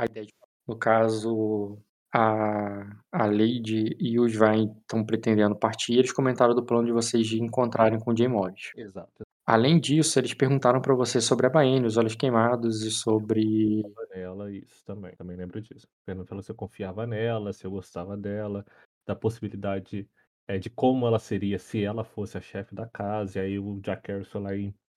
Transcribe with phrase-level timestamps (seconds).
[0.00, 0.32] A ideia de
[0.66, 1.78] no caso,
[2.14, 7.26] a a Lady e o Svain estão pretendendo partir, eles comentaram do plano de vocês
[7.26, 8.70] de encontrarem com o Jay Morris.
[8.76, 9.24] Exato.
[9.44, 13.82] Além disso, eles perguntaram pra você sobre a Baene, os Olhos Queimados e sobre
[14.14, 15.86] Nela, isso também, também lembro disso.
[16.06, 18.64] Perguntando se eu confiava nela, se eu gostava dela,
[19.06, 20.08] da possibilidade,
[20.46, 23.80] eh, de como ela seria se ela fosse a chefe da casa, e aí o
[23.80, 24.50] Jack Harris foi lá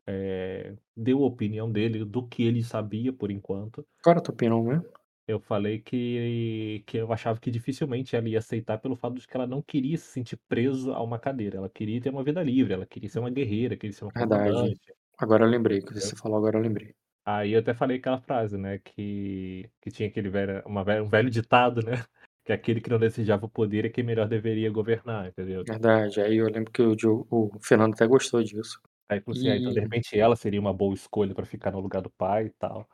[0.08, 3.86] eh, deu a opinião dele, do que ele sabia por enquanto.
[4.02, 4.86] Qual era a tua opinião mesmo?
[5.28, 9.36] Eu falei que que eu achava que dificilmente ela ia aceitar pelo fato de que
[9.38, 12.74] ela não queria se sentir preso a uma cadeira, ela queria ter uma vida livre,
[12.74, 14.76] ela queria ser uma guerreira, queria ser uma Verdade.
[14.92, 14.94] comandante.
[15.20, 16.96] Agora eu lembrei, que você falou agora eu lembrei.
[17.26, 21.10] Aí eu até falei aquela frase, né, que que tinha aquele velho uma velho um
[21.10, 21.92] velho ditado, né,
[22.46, 25.66] que aquele que não desejava o poder é quem melhor deveria governar, entendeu?
[25.68, 26.96] Verdade, aí eu lembro que o
[27.30, 28.80] o Fernando até gostou disso.
[29.10, 31.80] Aí assim: "Ah, então de E repente ela seria uma boa escolha pra ficar no
[31.82, 32.88] lugar do pai e tal".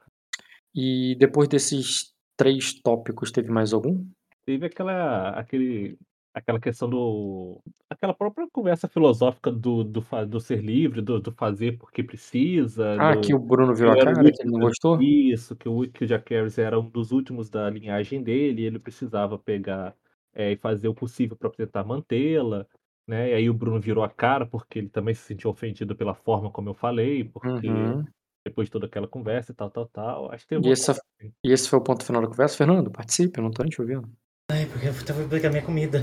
[0.75, 4.05] E depois desses 3 tópicos, teve mais algum?
[4.45, 5.97] Teve aquela aquele
[6.33, 11.31] aquela questão do aquela própria conversa filosófica do do fa do ser livre, do do
[11.31, 14.31] fazer porque precisa, Ah, que do o Bruno virou eu a era o cara, que
[14.41, 14.97] ele não gostou?
[14.97, 18.65] isso, que o que o Jack Harris era um dos últimos da linhagem dele, e
[18.65, 19.95] ele precisava pegar,
[20.33, 22.67] eh, e fazer o possível pra tentar mantê-la,
[23.09, 26.13] né, e aí o Bruno virou a cara, porque ele também se sentiu ofendido pela
[26.13, 28.05] forma como eu falei, porque Uhum.
[28.45, 31.33] depois de toda aquela conversa e tal, tal, tal, acho que E essa assim.
[31.43, 32.55] e esse foi o ponto final da conversa?
[32.55, 34.07] Fernando, participe, eu não tô nem te ouvindo.
[34.51, 36.01] Ai, porque eu estava pegar minha comida.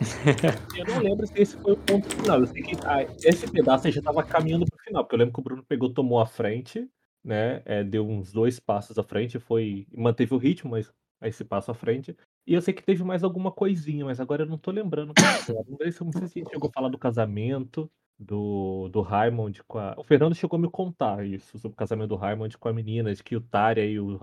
[0.76, 3.86] Eu não lembro se esse foi o ponto final, eu sei que ah, esse pedaço
[3.86, 6.20] aí já estava caminhando para o final, porque eu lembro que o Bruno pegou, tomou
[6.20, 6.88] a frente,
[7.22, 10.90] né, eh, deu uns 2 passos à frente, foi manteve o ritmo, mas
[11.22, 14.46] esse passo à frente, e eu sei que teve mais alguma coisinha, mas agora eu
[14.46, 15.12] não tô lembrando.
[16.00, 20.34] Não sei se chegou a falar do casamento do do Raimund com a o Fernando
[20.34, 23.34] chegou a me contar isso, sobre o casamento do Raimund com a menina, de que
[23.34, 24.18] o Tária e o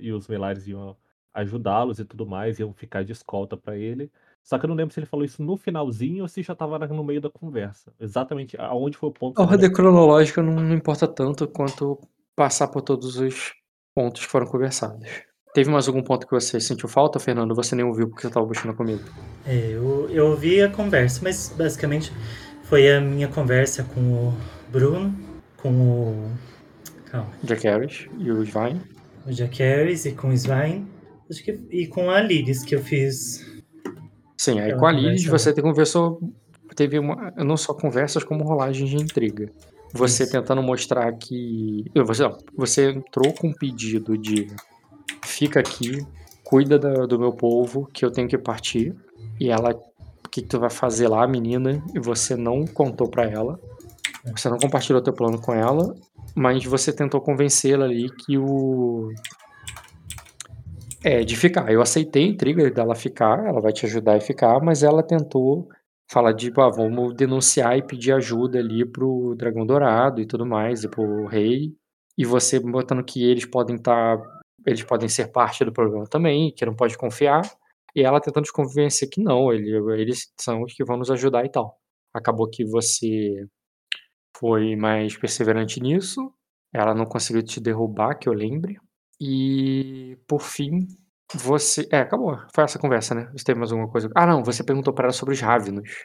[0.00, 0.96] e os Melares iam
[1.34, 4.10] ajudá-los e tudo mais, iam ficar de escolta pra ele.
[4.42, 6.78] Só que eu não lembro se ele falou isso no finalzinho ou se já estava
[6.78, 10.74] na no meio da conversa, exatamente aonde foi o ponto A ordem cronológica não não
[10.74, 11.98] importa tanto quanto
[12.34, 13.52] passar por todos os
[13.94, 15.06] pontos que foram conversados.
[15.54, 18.46] Teve mais algum ponto que você sentiu falta, Fernando, você nem ouviu porque você estava
[18.46, 19.02] buscando a comida?
[19.46, 22.10] É, eu eu ouvi a conversa, mas basicamente
[22.62, 24.34] foi a minha conversa com o
[24.70, 25.14] Bruno,
[25.58, 26.30] com o
[27.10, 27.30] calma.
[27.42, 28.80] Jack Harris e o Svain.
[29.26, 30.86] O Jack Harris e com o Svain,
[31.30, 33.46] acho que e com a Lilis que eu fiz
[34.38, 36.18] Sim, aí com a conversa você conversou
[36.74, 39.50] teve uma não só conversas como rolagens de intriga.
[39.92, 40.32] Você Isso.
[40.32, 42.22] tentando mostrar que você
[42.56, 44.46] você entrou com um pedido de:
[45.24, 46.06] "Fica aqui,
[46.44, 48.94] cuida da do meu povo que eu tenho que partir",
[49.40, 49.70] e ela:
[50.24, 53.58] "O que que tu vai fazer lá menina?", e você não contou pra ela.
[54.36, 55.94] Você não compartilhou teu plano com ela,
[56.34, 59.10] mas você tentou convencê-la ali que o
[61.04, 61.72] É, de ficar.
[61.72, 65.68] Eu aceitei a intriga dela ficar, ela vai te ajudar e ficar, mas ela tentou
[66.08, 70.46] falar de: "Ah, vamos denunciar e pedir ajuda ali para o Dragão Dourado e tudo
[70.46, 71.74] mais, e para o rei",
[72.16, 74.16] e você botando que eles podem estar
[74.66, 77.42] eles podem ser parte do problema também, que não pode confiar,
[77.94, 81.44] e ela tentando te convencer que não, ele eles são os que vão nos ajudar
[81.44, 81.76] e tal.
[82.14, 83.46] Acabou que você
[84.36, 86.32] foi mais perseverante nisso,
[86.74, 88.76] ela não conseguiu te derrubar que eu lembre,
[89.20, 90.86] e por fim,
[91.34, 93.30] você é, acabou, foi essa conversa, né.
[93.36, 96.04] Você teve mais alguma coisa ah não, você perguntou pra ela sobre os Ravnos.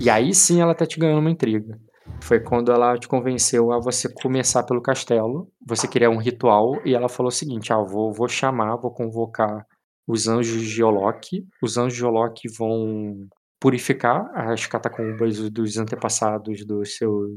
[0.00, 1.78] E aí sim ela tá te ganhando uma intriga.
[2.22, 6.94] Foi quando ela te convenceu a você começar pelo castelo, você queria um ritual, e
[6.94, 9.66] ela falou o seguinte: "Ah, vou vou chamar, vou convocar
[10.06, 13.28] os anjos de Olok, os anjos de Olok vão
[13.60, 17.32] purificar as catacumbas dos antepassados dos seus,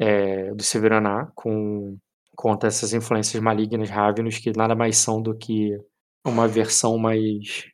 [0.00, 1.96] eh, do Silveraná com
[2.36, 5.78] contra essas influências malignas Ravnos, que nada mais são do que
[6.26, 7.64] uma versão mais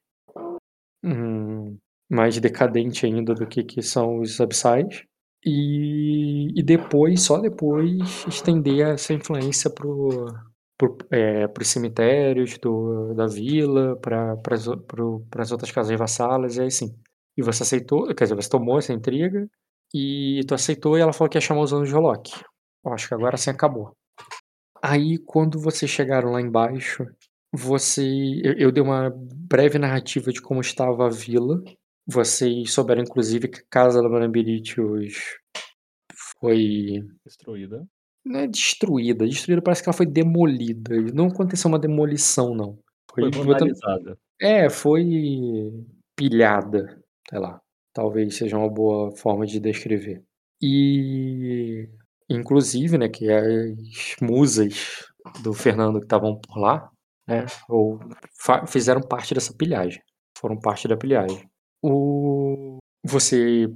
[1.05, 1.79] hum,
[2.11, 5.05] mais decadente ainda do que que são os Abissais,
[5.45, 10.27] e e depois, só depois, estender essa influência para o
[10.79, 14.35] para o eh, para os cemitérios do da vila, para
[15.39, 16.95] as outras casas vassalas, e aí sim.
[17.37, 19.49] E você aceitou quer dizer, você tomou essa intriga,
[19.95, 22.33] e tu aceitou e ela falou que ia chamar os anjos de Olok.
[22.85, 23.93] Eu acho que agora sim acabou.
[24.83, 27.07] Aí quando vocês chegaram lá embaixo,
[27.53, 28.03] você
[28.45, 31.63] eu eu dei uma breve narrativa de como estava a vila,
[32.07, 35.15] vocês souberam inclusive que a casa da Bran-Beritheus
[36.41, 37.87] foi Destruída.
[38.25, 42.79] não é destruída, destruída parece que ela foi demolida, não aconteceu uma demolição não,
[43.15, 44.17] Foi foi vandalizada.
[44.41, 45.05] é, foi
[46.17, 47.61] pilhada, sei lá,
[47.93, 50.23] talvez seja uma boa forma de descrever.
[50.63, 51.89] E,
[52.29, 55.05] inclusive, né, que as musas
[55.43, 56.91] do Fernando que estavam por lá,
[57.29, 57.47] né?
[57.69, 57.99] Ou
[58.69, 60.03] fizeram parte dessa pilhagem.
[60.39, 61.49] Foram parte da pilhagem.
[61.83, 62.79] O...
[63.05, 63.67] Você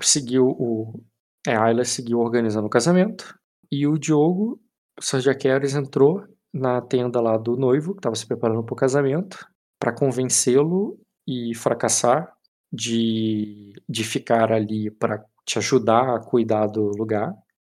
[0.00, 1.02] seguiu o.
[1.46, 3.38] É, a Ayla seguiu organizando o casamento.
[3.70, 4.60] E o Diogo,
[4.98, 5.20] o Sr.
[5.20, 9.46] Jaqueres, entrou na tenda lá do noivo, que estava se preparando para o casamento,
[9.78, 10.98] para convencê-lo
[11.28, 12.34] e fracassar
[12.72, 17.32] de, de ficar ali para te ajudar a cuidar do lugar,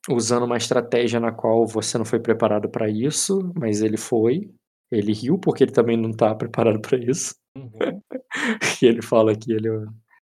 [0.09, 4.51] usando uma estratégia na qual você não foi preparado para isso, mas ele foi.
[4.91, 7.35] Ele riu porque ele também não tá preparado para isso.
[7.57, 8.01] Uhum.
[8.81, 9.69] e ele fala que ele,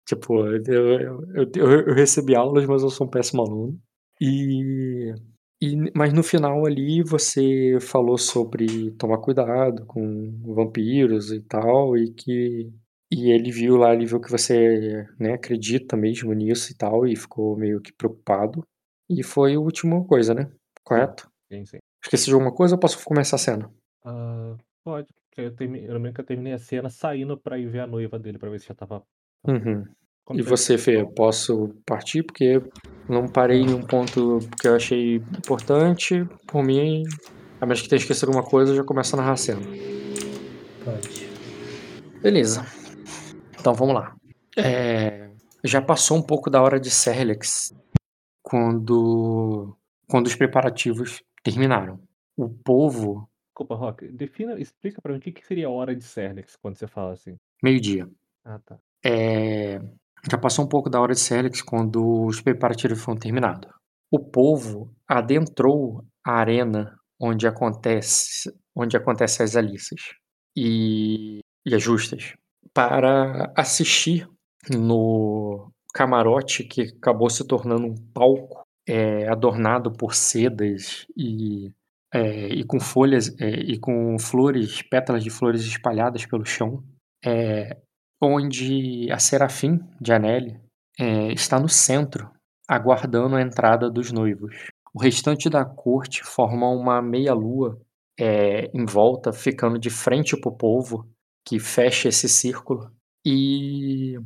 [0.07, 3.79] tipo, eu, eu, eu, eu, recebi aulas, mas eu sou um péssimo aluno.
[4.21, 5.15] E,
[5.63, 12.13] e mas no final ali você falou sobre tomar cuidado com vampiros e tal, e
[12.13, 12.73] que
[13.11, 17.17] e ele viu lá, ele viu que você, né, acredita mesmo nisso e tal, e
[17.17, 18.63] ficou meio que preocupado.
[19.09, 20.51] E foi a última coisa, né?
[20.85, 21.31] Correto?
[21.51, 21.79] Sim, sim.
[22.05, 23.71] Esqueci de alguma coisa ou posso começar a cena?
[24.05, 25.09] Uh, pode.
[25.43, 25.85] Eu, termi...
[25.85, 28.51] eu lembro que eu terminei a cena saindo pra ir ver a noiva dele, pra
[28.51, 29.03] ver se já tava.
[29.47, 29.85] Uhum.
[30.35, 32.23] E você, Fê, posso partir?
[32.23, 32.61] Porque
[33.09, 36.27] não parei em um ponto que eu achei importante.
[36.47, 37.05] Por mim,
[37.61, 39.63] a menos que tenha esquecido alguma coisa, eu já começo a narrar a cena.
[40.85, 41.29] Pode.
[42.21, 42.67] Beleza.
[43.59, 44.15] Então vamos lá.
[44.57, 45.31] É,
[45.65, 47.73] já passou um pouco da hora de Serlex
[48.43, 49.75] quando,
[50.09, 52.01] quando os preparativos terminaram.
[52.37, 53.29] O povo.
[53.59, 56.77] Desculpa, Rock, defina, explica para mim o que, que seria a hora de Serlex quando
[56.77, 57.37] você fala assim.
[57.61, 58.09] Meio-dia.
[58.45, 58.79] Ah, tá.
[59.05, 59.81] É,
[60.31, 63.69] já passou um pouco da hora de Serlex quando os preparativos foram terminados.
[64.13, 70.03] O povo adentrou a arena onde acontece onde acontecem as alícias
[70.57, 72.35] e, e as justas
[72.73, 74.29] para assistir
[74.71, 81.73] no camarote que acabou se tornando um palco é, adornado por sedas e,
[82.13, 86.83] é, e com folhas é, e com flores, pétalas de flores espalhadas pelo chão,
[88.23, 90.61] onde a Serafim de Anelli
[91.35, 92.31] está no centro,
[92.69, 94.55] aguardando a entrada dos noivos.
[94.95, 97.79] O restante da corte forma uma meia-lua
[98.19, 101.09] em volta, ficando de frente para o povo,
[101.45, 102.91] que fecha esse círculo.
[103.27, 104.17] E,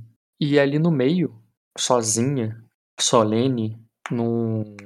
[0.41, 1.43] e ali no meio,
[1.77, 2.63] sozinha,
[3.01, 3.81] solene,
[4.11, 4.77] num,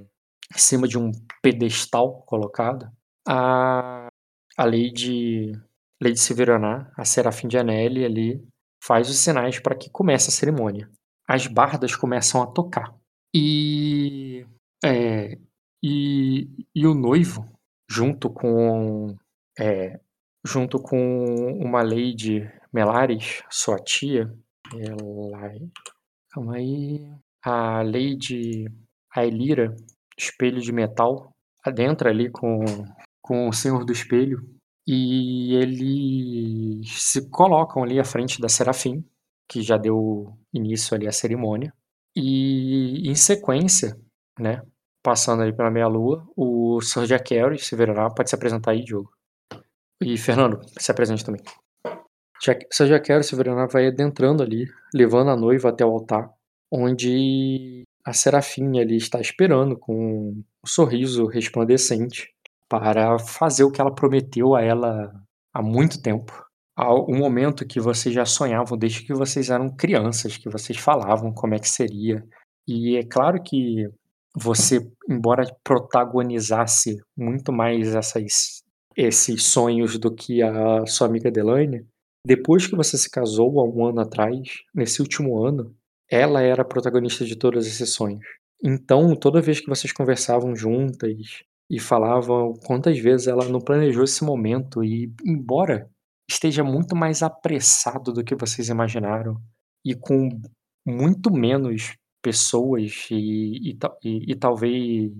[0.54, 1.10] em cima de um
[1.43, 2.90] pedestal colocado,
[3.26, 4.08] a,
[4.56, 5.52] a Lady,
[6.02, 8.48] Lady Severaná, a Serafim de Anelli ali,
[8.82, 10.88] faz os sinais para que comece a cerimônia.
[11.28, 12.94] As bardas começam a tocar.
[13.34, 14.46] E,
[14.84, 15.38] é,
[15.82, 17.46] e, e o noivo,
[17.90, 19.16] junto com
[19.58, 19.99] é,
[20.46, 24.32] junto com uma Lady Melares, sua tia,
[24.75, 25.50] ela,
[26.31, 27.10] calma aí,
[27.42, 28.66] a Lady
[29.14, 29.75] Aelira,
[30.18, 31.32] espelho de metal,
[31.64, 32.64] adentra ali com,
[33.20, 34.40] com o Senhor do Espelho
[34.86, 39.04] e eles se colocam ali à frente da Serafim,
[39.48, 41.72] que já deu início ali à cerimônia.
[42.14, 43.98] E em sequência,
[44.38, 44.62] né,
[45.02, 47.06] passando ali pela meia-lua, o Sr.
[47.06, 49.10] Jack Harry se verá, pode se apresentar aí, Diogo.
[50.00, 51.42] E Fernando, se apresente também.
[52.72, 52.86] Sr.
[52.86, 56.30] Jack se verá, vai adentrando ali, levando a noiva até o altar,
[56.70, 62.29] onde a Serafim ali está esperando com um sorriso resplandecente
[62.69, 65.12] para fazer o que ela prometeu a ela
[65.53, 66.32] há muito tempo.
[66.79, 71.54] Um momento que vocês já sonhavam desde que vocês eram crianças, que vocês falavam como
[71.54, 72.23] é que seria.
[72.69, 73.88] E é claro que
[74.37, 78.62] você, embora protagonizasse muito mais essas
[78.97, 81.85] esses sonhos do que a sua amiga Delaney,
[82.25, 85.75] depois que você se casou há um ano atrás, nesse último ano,
[86.10, 88.26] ela era a protagonista de todos esses sonhos.
[88.62, 94.25] Então, toda vez que vocês conversavam juntas e falavam quantas vezes ela não planejou esse
[94.25, 95.90] momento e, embora
[96.28, 99.36] esteja muito mais apressado do que vocês imaginaram
[99.84, 100.28] e com
[100.86, 105.12] muito menos pessoas e, e, e, e talvez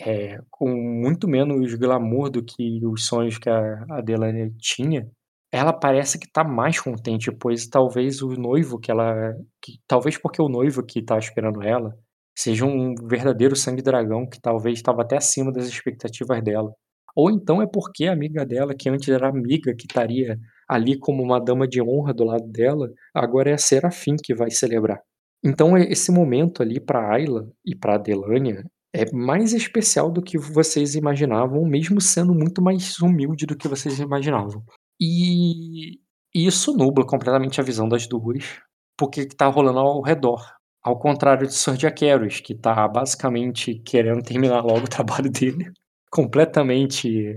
[0.00, 5.10] é, com muito menos glamour do que os sonhos que a Adelaide tinha,
[5.54, 9.32] ela parece que tá mais contente, pois talvez o noivo que ela.
[9.62, 11.96] Que, talvez porque o noivo que tá esperando ela
[12.36, 16.72] seja um verdadeiro sangue dragão que talvez estava até acima das expectativas dela.
[17.14, 20.36] Ou então é porque a amiga dela, que antes era amiga, que estaria
[20.68, 24.50] ali como uma dama de honra do lado dela, agora é a Serafim que vai
[24.50, 25.00] celebrar.
[25.44, 30.96] Então esse momento ali para Ayla e para Adelânia é mais especial do que vocês
[30.96, 34.64] imaginavam, mesmo sendo muito mais humilde do que vocês imaginavam.
[35.00, 36.00] E
[36.34, 38.60] isso nubla completamente a visão das duas,
[38.96, 40.44] porque está rolando ao redor.
[40.82, 41.76] Ao contrário de Sr.
[41.78, 45.72] Jaqueros, que está basicamente querendo terminar logo o trabalho dele,
[46.10, 47.36] completamente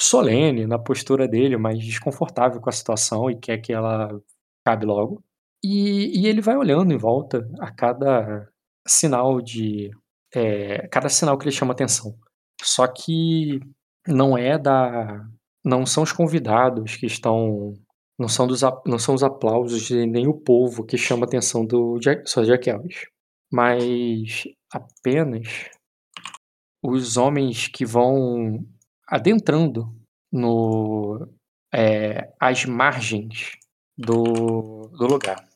[0.00, 4.20] solene na postura dele, mas desconfortável com a situação e quer que ela
[4.64, 5.22] acabe logo.
[5.62, 8.48] E, e ele vai olhando em volta a cada
[8.86, 9.90] sinal de.
[10.34, 12.16] É, cada sinal que ele chama atenção.
[12.62, 13.60] Só que
[14.06, 15.24] não é da.
[15.64, 17.74] Não são os convidados que estão.
[18.18, 21.64] Não são, dos, não são os aplausos e nem o povo que chama a atenção
[21.64, 22.44] do Sr.
[22.46, 23.06] Jack Ellis.
[23.52, 25.70] Mas apenas
[26.82, 28.64] os homens que vão
[29.06, 29.94] adentrando
[30.32, 31.28] no
[31.72, 33.56] é, as margens
[33.96, 35.48] do, do lugar.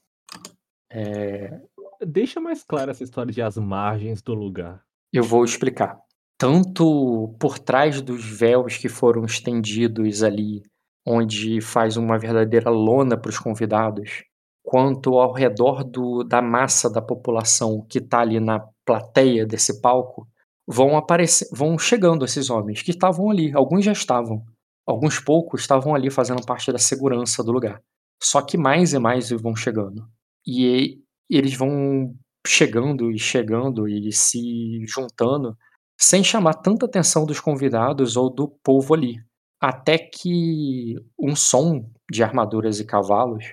[0.91, 1.61] É...
[2.05, 4.83] Deixa mais clara essa história de as margens do lugar.
[5.13, 6.01] Eu vou explicar.
[6.43, 10.61] Tanto por trás dos véus que foram estendidos ali,
[11.07, 14.25] onde faz uma verdadeira lona para os convidados,
[14.61, 20.27] quanto ao redor do, da massa da população que está ali na plateia desse palco,
[20.67, 23.53] vão aparecer, vão chegando esses homens que estavam ali.
[23.55, 24.45] Alguns já estavam,
[24.85, 27.81] alguns poucos estavam ali fazendo parte da segurança do lugar.
[28.21, 30.09] Só que mais e mais vão chegando.
[30.45, 30.99] E
[31.31, 32.13] eles vão
[32.45, 35.57] chegando e chegando e se juntando
[36.03, 39.23] sem chamar tanta atenção dos convidados ou do povo ali.
[39.61, 43.45] Até que um som de armaduras e cavalos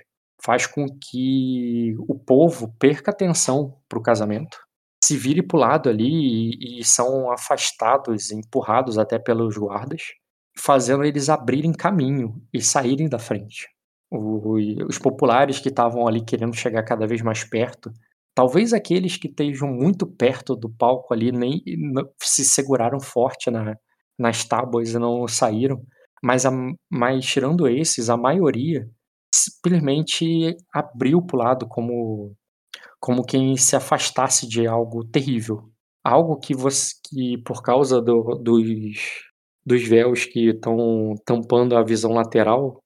[0.42, 4.58] faz com que o povo perca atenção para o casamento,
[5.04, 10.02] se vire para o lado ali e, e são afastados, empurrados até pelos guardas,
[10.58, 13.68] fazendo eles abrirem caminho e saírem da frente
[14.12, 17.92] os populares que estavam ali querendo chegar cada vez mais perto,
[18.40, 21.62] talvez aqueles que estejam muito perto do palco ali nem
[22.22, 23.76] se seguraram forte na,
[24.18, 25.84] nas tábuas e não saíram,
[26.24, 26.52] mas, a,
[26.90, 28.90] mas tirando esses, a maioria
[29.36, 32.34] simplesmente abriu para o lado como,
[32.98, 35.70] como quem se afastasse de algo terrível.
[36.02, 38.64] Algo que você que por causa do, dos,
[39.66, 42.82] dos véus que estão tampando a visão lateral,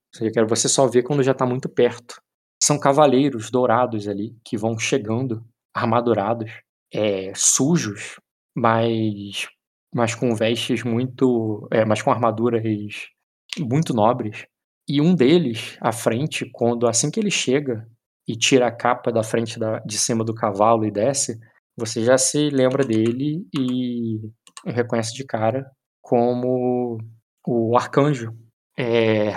[0.49, 2.22] você só vê quando já está muito perto.
[2.65, 6.49] São cavaleiros dourados ali que vão chegando, armadurados,
[6.93, 8.21] é, sujos,
[8.55, 9.49] mas,
[9.93, 11.67] mas com vestes muito.
[11.69, 12.63] É, mas com armaduras
[13.59, 14.45] muito nobres.
[14.87, 17.85] E um deles, à frente, quando assim que ele chega
[18.25, 21.37] e tira a capa da frente da, de cima do cavalo e desce,
[21.77, 24.21] você já se lembra dele e
[24.65, 25.69] reconhece de cara
[26.01, 26.97] como
[27.45, 28.33] o arcanjo
[28.77, 29.31] é,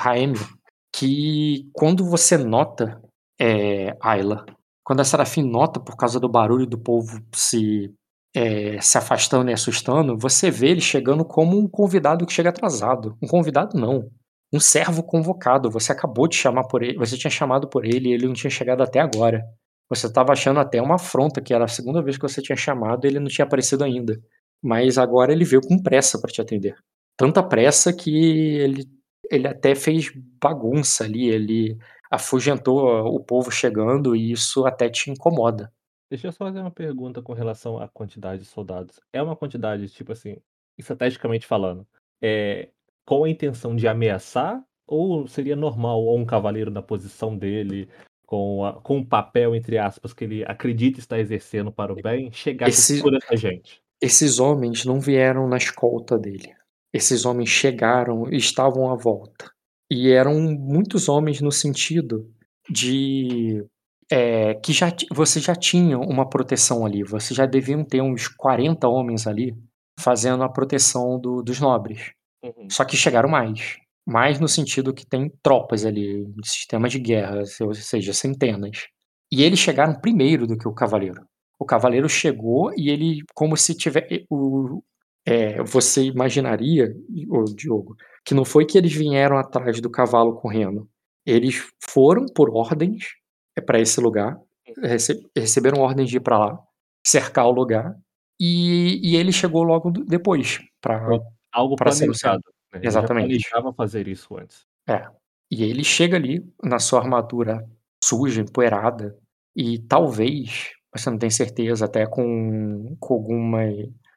[0.92, 3.02] que quando você nota,
[3.40, 4.44] é, Ayla,
[4.84, 7.92] quando a Serafim nota por causa do barulho do povo se,
[8.34, 13.16] é, se afastando e assustando, você vê ele chegando como um convidado que chega atrasado.
[13.22, 14.08] Um convidado não,
[14.52, 15.70] um servo convocado.
[15.70, 18.50] Você acabou de chamar por ele, você tinha chamado por ele e ele não tinha
[18.50, 19.44] chegado até agora.
[19.88, 23.04] Você estava achando até uma afronta, que era a segunda vez que você tinha chamado
[23.04, 24.20] e ele não tinha aparecido ainda.
[24.62, 26.74] Mas agora ele veio com pressa para te atender.
[27.16, 28.10] Tanta pressa que
[28.56, 28.84] ele
[29.30, 31.76] ele até fez bagunça ali, ele
[32.16, 35.72] afugentou o povo chegando e isso até te incomoda.
[36.10, 39.00] Deixa eu só fazer uma pergunta com relação à quantidade de soldados.
[39.12, 40.36] É uma quantidade, tipo assim,
[40.78, 41.86] estrategicamente falando,
[42.20, 42.68] é
[43.04, 47.88] com a intenção de ameaçar ou seria normal um cavaleiro na posição dele,
[48.24, 52.30] com, a, com um papel, entre aspas, que ele acredita estar exercendo para o bem,
[52.32, 53.82] chegar Esse, com toda essa gente?
[54.00, 56.54] Esses homens não vieram na escolta dele.
[56.92, 59.50] Esses homens chegaram e estavam à volta.
[59.90, 62.28] E eram muitos homens no sentido
[62.68, 63.64] de
[64.10, 67.02] é, que já, você já tinha uma proteção ali.
[67.04, 69.54] Você já deviam ter uns 40 homens ali
[69.98, 72.12] fazendo a proteção do, dos nobres.
[72.42, 72.68] Uhum.
[72.70, 73.76] Só que chegaram mais.
[74.06, 78.86] Mais no sentido que tem tropas ali, sistemas de guerra, ou seja, centenas.
[79.32, 81.26] E eles chegaram primeiro do que o cavaleiro.
[81.58, 84.24] O cavaleiro chegou e ele, como se tiver.
[84.30, 84.82] O,
[85.26, 86.94] é, você imaginaria,
[87.28, 90.88] ô Diogo, que não foi que eles vieram atrás do cavalo correndo.
[91.24, 93.14] Eles foram por ordens
[93.56, 94.36] é, para esse lugar,
[94.82, 96.58] rece receberam ordens de ir para lá,
[97.06, 97.96] cercar o lugar,
[98.40, 101.08] e, e ele chegou logo depois para
[101.52, 102.80] algo para ser Né?
[102.82, 103.30] Exatamente.
[103.30, 104.66] Ele já planejava fazer isso antes.
[104.88, 105.08] É.
[105.50, 107.64] E ele chega ali na sua armadura
[108.04, 109.16] suja, empoeirada,
[109.54, 113.60] e talvez, você não tem certeza, até com, com alguma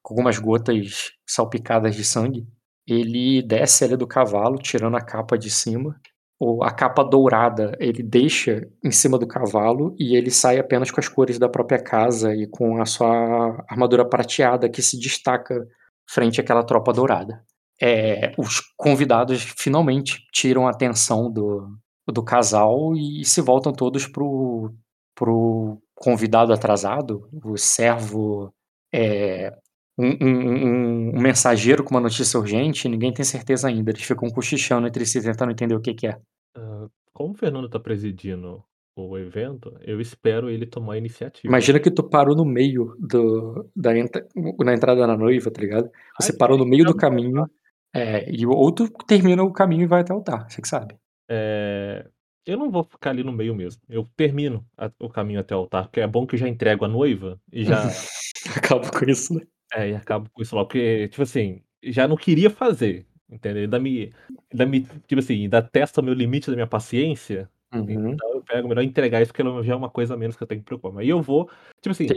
[0.01, 2.48] com algumas gotas salpicadas de sangue.
[2.88, 6.00] Ele desce ali do cavalo, tirando a capa de cima.
[6.40, 11.00] Ou a capa dourada ele deixa em cima do cavalo e ele sai apenas com
[11.02, 15.68] as cores da própria casa e com a sua armadura prateada que se destaca
[16.10, 17.44] frente àquela tropa dourada.
[17.82, 24.74] É, os convidados finalmente tiram a atenção do, do casal e se voltam todos pro,
[25.14, 28.54] pro convidado atrasado, o servo
[28.94, 29.54] é,
[30.00, 33.91] um, um, um, mensageiro com uma notícia urgente, ninguém tem certeza ainda.
[33.91, 36.18] Eles ficam cochichando entre si, tentando entender o que, que é.
[36.58, 38.63] Uh, como o Fernando está presidindo
[38.96, 41.48] o evento, eu espero ele tomar a iniciativa.
[41.48, 45.89] Imagina que tu parou no meio do, da na entrada na noiva, tá ligado?
[46.20, 47.46] Você Ai, parou no meio do caminho,
[47.94, 50.96] é, e ou tu termina o caminho e vai até o altar, você que sabe.
[51.29, 52.06] É,
[52.46, 53.82] eu não vou ficar ali no meio mesmo.
[53.88, 56.84] Eu termino a, o caminho até o altar, porque é bom que eu já entrego
[56.84, 57.84] a noiva e já.
[58.56, 59.41] Acabo com isso, né?
[59.74, 60.68] É, e acabo com isso logo.
[60.68, 63.06] Porque, tipo assim, já não queria fazer.
[63.30, 63.64] Entendeu?
[63.64, 64.12] Ainda me,
[64.52, 64.82] ainda me.
[65.08, 67.50] Tipo assim, ainda testa o meu limite da minha paciência.
[67.74, 68.14] Uhum.
[68.14, 70.48] Então eu pego melhor entregar isso, porque já é uma coisa a menos que eu
[70.48, 71.00] tenho que preocupar.
[71.00, 71.48] Aí eu vou.
[71.82, 72.08] Tipo assim,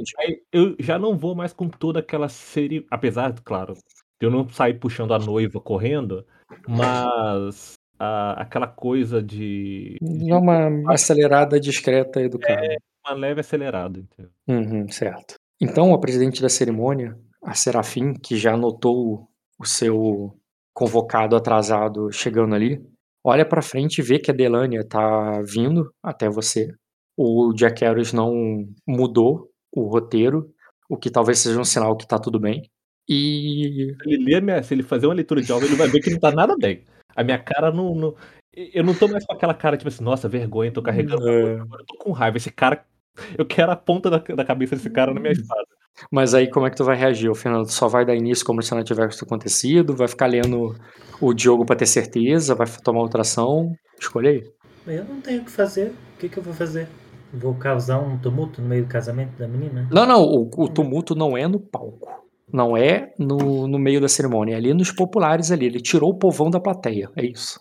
[0.51, 2.87] eu já não vou mais com toda aquela série.
[2.91, 6.25] Apesar, claro, de eu não sair puxando a noiva correndo,
[6.67, 9.99] mas a, aquela coisa de.
[10.01, 12.65] de uma acelerada discreta e educada.
[12.65, 14.03] É, uma leve acelerada.
[14.49, 15.35] Uhum, certo.
[15.61, 20.37] Então, a presidente da cerimônia, a Serafim, que já notou o seu
[20.73, 22.81] convocado atrasado chegando ali,
[23.25, 26.73] olha para frente e vê que a Delania tá vindo até você.
[27.17, 30.51] O Jack Harris não mudou o roteiro,
[30.89, 32.63] o que talvez seja um sinal que tá tudo bem.
[33.09, 33.95] E.
[34.03, 36.19] Se ele, ler se ele fazer uma leitura de algo, ele vai ver que não
[36.19, 36.85] tá nada bem.
[37.15, 38.17] A minha cara não, não,
[38.53, 41.29] Eu não tô mais com aquela cara, tipo assim, nossa, vergonha, tô carregando.
[41.29, 41.61] É.
[41.61, 42.37] Agora eu tô com raiva.
[42.37, 42.85] Esse cara.
[43.37, 45.67] Eu quero a ponta da, da cabeça desse cara na minha espada.
[46.11, 47.31] Mas aí como é que tu vai reagir?
[47.31, 49.95] O Fernando só vai dar início como se não tivesse acontecido?
[49.95, 50.75] Vai ficar lendo
[51.21, 52.55] o Diogo pra ter certeza?
[52.55, 53.73] Vai tomar outra ação?
[54.01, 54.53] Escolhe aí.
[54.87, 55.95] Eu não tenho o que fazer.
[56.17, 56.89] O que, que eu vou fazer?
[57.33, 59.89] Vou causar um tumulto no meio do casamento da menina?
[59.91, 60.23] Não, não.
[60.23, 62.23] O, o tumulto não é no palco.
[62.53, 65.65] Não é no, no meio da cerimônia, é ali nos populares ali.
[65.65, 67.59] Ele tirou o povão da plateia, é isso.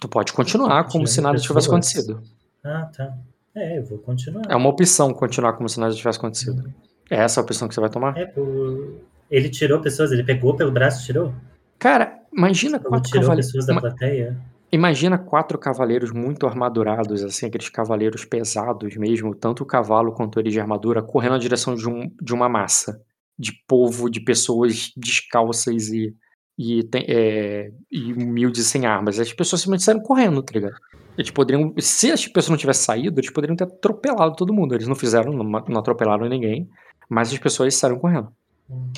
[0.00, 2.22] Tu pode continuar como se nada tivesse acontecido.
[2.64, 3.12] Ah, tá.
[3.54, 4.42] É, eu vou continuar.
[4.48, 6.62] É uma opção continuar como se nada tivesse acontecido.
[6.62, 6.72] Uhum.
[7.12, 8.16] É essa a opção que você vai tomar?
[8.16, 9.02] É, por...
[9.30, 11.34] ele tirou pessoas, ele pegou pelo braço e tirou?
[11.78, 13.46] Cara, imagina ele quatro cavaleiros.
[13.46, 14.40] pessoas da plateia.
[14.72, 20.48] Imagina quatro cavaleiros muito armadurados, assim, aqueles cavaleiros pesados mesmo, tanto o cavalo quanto ele
[20.48, 22.98] de armadura, correndo na direção de, um, de uma massa
[23.38, 26.14] de povo, de pessoas descalças e,
[26.58, 29.20] e, é, e humildes sem armas.
[29.20, 30.76] As pessoas simplesmente saíram correndo, tá ligado?
[31.18, 34.74] Eles poderiam, se as pessoas não tivessem saído, eles poderiam ter atropelado todo mundo.
[34.74, 36.66] Eles não fizeram, não, não atropelaram ninguém,
[37.12, 38.32] mas as pessoas saíram correndo.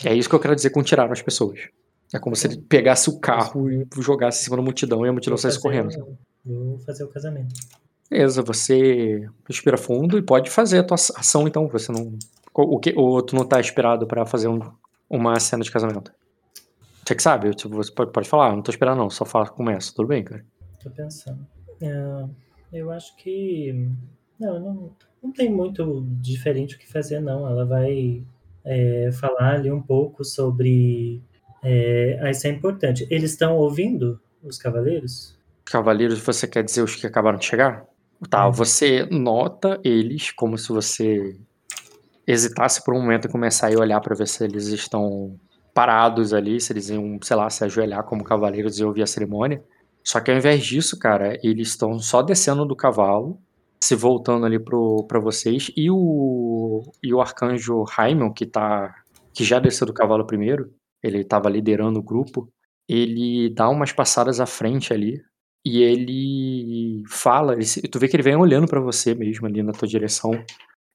[0.05, 1.68] É isso que eu quero dizer com tiraram as pessoas.
[2.12, 5.12] É como se ele pegasse o carro e jogasse em cima da multidão e a
[5.12, 6.16] multidão saísse correndo.
[6.44, 7.53] Vou fazer o casamento.
[8.09, 11.66] Beleza, você respira fundo e pode fazer a tua ação então.
[11.68, 12.16] Você não
[12.55, 14.61] o que, ou tu não tá esperado pra fazer um,
[15.11, 16.12] uma cena de casamento?
[17.05, 20.22] Você que sabe, você pode, falar, não tô esperando não, só fala, começa, tudo bem,
[20.22, 20.44] cara?
[20.81, 21.44] Tô pensando.
[21.83, 22.24] É,
[22.72, 23.88] eu acho que.
[24.38, 24.90] Não, não,
[25.24, 27.48] não tem muito diferente o que fazer, não.
[27.48, 28.22] Ela vai
[28.62, 31.22] é, falar ali um pouco sobre.
[31.62, 33.06] É, ah, isso é importante.
[33.10, 35.34] Eles estão ouvindo os cavaleiros?
[35.64, 37.87] Cavaleiros, você quer dizer os que acabaram de chegar?
[38.28, 38.50] Tá, é.
[38.50, 41.34] você nota eles como se você
[42.26, 45.38] hesitasse por um momento em começar a olhar para ver se eles estão
[45.72, 49.62] parados ali, se eles iam, sei lá, se ajoelhar como cavaleiros e ouvir a cerimônia.
[50.02, 53.38] Só que ao invés disso, cara, eles estão só descendo do cavalo,
[53.84, 58.94] se voltando ali para vocês, e o, e o arcanjo Raimon, que tá
[59.34, 62.48] que já desceu do cavalo primeiro, ele estava liderando o grupo,
[62.88, 65.20] ele dá umas passadas à frente ali,
[65.66, 69.72] e ele fala, ele, tu vê que ele vem olhando para você mesmo ali na
[69.72, 70.32] tua direção,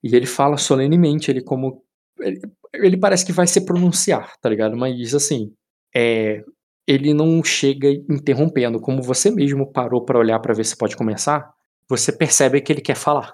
[0.04, 1.84] e ele fala solenemente, ele como.
[2.19, 2.41] Ele,
[2.73, 4.75] ele parece que vai se pronunciar, tá ligado?
[4.75, 5.54] Mas assim,
[5.95, 6.43] é,
[6.88, 8.80] ele não chega interrompendo.
[8.80, 11.54] Como você mesmo parou para olhar para ver se pode começar,
[11.89, 13.34] você percebe que ele quer falar.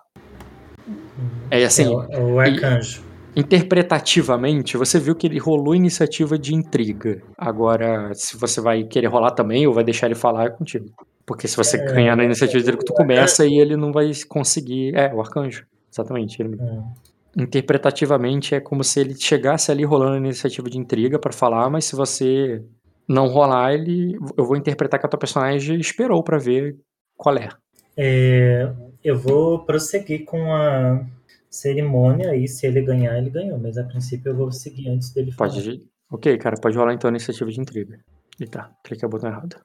[1.52, 1.84] É assim.
[2.10, 3.04] É o, é arcanjo.
[3.36, 7.22] E, interpretativamente, você viu que ele rolou iniciativa de intriga.
[7.38, 10.86] Agora, se você vai querer rolar também ou vai deixar ele falar, é contigo.
[11.26, 14.10] Porque se você é, ganhar na iniciativa de intriga, tu começa e ele não vai
[14.30, 14.96] conseguir.
[14.96, 15.66] É, o arcanjo.
[15.92, 16.42] Exatamente.
[16.42, 16.56] Ele...
[16.56, 17.44] É.
[17.44, 21.84] Interpretativamente é como se ele chegasse ali rolando a iniciativa de intriga para falar, mas
[21.84, 22.64] se você
[23.08, 26.78] não rolar, ele, eu vou interpretar que a tua personagem esperou para ver
[27.18, 27.50] qual é.
[27.98, 28.72] É.
[29.04, 31.06] Eu vou prosseguir com a
[31.50, 35.32] cerimônia e se ele ganhar, ele ganhou, mas a princípio eu vou seguir antes dele
[35.32, 35.52] falar.
[35.52, 35.88] Pode.
[36.10, 38.00] Ok, cara, pode rolar então a iniciativa de intriga.
[38.40, 39.56] Eita, cliquei o botão errado.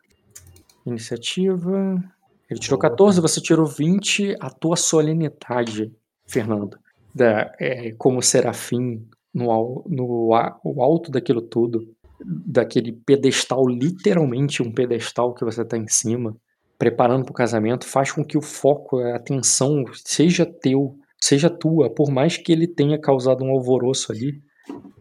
[0.86, 2.02] Iniciativa.
[2.50, 5.92] Ele tirou 14, você tirou 20, a tua solenidade
[6.26, 6.78] Fernando,
[7.14, 10.30] da, é, como serafim no, no
[10.64, 11.92] o alto daquilo tudo,
[12.24, 16.36] daquele pedestal, literalmente um pedestal que você está em cima,
[16.80, 21.90] preparando para o casamento, faz com que o foco, a atenção seja teu, seja tua,
[21.90, 24.40] por mais que ele tenha causado um alvoroço ali,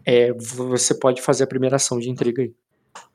[0.05, 2.53] é, você pode fazer a primeira ação de intriga aí.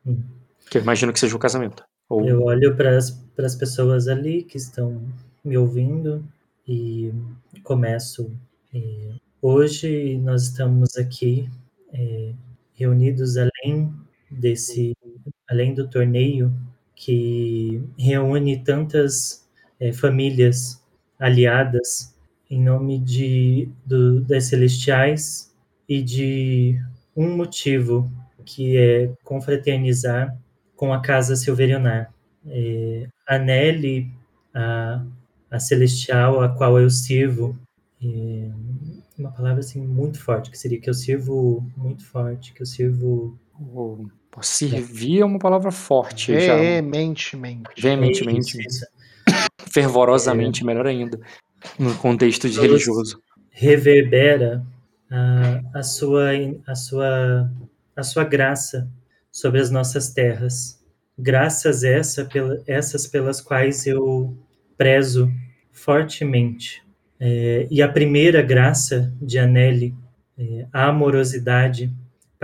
[0.06, 0.22] Hum.
[0.70, 1.84] Que eu imagino que seja o casamento.
[2.08, 2.26] Ou...
[2.26, 5.02] Eu olho para as pessoas ali que estão
[5.44, 6.24] me ouvindo
[6.66, 7.12] e
[7.62, 8.32] começo.
[8.74, 9.10] É,
[9.42, 11.50] hoje nós estamos aqui
[11.92, 12.32] é,
[12.72, 13.92] reunidos além
[14.30, 14.96] desse,
[15.46, 16.50] além do torneio
[16.94, 19.46] que reúne tantas
[19.80, 20.82] é, famílias
[21.18, 22.14] aliadas
[22.50, 25.52] em nome de do, das celestiais
[25.88, 26.80] e de
[27.16, 28.10] um motivo
[28.44, 30.36] que é confraternizar
[30.76, 32.12] com a casa Silverionar.
[32.46, 34.10] É, a Nelly,
[34.52, 35.04] a,
[35.50, 37.58] a celestial a qual eu sirvo,
[38.02, 38.50] é,
[39.18, 43.38] uma palavra assim muito forte, que seria que eu sirvo muito forte, que eu sirvo.
[43.58, 44.06] Oh,
[44.42, 46.32] servir é uma palavra forte.
[46.32, 47.70] Veementemente.
[47.78, 48.58] Veementemente.
[49.58, 50.66] Fervorosamente, é.
[50.66, 51.18] melhor ainda.
[51.78, 53.20] No contexto de religioso.
[53.50, 54.64] Reverbera
[55.10, 56.30] a, a, sua,
[56.66, 57.50] a, sua,
[57.96, 58.88] a sua graça
[59.30, 60.80] sobre as nossas terras.
[61.16, 64.36] Graças essa, pela, essas pelas quais eu
[64.76, 65.30] prezo
[65.70, 66.82] fortemente.
[67.20, 69.94] É, e a primeira graça de Anelli,
[70.36, 71.92] é, a amorosidade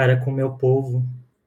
[0.00, 1.04] para com meu povo,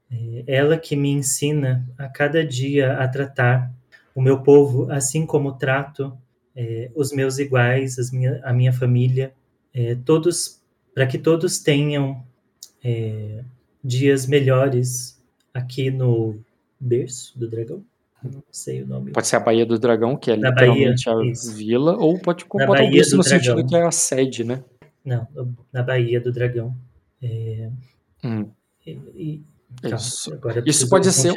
[0.08, 3.74] é, ela que me ensina a cada dia a tratar
[4.14, 6.16] o meu povo assim como trato
[6.54, 9.34] é, os meus iguais, minha, a minha família,
[9.74, 10.62] é, todos
[10.94, 12.22] para que todos tenham
[13.82, 15.20] dias melhores
[15.52, 16.38] aqui no
[16.78, 17.82] berço do dragão.
[18.22, 19.10] Não sei o nome.
[19.10, 21.52] Pode ser a Baía do Dragão, que é Na literalmente Bahia, a isso.
[21.54, 23.40] vila, ou pode botar o berço no Dragão.
[23.40, 24.62] sentido que é a sede, né?
[25.04, 25.26] Não,
[25.72, 26.74] na Baía do Dragão.
[28.24, 28.50] Hum.
[28.86, 29.44] E, e,
[29.94, 30.30] isso.
[30.64, 31.34] isso pode ser.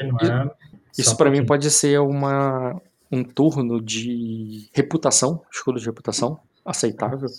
[0.97, 7.29] Isso para mim pode ser uma, um turno de reputação, escudo de reputação, aceitável.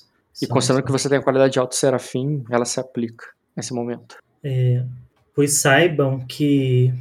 [0.40, 4.16] E considerando que você tem a qualidade de alto serafim, ela se aplica nesse momento.
[4.44, 4.84] É,
[5.34, 6.94] pois saibam que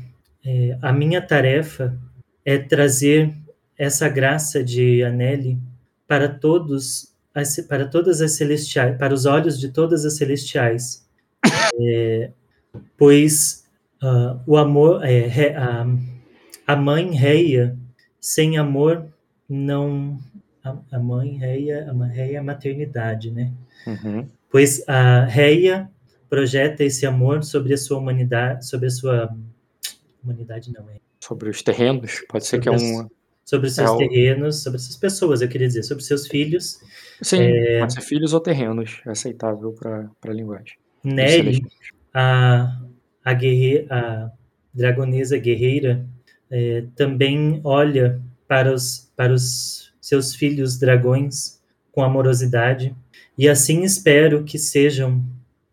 [0.44, 1.96] é, a minha tarefa
[2.44, 3.32] é trazer
[3.78, 5.60] essa graça de Aneli
[6.08, 7.14] para todos,
[7.68, 11.07] para todas as celestiais, para os olhos de todas as celestiais,
[11.80, 12.32] é,
[12.98, 13.66] pois
[14.02, 15.86] uh, o amor, é, a,
[16.66, 17.78] a mãe reia
[18.20, 19.06] sem amor
[19.48, 20.18] não
[20.64, 23.52] a, a mãe reia, a reia é a maternidade, né?
[23.86, 24.28] Uhum.
[24.50, 25.90] Pois a reia
[26.30, 29.36] projeta esse amor sobre a sua humanidade, sobre a sua
[30.22, 33.08] humanidade não é sobre os terrenos, pode ser que é um.
[33.44, 36.82] Sobre os seus é terrenos, sobre essas pessoas, eu queria dizer, sobre seus filhos.
[37.22, 37.80] Sim, é...
[37.80, 40.76] pode ser filhos ou terrenos, é aceitável para a linguagem.
[41.04, 41.66] Nelly,
[42.14, 42.80] a,
[43.24, 44.32] a, guerre, a
[44.74, 46.06] dragonesa guerreira,
[46.50, 52.96] é, também olha para os, para os seus filhos dragões com amorosidade,
[53.38, 55.24] e assim espero que sejam,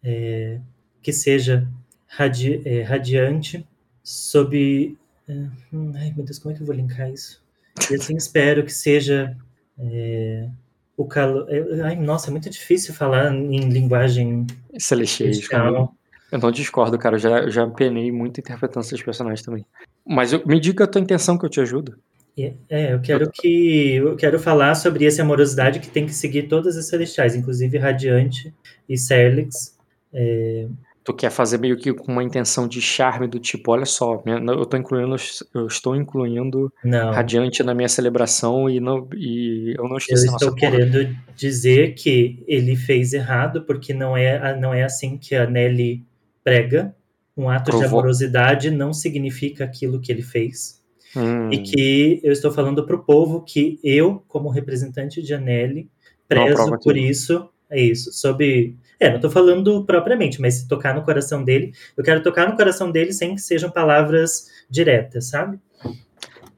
[0.02, 0.58] é,
[1.02, 1.68] que seja
[2.06, 3.66] radi, é, radiante
[4.02, 5.32] sob é,
[5.72, 7.42] hum, ai, meu Deus, como é que eu vou linkar isso?
[7.90, 9.36] E assim espero que seja
[9.78, 10.48] é,
[10.96, 11.46] o calor.
[11.48, 14.46] É, ai, nossa, é muito difícil falar em linguagem
[14.78, 15.94] celestial.
[16.30, 17.16] Eu não discordo, cara.
[17.16, 19.64] Eu já, eu já penei muito interpretando esses personagens também.
[20.06, 21.96] Mas eu, me diga a tua intenção que eu te ajudo.
[22.68, 26.76] É, eu quero que eu quero falar sobre essa amorosidade que tem que seguir todas
[26.76, 28.52] as celestiais, inclusive Radiante
[28.88, 29.78] e Serlix.
[30.12, 30.66] É,
[31.04, 34.64] tu quer fazer meio que com uma intenção de charme do tipo, olha só, eu
[34.64, 35.14] tô incluindo,
[35.52, 37.12] eu estou incluindo não.
[37.12, 41.24] Radiante na minha celebração e, não, e eu não estou Eu estou querendo porra.
[41.36, 46.02] dizer que ele fez errado, porque não é, não é assim que a Nelly
[46.42, 46.94] prega.
[47.36, 47.80] Um ato Provou.
[47.80, 50.80] de amorosidade não significa aquilo que ele fez.
[51.16, 51.50] Hum.
[51.50, 55.90] E que eu estou falando para o povo que eu, como representante de Anelli,
[56.28, 61.02] prezo por isso, é isso, sobre é, não estou falando propriamente, mas se tocar no
[61.02, 65.58] coração dele, eu quero tocar no coração dele sem que sejam palavras diretas, sabe?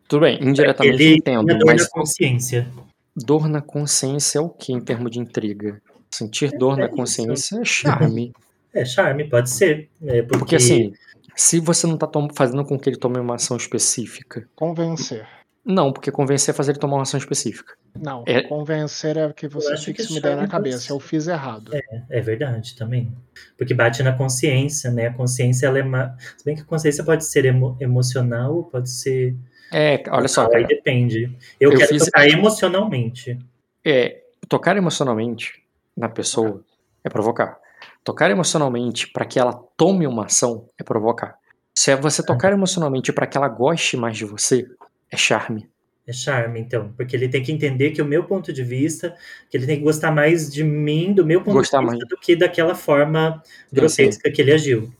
[0.07, 1.47] Tudo bem, indiretamente ele entendo.
[1.47, 2.69] Dor mas na consciência.
[3.17, 5.81] Dor na consciência é o que em termos de intriga?
[6.11, 8.33] Sentir é, dor é na consciência é charme.
[8.73, 9.89] É, charme, pode ser.
[10.03, 10.39] É porque...
[10.39, 10.93] porque assim,
[11.35, 14.49] se você não está fazendo com que ele tome uma ação específica.
[14.55, 15.27] Convencer.
[15.65, 17.75] Não, porque convencer é fazer ele tomar uma ação específica.
[18.01, 18.43] Não, é...
[18.43, 20.93] convencer é que você fixe uma ideia na cabeça.
[20.93, 21.75] Eu fiz errado.
[21.75, 21.81] É,
[22.11, 23.13] é verdade também.
[23.57, 25.09] Porque bate na consciência, né?
[25.09, 25.83] A consciência, ela é.
[25.83, 26.17] Ma...
[26.37, 27.77] Se bem que a consciência pode ser emo...
[27.81, 29.37] emocional, pode ser.
[29.73, 30.47] É, olha só.
[30.47, 31.37] Cara, aí depende.
[31.61, 32.05] Eu, eu quero fiz...
[32.05, 33.39] tocar emocionalmente.
[33.85, 35.63] É, tocar emocionalmente
[35.97, 36.63] na pessoa
[37.03, 37.59] é provocar.
[38.03, 41.37] Tocar emocionalmente para que ela tome uma ação é provocar.
[41.75, 44.67] Se é você tocar emocionalmente para que ela goste mais de você,
[45.11, 45.69] é charme.
[46.07, 46.93] É charme, então.
[46.97, 49.15] Porque ele tem que entender que o meu ponto de vista,
[49.51, 52.09] que ele tem que gostar mais de mim, do meu ponto Gostar de vista, mais.
[52.09, 53.43] do que daquela forma
[53.73, 54.93] grotesca que ele agiu.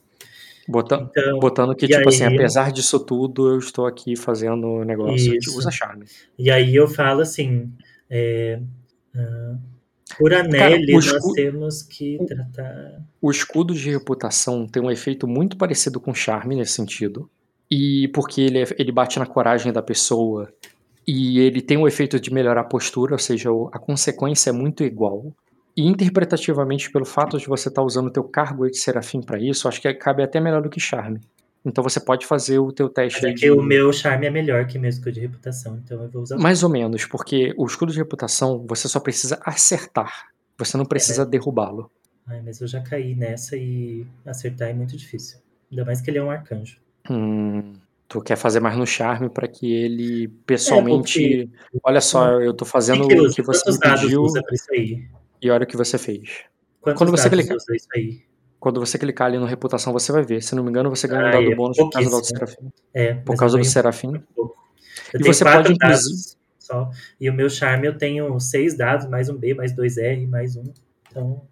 [0.69, 4.85] Bota, Então, botando que, tipo assim, aí- apesar disso tudo, eu estou aqui fazendo o
[4.85, 5.37] negócio.
[5.37, 5.57] Isso.
[5.57, 6.07] usa charme.
[6.37, 7.71] E aí eu falo assim,
[8.11, 8.59] é,
[9.15, 9.57] ah,
[10.19, 13.01] por Anelli, nós escu- temos que tratar...
[13.23, 17.31] O escudo de reputação tem um efeito muito parecido com charme nesse sentido.
[17.71, 20.53] E porque ele, é- ele bate na coragem da pessoa
[21.07, 24.83] e ele tem o efeito de melhorar a postura, ou seja, a consequência é muito
[24.83, 25.33] igual.
[25.77, 29.69] E interpretativamente, pelo fato de você estar usando o teu cargo de serafim para isso,
[29.69, 31.21] acho que cabe até melhor do que charme.
[31.65, 33.51] Então você pode fazer o teu teste Mas é de...
[33.51, 36.39] o meu charme é melhor que meu escudo de reputação, então eu vou usar...
[36.39, 40.29] Mais ou menos, porque o escudo de reputação você só precisa acertar.
[40.59, 41.27] Você não precisa É.
[41.27, 41.91] derrubá-lo.
[42.27, 45.39] Ai, mas eu já caí nessa e acertar é muito difícil.
[45.71, 46.79] Ainda mais que ele é um arcanjo.
[47.11, 47.75] Hum,
[48.09, 51.25] tu quer fazer mais no charme para que ele pessoalmente.
[51.25, 54.27] É, porque- Olha só, eu tô fazendo o que você me pediu
[55.43, 56.45] e olha o que você fez.
[56.81, 58.23] Quantos Quando você dados clica- usa isso aí?
[58.59, 60.43] Quando você clicar ali no reputação, você vai ver.
[60.43, 62.25] Se não me engano, você ganha um Ah, dado é bônus por causa do.
[62.25, 62.73] Serafim.
[62.95, 64.13] É, Por causa do ganho Serafim.
[65.15, 66.91] E você pode, inclusive- só.
[67.21, 70.57] E o meu charme eu tenho seis dados, mais um B, mais dois R, mais
[70.57, 70.65] um.
[71.11, 71.43] Então,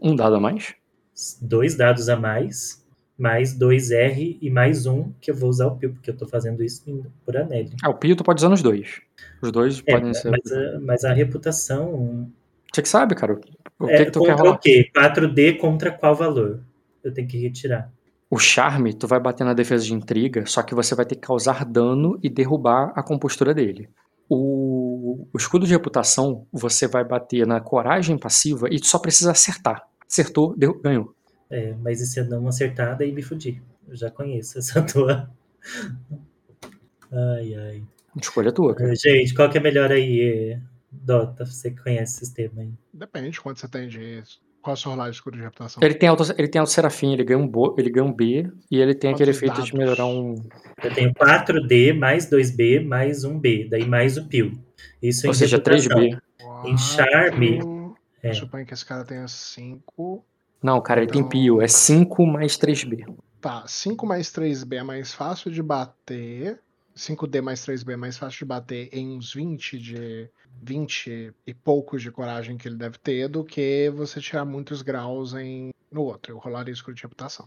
[0.00, 0.74] Um dado a mais.
[1.42, 2.83] dois dados a mais,
[3.16, 6.26] mais dois R e mais um, que eu vou usar o Pio, porque eu tô
[6.26, 6.82] fazendo isso
[7.24, 7.74] por Anelli.
[7.82, 9.00] Ah, o Pio tu pode usar nos dois.
[9.40, 10.30] Os dois É, podem ser.
[10.30, 12.30] mas, a, mas a reputação.
[12.72, 13.38] Você que sabe, cara.
[13.78, 14.56] O que, é que tu quer contra rolar?
[14.56, 14.90] o quê?
[14.96, 16.60] 4D contra qual valor?
[17.02, 17.92] Eu tenho que retirar.
[18.30, 21.20] O charme, tu vai bater na defesa de intriga, só que você vai ter que
[21.20, 23.88] causar dano e derrubar a compostura dele.
[24.28, 29.30] O, o escudo de reputação, você vai bater na coragem passiva e tu só precisa
[29.30, 29.82] acertar.
[30.10, 31.14] Acertou, ganhou.
[31.54, 33.62] É, mas e se eu não acertar, daí me fudi.
[33.86, 35.30] Eu já conheço essa tua.
[37.12, 37.82] Ai, ai.
[38.20, 38.94] Escolha tua, cara.
[38.94, 40.58] Gente, qual que é melhor aí,
[40.90, 41.44] Dota?
[41.46, 42.72] Você que conhece o sistema aí.
[42.92, 44.22] Depende de quanto você tem de.
[44.62, 45.82] Qual a sua rolagem de escudo de reputação?
[45.82, 48.50] Ele tem, auto, ele tem auto serafim, ele ganha um, bo, ele ganha um B
[48.70, 49.66] e ele tem aquele Quantos efeito dados?
[49.70, 50.34] de melhorar um.
[50.82, 53.68] Eu tenho 4D, mais 2B, mais 1B.
[53.68, 54.52] Daí mais o Pio.
[55.02, 55.90] Isso Ou em seja, reputação.
[56.00, 56.18] 3B.
[56.64, 58.32] Em charme, Quatro- é.
[58.32, 60.24] Suponho que esse cara tenha 5.
[60.64, 63.04] Não, cara, ele tem Então- Pio, é 5 mais 3B.
[63.38, 66.58] Tá, 5 mais 3B é mais fácil de bater.
[66.96, 70.28] 5D mais 3B é mais fácil de bater em uns 20 de.
[70.62, 75.34] 20 e poucos de coragem que ele deve ter do que você tirar muitos graus
[75.34, 76.32] em no outro.
[76.32, 77.46] Eu rolaria escudo de reputação.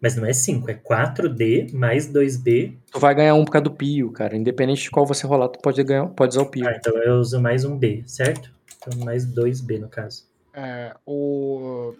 [0.00, 2.76] mas não é 5, é 4D mais 2B.
[2.92, 4.36] Tu vai ganhar um por causa do Pio, cara.
[4.36, 6.68] Independente de qual você rolar, tu pode, ganhar, pode usar o Pio.
[6.68, 8.52] Ah, então eu uso mais um B, certo?
[8.76, 10.24] Então mais 2B no caso.
[10.54, 11.94] É, o.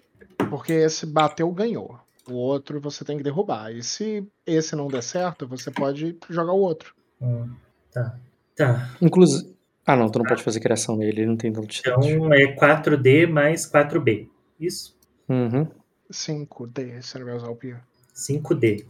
[0.52, 1.98] Porque esse bateu, ganhou.
[2.28, 3.72] O outro você tem que derrubar.
[3.72, 6.94] E se esse não der certo, você pode jogar o outro.
[7.22, 7.54] Hum,
[7.90, 8.18] tá.
[8.54, 8.94] Tá.
[9.00, 9.56] Inclusive.
[9.86, 11.74] Ah, não, tu não pode fazer criação nele, ele não tem tanto.
[11.80, 14.28] Então é 4D mais 4B.
[14.60, 14.94] Isso?
[15.26, 15.66] Uhum.
[16.12, 17.80] 5D, você não vai usar o pio.
[18.14, 18.84] 5D.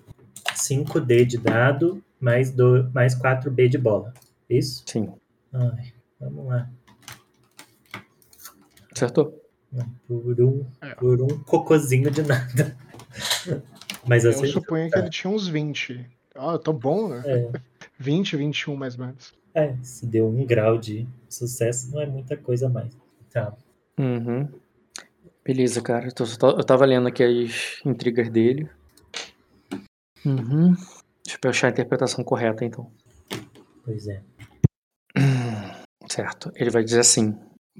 [0.56, 4.12] 5D de dado mais, do, mais 4B de bola.
[4.50, 4.82] Isso?
[4.84, 5.14] Sim.
[5.52, 6.68] Ai, vamos lá.
[8.90, 9.41] Acertou.
[10.06, 10.94] Por um, É.
[10.94, 12.76] por um cocôzinho de nada.
[14.06, 16.04] Mas Eu assim, suponho que ele tinha uns 20.
[16.36, 17.22] Ó, eu tô bom, né?
[17.26, 17.50] é,
[17.98, 19.32] 20, 21 mais ou menos.
[19.54, 22.92] é, se deu um grau de sucesso, não é muita coisa a mais.
[23.30, 23.54] Tá.
[23.98, 24.48] Uhum.
[25.44, 26.08] Beleza, cara.
[26.08, 28.68] Eu tava lendo aqui as intrigas dele.
[30.24, 30.74] Uhum.
[31.24, 32.90] Deixa eu achar a interpretação correta, então.
[33.84, 34.22] Pois é.
[36.08, 36.52] Certo.
[36.54, 37.36] Ele vai dizer assim.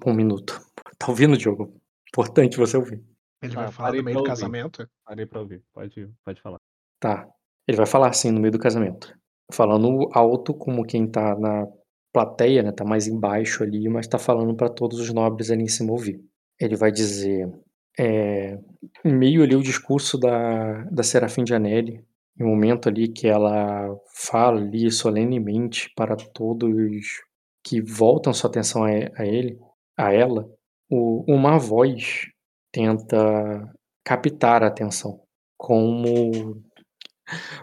[0.07, 0.61] Um minuto.
[0.99, 1.73] Tá ouvindo, Diogo?
[2.13, 3.03] Importante você ouvir.
[3.43, 4.89] Ele Ah, vai falar no meio do casamento.
[5.05, 5.63] Parei pra ouvir.
[5.73, 6.59] Pode, pode falar.
[7.01, 7.27] Tá.
[7.67, 9.17] Ele vai falar assim no meio do casamento.
[9.53, 11.67] Falando alto, como quem tá na
[12.13, 12.71] plateia, né?
[12.71, 16.23] Tá mais embaixo ali, mas tá falando para todos os nobres ali em cima ouvir.
[16.61, 17.51] Ele vai dizer.
[17.99, 18.59] É,
[19.05, 22.05] em meio ali o discurso da, da Serafim de Anelli,
[22.39, 27.23] em um momento ali que ela fala ali solenemente para todos
[27.63, 29.59] que voltam sua atenção a, a ele,
[29.97, 30.49] a ela,
[30.93, 32.27] o- uma voz
[32.73, 33.73] tenta
[34.05, 35.21] captar a atenção,
[35.59, 36.63] como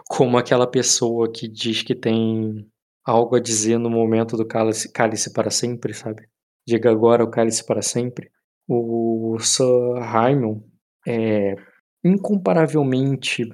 [0.08, 2.66] como aquela pessoa que diz que tem
[3.04, 6.26] algo a dizer no momento do cálice, cálice para sempre, sabe?
[6.66, 8.30] Diga agora o cálice para sempre.
[8.68, 10.60] O Sir Raimon
[11.06, 11.54] é
[12.04, 13.44] incomparavelmente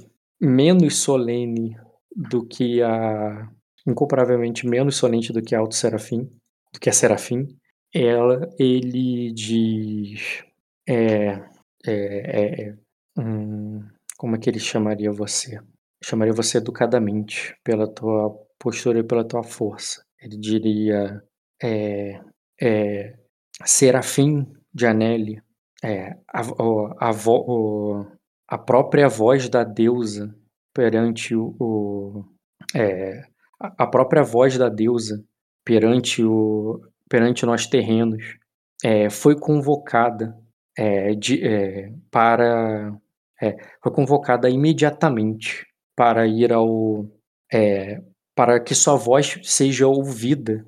[0.40, 1.76] menos solene
[2.14, 3.48] do que a
[3.86, 6.24] incomparavelmente menos solene do que Alto Serafim,
[6.72, 7.46] do que a Serafim.
[7.98, 10.44] Ela, ele diz
[10.87, 11.28] é,
[11.87, 12.76] é, é,
[13.18, 15.59] hum, como é que ele chamaria você?
[16.04, 20.04] Chamaria você educadamente pela tua postura e pela tua força.
[20.20, 21.22] ele diria
[21.62, 22.20] é,
[22.61, 23.18] é,
[23.64, 25.42] Serafim de Anelli,
[25.82, 27.14] é, a, a, a,
[28.48, 30.37] a, própria voz da deusa
[30.74, 32.24] perante o, o
[32.74, 33.22] é,
[33.59, 35.24] a própria voz da deusa
[35.64, 38.36] perante o perante nós terrenos
[38.84, 40.36] é, foi convocada
[40.76, 42.96] é, de, é, para
[43.40, 45.66] é, foi convocada imediatamente
[45.96, 47.06] para ir ao
[47.52, 48.02] é,
[48.34, 50.66] para que sua voz seja ouvida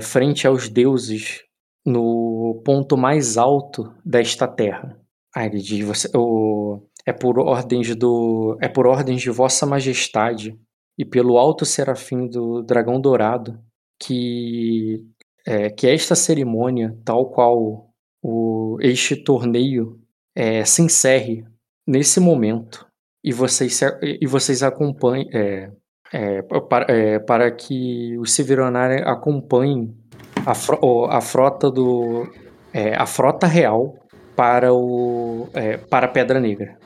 [0.00, 1.44] frente aos deuses
[1.84, 4.98] no ponto mais alto desta terra.
[5.34, 10.58] Aí ele diz: você, o, é por ordens do é por ordens de Vossa Majestade
[10.98, 13.60] e pelo alto serafim do dragão dourado
[14.00, 15.04] que
[15.46, 17.88] é, que esta cerimônia, tal qual
[18.22, 20.00] o, este torneio,
[20.34, 21.44] é, se encerre
[21.86, 22.84] nesse momento.
[23.24, 25.70] E vocês, e vocês acompanhem é,
[26.12, 29.96] é, para, é, para que os Severonari acompanhem
[30.44, 32.30] a, fro, a frota do
[32.72, 33.94] é, a frota real
[34.36, 35.48] para o
[35.90, 36.78] para a Pedra Negra.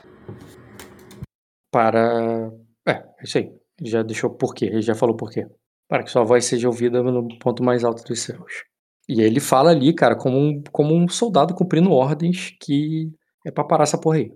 [1.71, 2.49] Para
[2.87, 3.51] é isso aí.
[3.83, 5.45] Já deixou por quê ele já falou por quê
[5.91, 8.63] para que sua voz seja ouvida no ponto mais alto dos céus
[9.09, 13.11] e ele fala ali cara como um, como um soldado cumprindo ordens que
[13.45, 14.31] é para parar essa porra aí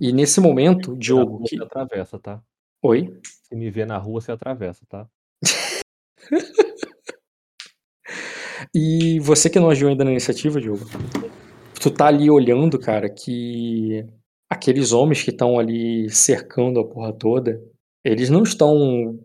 [0.00, 2.40] e nesse momento Diogo que atravessa tá
[2.86, 3.18] Oi?
[3.24, 5.08] Se me vê na rua, você atravessa, tá?
[8.74, 10.84] e você que não agiu ainda na iniciativa, Diogo,
[11.80, 14.06] tu tá ali olhando, cara, que
[14.50, 17.58] aqueles homens que estão ali cercando a porra toda,
[18.04, 19.18] eles não estão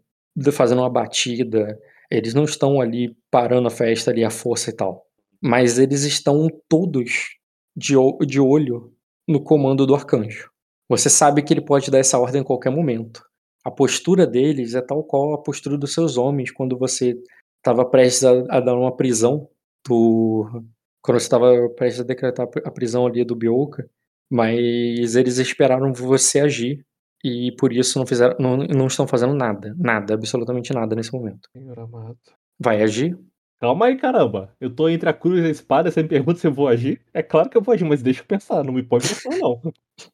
[0.51, 5.05] fazendo uma batida, eles não estão ali parando a festa ali à força e tal.
[5.41, 7.37] Mas eles estão todos
[7.75, 8.93] de, de olho
[9.27, 10.49] no comando do arcanjo.
[10.89, 13.21] Você sabe que ele pode dar essa ordem em qualquer momento
[13.63, 17.17] a postura deles é tal qual a postura dos seus homens quando você
[17.57, 19.49] estava prestes a, a, dar uma prisão
[19.87, 20.63] do
[21.01, 23.89] quando você estava prestes a decretar a prisão ali do Bioka,
[24.29, 26.85] mas eles esperaram você agir
[27.23, 31.49] e por isso não fizeram não, não estão fazendo nada, nada, absolutamente nada nesse momento.
[31.51, 32.17] Senhor amado.
[32.59, 33.17] Vai agir?
[33.59, 34.53] Calma aí, caramba.
[34.59, 37.01] Eu tô entre a cruz e a espada, você me pergunta se eu vou agir?
[37.13, 39.61] É claro que eu vou agir, mas deixa eu pensar, não me põe pressão não.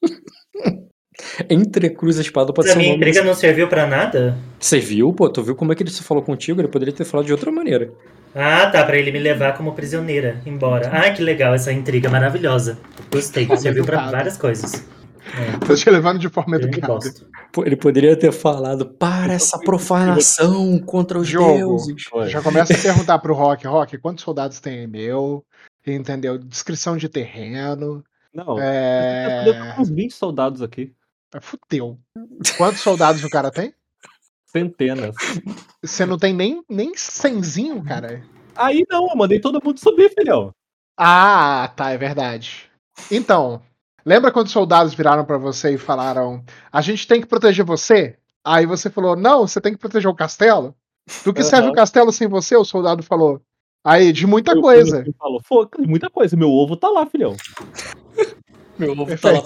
[1.50, 4.38] Entre cruz e espada pode ser um minha intriga não serviu para nada?
[4.60, 5.30] Serviu, pô.
[5.30, 6.60] Tu viu como é que ele se falou contigo?
[6.60, 7.92] Ele poderia ter falado de outra maneira.
[8.34, 8.84] Ah, tá.
[8.84, 10.90] Pra ele me levar como prisioneira embora.
[10.92, 12.78] Ah, que legal essa intriga maravilhosa.
[13.12, 13.48] Gostei.
[13.58, 14.86] Serviu para várias coisas.
[15.34, 15.66] É.
[15.66, 17.12] Tô te levando de forma educada.
[17.66, 22.32] Ele poderia ter falado para essa profanação contra os Diogo, deuses.
[22.32, 25.44] Já começa a perguntar pro Rock, Rock, quantos soldados tem meu?
[25.86, 26.38] Entendeu?
[26.38, 28.04] Descrição de terreno.
[28.34, 29.76] Não, é...
[29.80, 30.94] uns 20 soldados aqui.
[31.42, 31.98] Fudeu.
[32.58, 33.74] Quantos soldados o cara tem?
[34.46, 35.16] Centenas.
[35.82, 38.24] Você não tem nem, nem cenzinho, cara?
[38.56, 40.54] Aí não, eu mandei todo mundo subir, filhão.
[40.98, 42.70] Ah, tá, é verdade.
[43.12, 43.62] Então,
[44.06, 48.18] lembra quando os soldados viraram para você e falaram: a gente tem que proteger você?
[48.44, 50.76] Aí você falou: não, você tem que proteger o castelo?
[51.24, 51.48] Do que uhum.
[51.48, 52.56] serve o castelo sem você?
[52.56, 53.42] O soldado falou.
[53.84, 55.06] Aí, de muita coisa.
[55.20, 55.42] Falou,
[55.80, 56.36] de muita coisa.
[56.36, 57.36] Meu ovo tá lá, filhão.
[58.78, 59.44] Meu ovo tá lá.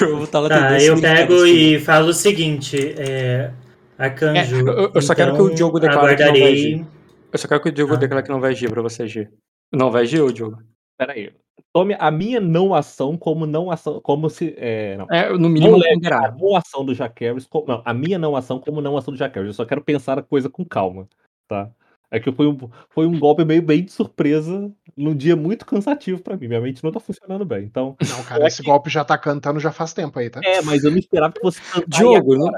[0.00, 3.50] Meu ovo tá lá tá, eu pego e falo o seguinte: é,
[3.98, 4.56] Arcanjo.
[4.56, 6.32] É, eu, eu então, só quero que o então Diogo declare aguardarei...
[6.32, 6.86] que não vai agir.
[7.32, 7.96] Eu só quero que o Diogo ah.
[7.96, 9.32] declare que não vai agir pra você agir.
[9.72, 10.58] Não vai agir, ô Diogo?
[10.98, 11.32] Pera aí.
[11.72, 13.98] Tome a minha não ação como não ação.
[14.00, 14.54] Como se.
[14.58, 15.06] É, não.
[15.10, 17.48] é no mínimo não a não ação do Jaqueris.
[17.66, 19.48] Não, a minha não ação como não ação do Jaqueris.
[19.48, 21.08] Eu só quero pensar a coisa com calma.
[21.48, 21.70] Tá?
[22.10, 22.58] É que foi um,
[22.90, 26.46] foi um golpe meio bem de surpresa num dia muito cansativo para mim.
[26.46, 27.64] Minha mente não tá funcionando bem.
[27.64, 27.96] Então.
[28.06, 28.68] Não, cara, esse que...
[28.68, 30.40] golpe já tá cantando já faz tempo aí, tá?
[30.44, 31.58] É, mas eu não esperava que você
[31.88, 32.52] Diogo, não,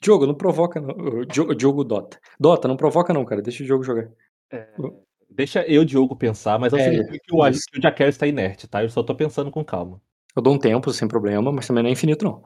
[0.00, 1.24] Diogo, não provoca, não.
[1.24, 2.20] Diogo, Diogo Dota.
[2.38, 3.42] Dota, não provoca, não, cara.
[3.42, 4.08] Deixa o jogo jogar.
[4.52, 4.68] É,
[5.30, 8.82] deixa eu, Diogo, pensar, mas é, significa que o, que o Jaquer está inerte, tá?
[8.82, 10.00] Eu só tô pensando com calma.
[10.34, 12.44] Eu dou um tempo, sem problema, mas também não é infinito, não.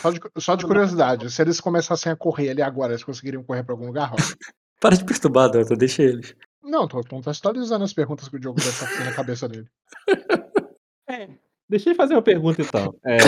[0.00, 3.64] Só de, só de curiosidade, se eles começassem a correr ali agora, eles conseguiriam correr
[3.64, 4.36] pra algum lugar, Rosa?
[4.80, 6.36] Para de perturbar, Dota, deixa eles.
[6.62, 9.66] Não, tô contextualizando as perguntas que o Diogo deve estar na cabeça dele.
[11.08, 11.28] É,
[11.68, 12.92] deixa eu fazer uma pergunta então.
[13.06, 13.18] É,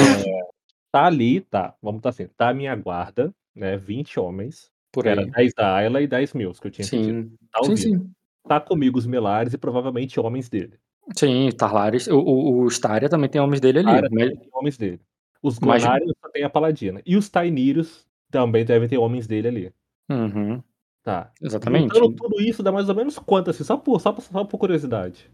[0.91, 5.25] tá ali, tá, vamos tá assim, tá a minha guarda, né, 20 homens, por era
[5.25, 6.99] 10 da Ayla e 10 mil que eu tinha sim.
[6.99, 7.39] pedido.
[7.53, 8.11] Tá, sim, sim.
[8.49, 10.79] Tá comigo os Melares e provavelmente homens dele.
[11.15, 14.09] Sim, Tarlares, o, o, o Staria também tem homens dele ali.
[14.11, 14.11] Mas...
[14.11, 15.01] tem homens dele.
[15.43, 17.01] Os Gonarios só tem a Paladina.
[17.07, 19.73] E os Tainirios também devem ter homens dele ali.
[20.11, 20.63] Uhum.
[21.03, 21.31] Tá.
[21.41, 21.95] Exatamente.
[21.95, 23.65] Juntando tudo isso dá mais ou menos quanto, assim?
[23.65, 25.31] Só por, só, por, só por curiosidade.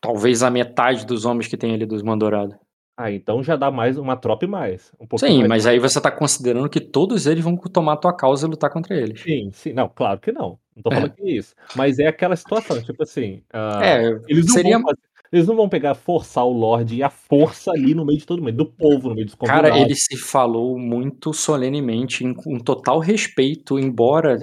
[0.00, 2.56] Talvez a metade dos homens que tem ali dos Mandorado.
[2.96, 4.92] Ah, então já dá mais uma tropa e mais.
[5.00, 8.12] Um sim, mais mas aí você tá considerando que todos eles vão tomar a tua
[8.12, 9.20] causa e lutar contra eles.
[9.20, 9.72] Sim, sim.
[9.72, 10.58] Não, claro que não.
[10.76, 10.94] Não tô É.
[10.94, 11.54] falando que é isso.
[11.74, 14.98] Mas é aquela situação, tipo assim, ah, É, eles não seria vão fazer
[15.32, 18.42] eles não vão pegar, forçar o Lorde e a força ali no meio de todo
[18.42, 19.70] mundo, do povo, no meio dos convidados.
[19.70, 24.36] Cara, ele se falou muito solenemente, em com total respeito, embora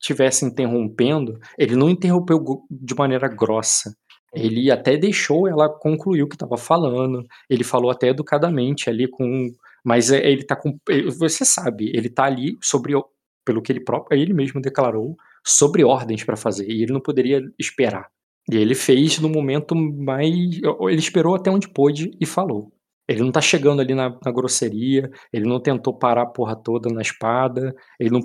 [0.00, 2.38] estivesse interrompendo, ele não interrompeu
[2.70, 3.92] de maneira grossa.
[4.32, 9.50] Ele até deixou ela concluir o que estava falando, ele falou até educadamente ali com
[9.84, 13.04] mas, eh, ele tá com e você sabe, ele tá ali sobre o
[13.44, 15.16] pelo que ele próprio ele mesmo declarou,
[15.46, 18.10] sobre ordens pra fazer, e ele não poderia esperar.
[18.50, 22.72] E ele fez no momento mais ele esperou até onde pôde e falou.
[23.08, 26.92] Ele não tá chegando ali na na grosseria, ele não tentou parar a porra toda
[26.92, 28.20] na espada, ele não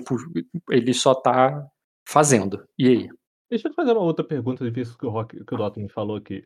[0.70, 1.64] ele só tá
[2.08, 2.64] fazendo.
[2.78, 3.08] E aí?
[3.48, 6.16] Deixa eu te fazer uma outra pergunta, visto que o Rock que o Dotton falou
[6.16, 6.44] aqui.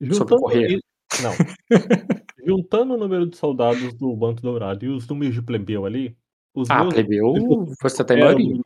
[0.00, 0.78] Sobre juntando correr?
[1.22, 1.32] não.
[2.46, 6.16] Juntando o número de soldados do Manto Dourado e os números de plebeu ali,
[6.54, 7.34] os Ah, plebeu,
[7.80, 8.62] você tá em superam o maioria,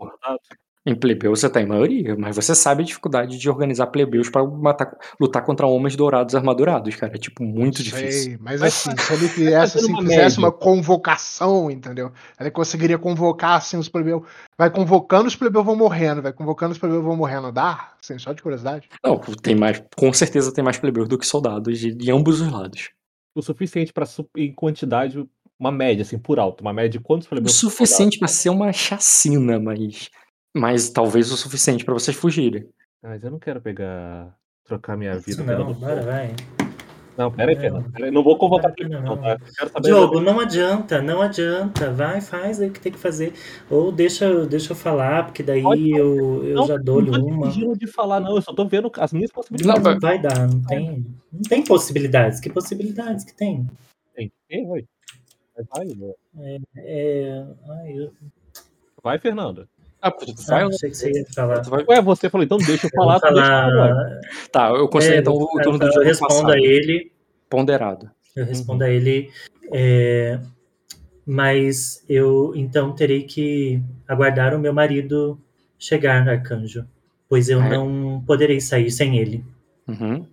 [0.85, 4.45] Em plebeu você tá em maioria, mas você sabe a dificuldade de organizar plebeus pra
[4.45, 8.23] matar lutar contra homens dourados armadurados, cara, é, tipo, muito difícil.
[8.23, 12.11] Sei, mas Mas assim, se ele fizesse assim, uma fizesse média uma convocação, entendeu,
[12.41, 14.25] ele conseguiria convocar, assim, os plebeu
[14.59, 17.93] vai convocando, os plebeu vão morrendo, vai convocando, os plebeu vão morrendo, dá?
[18.03, 18.89] Assim, só de curiosidade.
[19.05, 22.51] Não, tem mais com certeza tem mais plebeus do que soldados de de ambos os
[22.51, 22.91] lados.
[23.37, 25.25] O suficiente pra su em quantidade,
[25.59, 27.77] uma média, assim, por alto, uma média de quantos O plebeus soldado?
[27.77, 30.11] suficiente pra ser uma chacina, mas
[30.55, 32.69] mas talvez o suficiente pra vocês fugirem.
[33.03, 34.35] Mas eu não quero pegar
[34.65, 36.35] trocar minha vida não, do bora, vai.
[37.17, 38.11] Não, espera aí, Não.
[38.13, 39.23] Não vou convocar Vale a plebeu pena não, não.
[39.73, 39.81] tá?
[39.81, 43.35] Diogo, não adianta, não adianta, vai, faz aí o que tem que fazer.
[43.69, 47.47] Ou deixa deixa eu falar, porque daí Pode eu eu Não, já não dou-lhe uma.
[47.49, 49.83] pedindo de falar não, eu só tô vendo as minhas Não, possibilidades.
[49.83, 53.67] vai Não vai dar, não tem não tem possibilidades, que possibilidades que tem?
[54.15, 54.67] Tem, tem.
[54.67, 54.87] Mas
[55.69, 56.13] vai, né.
[56.39, 58.13] É é ai, eu
[59.03, 59.69] Vai, Fernando.
[60.03, 61.61] Ah, tu ah, vai achei que você ia falar.
[61.63, 63.71] tu vai Ué, você falou, então deixa eu Eu falar, eu falar.
[63.71, 66.57] falar Tá, eu considero é, então o turno do eu Diogo respondo a passado.
[66.57, 67.13] ele
[67.49, 68.11] Ponderado.
[68.35, 68.49] eu Uhum.
[68.49, 69.31] respondo a ele,
[69.73, 70.41] eh,
[71.27, 75.39] mas eu então terei que aguardar o meu marido
[75.79, 76.85] chegar, arcanjo,
[77.29, 77.71] pois eu Ah, é?
[77.77, 79.45] não poderei sair sem ele.
[79.87, 80.27] Uhum.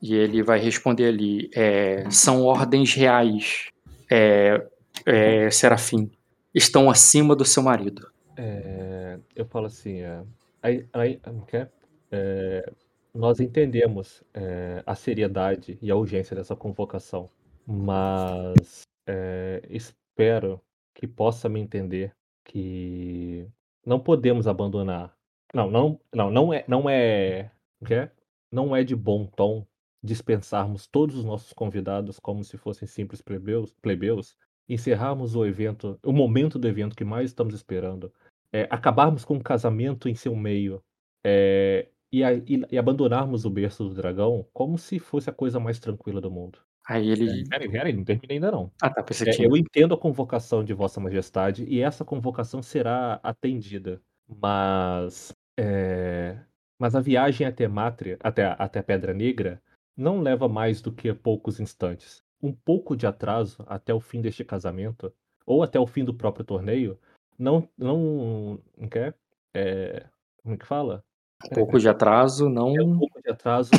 [0.00, 3.66] E ele vai responder ali, eh, são ordens reais,
[4.10, 4.66] eh
[5.06, 6.10] eh, Serafim,
[6.54, 8.08] estão acima do seu marido.
[8.40, 10.24] Eh, eu falo assim, eh,
[10.62, 11.20] aí aí
[11.52, 11.68] é?
[12.10, 12.72] Eh,
[13.14, 17.28] nós entendemos, eh, a seriedade e a urgência dessa convocação,
[17.66, 20.60] mas, eh, espero
[20.94, 22.12] que possa me entender
[22.44, 23.46] que
[23.86, 25.14] não podemos abandonar
[25.54, 27.50] não não não não é não é
[27.90, 28.10] é?
[28.52, 29.66] Não é de bom tom
[30.02, 34.36] dispensarmos todos os nossos convidados como se fossem simples plebeus plebeus,
[34.68, 38.12] encerrarmos o evento o momento do evento que mais estamos esperando,
[38.52, 40.82] eh, acabarmos com o casamento em seu meio,
[41.24, 45.60] eh, e a e e abandonarmos o berço do dragão como se fosse a coisa
[45.60, 46.58] mais tranquila do mundo.
[46.88, 48.72] Aí ele espera aí, espera aí, não terminei ainda não.
[48.82, 49.48] Ah tá, pensei que Eh, tinha.
[49.48, 56.38] eu entendo a convocação de vossa majestade e essa convocação será atendida, mas, eh,
[56.78, 59.62] mas a viagem até Mátria até até Pedra Negra
[59.96, 62.22] não leva mais do que poucos instantes.
[62.42, 65.12] Um pouco de atraso até o fim deste casamento,
[65.46, 66.98] ou até o fim do próprio torneio,
[67.40, 69.14] não não como que é?
[69.54, 70.06] Eh,
[70.42, 71.04] como é que fala?
[71.44, 72.54] Um aí, pouco de atraso aí.
[72.76, 73.70] É um não pouco de atraso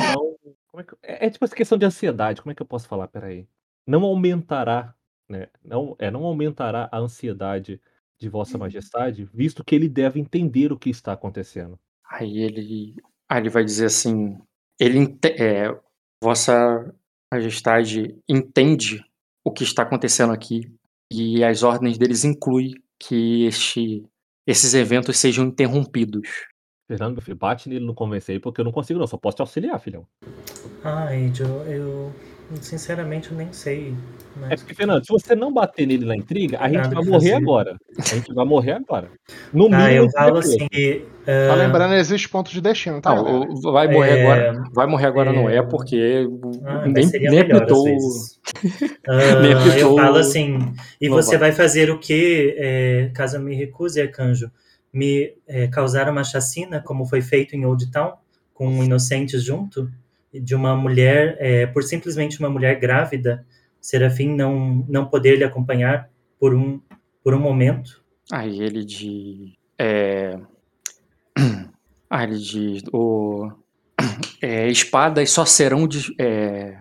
[0.74, 2.88] não é que é é tipo essa questão de ansiedade, como é que eu posso
[2.88, 3.04] falar?
[3.06, 3.46] Espera aí.
[3.86, 4.94] Não aumentará,
[5.28, 7.80] né, não é, não aumentará a ansiedade
[8.20, 11.78] de vossa majestade, visto que ele deve entender o que está acontecendo.
[12.08, 12.96] Aí ele
[13.28, 14.38] aí ele vai dizer assim,
[14.80, 15.68] ele ente eh,
[16.22, 16.94] vossa
[17.32, 19.04] majestade entende
[19.44, 20.72] o que está acontecendo aqui,
[21.12, 24.04] e as ordens deles inclui que este
[24.46, 26.28] esses eventos sejam interrompidos.
[26.88, 29.36] Fernando, meu filho, bate nele, não convence aí, porque eu não consigo não, só posso
[29.36, 30.06] te auxiliar, filhão.
[30.84, 32.12] Ai, Jo, eu
[32.60, 33.94] sinceramente eu nem sei,
[34.36, 37.04] É mas porque, Fernando, se você não bater nele na intriga, a gente nada vai
[37.04, 37.44] que morrer fazer.
[37.44, 37.76] agora.
[38.10, 39.10] A gente vai morrer agora.
[39.52, 40.68] No Ah, mínimo a eu falo assim,
[41.28, 45.32] hã lembrando, existe ponto de destino, tá, Não, vai morrer Eh, agora vai morrer agora
[45.32, 46.26] não é, porque
[46.66, 47.84] ah, nem seria nem apitou
[49.08, 49.42] Hã,
[49.78, 50.58] eu falo assim:
[51.00, 51.50] "E não você vai.
[51.50, 54.50] vai fazer o quê, eh, caso eu me recuse, arcanjo?
[54.92, 58.12] Me, eh, causar uma chacina, como foi feito em Old Town,
[58.54, 59.90] com inocentes junto?
[60.32, 63.44] De uma mulher, eh, por simplesmente uma mulher grávida,
[63.80, 66.08] Serafim não não poder lhe acompanhar
[66.38, 66.80] por um
[67.22, 70.38] por um momento?" Aí ele diz, eh
[72.10, 73.50] aí ele diz o
[74.40, 76.78] eh, espadas só serão des eh,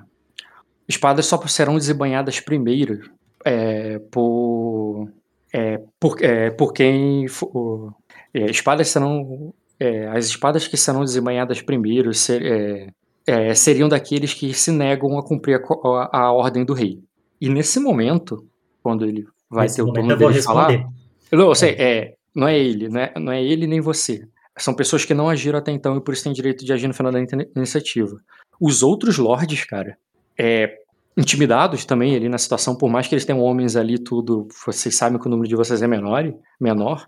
[0.88, 3.12] espadas só serão desembainhadas primeiro,
[3.46, 5.10] eh, por
[5.54, 7.94] eh, por eh, por quem for
[8.34, 12.94] eh, espadas serão é, as espadas que serão desembanhadas primeiro ser,
[13.32, 17.00] é, seriam daqueles que se negam a cumprir a, a, a, ordem do rei.
[17.40, 18.46] E nesse momento,
[18.84, 20.90] quando ele vai nesse ter o turno dele falar.
[21.32, 21.84] Não, sei, é.
[21.84, 24.28] é, não é ele, não é, não é ele nem você.
[24.58, 26.94] São pessoas que não agiram até então e por isso têm direito de agir no
[26.94, 27.20] final da
[27.56, 28.18] iniciativa.
[28.60, 29.98] Os outros lords, cara,
[30.38, 30.78] é,
[31.18, 35.20] intimidados também ali na situação, por mais que eles tenham homens ali, tudo, vocês sabem
[35.20, 37.08] que o número de vocês é menor, menor.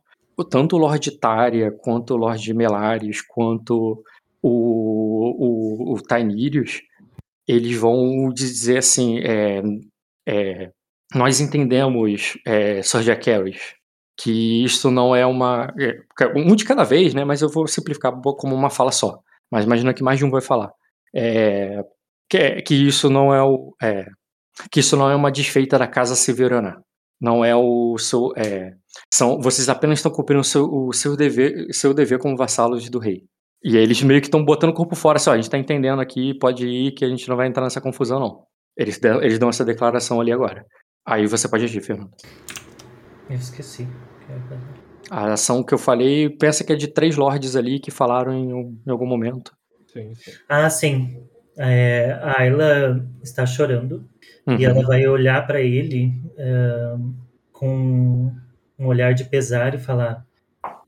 [0.49, 4.03] Tanto o Lord Tária, quanto o Lord Melares, quanto
[4.43, 6.01] o, o, o
[7.47, 9.61] eles vão dizer assim, é,
[10.27, 10.71] é,
[11.13, 13.75] nós entendemos, é, Sorja Carries,
[14.19, 15.73] que isso não é uma.
[15.79, 17.25] É, um de cada vez, né?
[17.25, 19.19] Mas eu vou simplificar como uma fala só.
[19.51, 20.71] Mas imagina que mais de um vai falar.
[21.15, 21.83] É,
[22.29, 23.75] que, que isso não é o.
[23.81, 24.05] É,
[24.71, 26.83] que isso não é uma desfeita da casa severana.
[27.19, 28.33] Não é o seu.
[28.37, 28.73] É,
[29.13, 32.99] são, vocês apenas estão cumprindo o seu, o seu, dever, seu dever como vassalos do
[32.99, 33.23] rei.
[33.63, 36.01] E eles meio que estão botando o corpo fora, assim, ó, a gente tá entendendo
[36.01, 38.43] aqui, pode ir, que a gente não vai entrar nessa confusão, não.
[38.75, 40.65] Eles, eles dão essa declaração ali agora.
[41.05, 42.11] Aí você pode agir, Fernando.
[43.29, 43.87] Eu esqueci.
[45.09, 48.79] A ação que eu falei, pensa que é de três lords ali que falaram em,
[48.85, 49.55] em algum momento.
[49.87, 50.31] Sim, sim.
[50.49, 51.23] Ah, sim.
[51.57, 54.09] É, a Ayla está chorando
[54.47, 54.57] uhum.
[54.57, 56.95] e ela vai olhar para ele é,
[57.51, 58.33] com
[58.79, 60.25] um olhar de pesar e falar: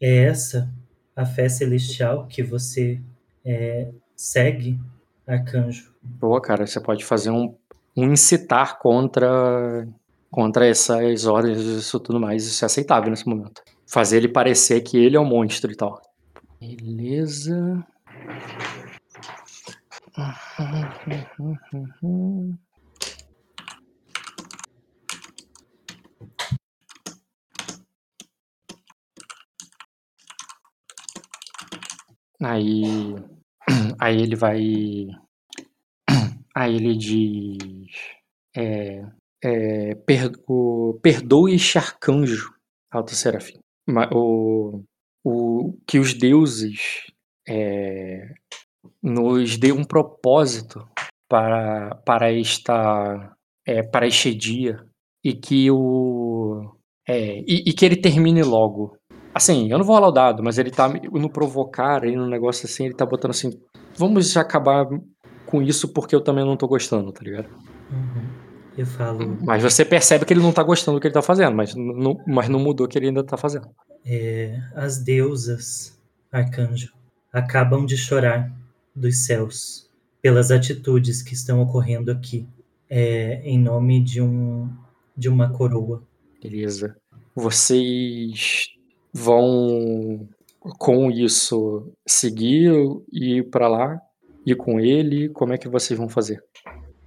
[0.02, 0.74] É essa
[1.16, 3.00] a fé celestial que você
[3.44, 4.80] é, segue,
[5.26, 5.94] arcanjo?
[6.04, 7.56] Boa, cara, você pode fazer um,
[7.96, 9.88] um incitar contra
[10.30, 12.46] contra essas ordens e isso tudo mais.
[12.46, 13.62] Isso é aceitável nesse momento.
[13.88, 16.02] Fazer ele parecer que ele é um monstro e tal.
[16.60, 17.86] Beleza.
[32.42, 32.84] Aí,
[34.00, 34.62] aí ele vai,
[36.56, 37.92] aí ele diz,
[38.56, 39.04] é,
[39.44, 39.96] é,
[41.02, 42.54] perdoe este arcanjo,
[42.92, 43.60] alto serafim,
[44.14, 44.84] o,
[45.24, 47.06] o que os deuses
[47.48, 48.34] é,
[49.02, 50.88] nos dê um propósito
[51.30, 54.86] para, para esta é, para este dia
[55.24, 56.76] e que o
[57.08, 58.98] é, e, e, que ele termine logo.
[59.36, 62.66] Assim, eu não vou rolar o dado, mas ele tá no provocar aí no negócio
[62.66, 63.60] assim, ele tá botando assim,
[63.98, 64.88] vamos acabar
[65.46, 67.50] com isso porque eu também não tô gostando, tá ligado?
[67.92, 68.30] Uhum.
[68.78, 69.38] Eu falo.
[69.42, 72.18] Mas você percebe que ele não tá gostando do que ele tá fazendo, mas não,
[72.26, 73.68] mas não mudou o que ele ainda tá fazendo.
[74.06, 76.00] É, as deusas,
[76.32, 76.94] arcanjo,
[77.34, 78.50] acabam de chorar
[78.96, 79.90] dos céus
[80.22, 82.48] pelas atitudes que estão ocorrendo aqui,
[82.90, 84.70] é, em nome de, um,
[85.16, 86.02] de uma coroa.
[86.42, 86.96] Beleza.
[87.36, 88.76] Vocês
[89.16, 90.28] vão
[90.78, 92.74] com isso seguir
[93.14, 94.02] e ir para lá,
[94.46, 95.30] ir com ele?
[95.30, 96.44] Como é que vocês vão fazer?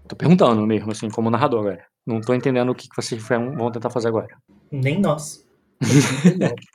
[0.09, 1.85] Tô perguntando mesmo, assim, como narrador agora.
[2.07, 4.29] Não tô entendendo o que vocês vão tentar fazer agora.
[4.73, 5.47] Nem nós.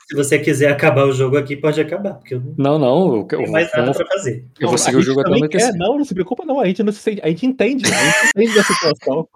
[0.07, 2.13] Se você quiser acabar o jogo aqui, pode acabar.
[2.13, 3.27] Porque eu não, não.
[3.31, 4.45] Eu, não mais nada pra fazer.
[4.59, 6.59] Eu vou seguir o jogo até quer, Não, não se preocupa, não.
[6.59, 7.85] A gente não se sente, a gente entende.
[7.85, 9.27] A gente entende da situação.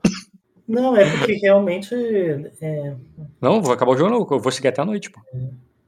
[0.67, 1.95] Não, é porque realmente.
[2.61, 2.93] É...
[3.41, 4.27] Não, vou acabar o jogo, não.
[4.29, 5.19] Eu vou seguir até a noite, pô.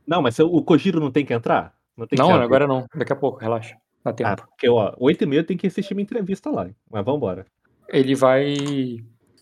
[0.09, 1.73] Não, mas o Kojiro não tem que entrar?
[1.95, 2.85] Não, tem não agora não.
[2.95, 3.75] Daqui a pouco, relaxa.
[4.03, 4.29] Dá tempo.
[4.29, 6.67] Ah, porque, ó, 8 e meia tem que assistir minha entrevista lá.
[6.89, 7.45] Mas vambora
[7.91, 8.55] ele vai.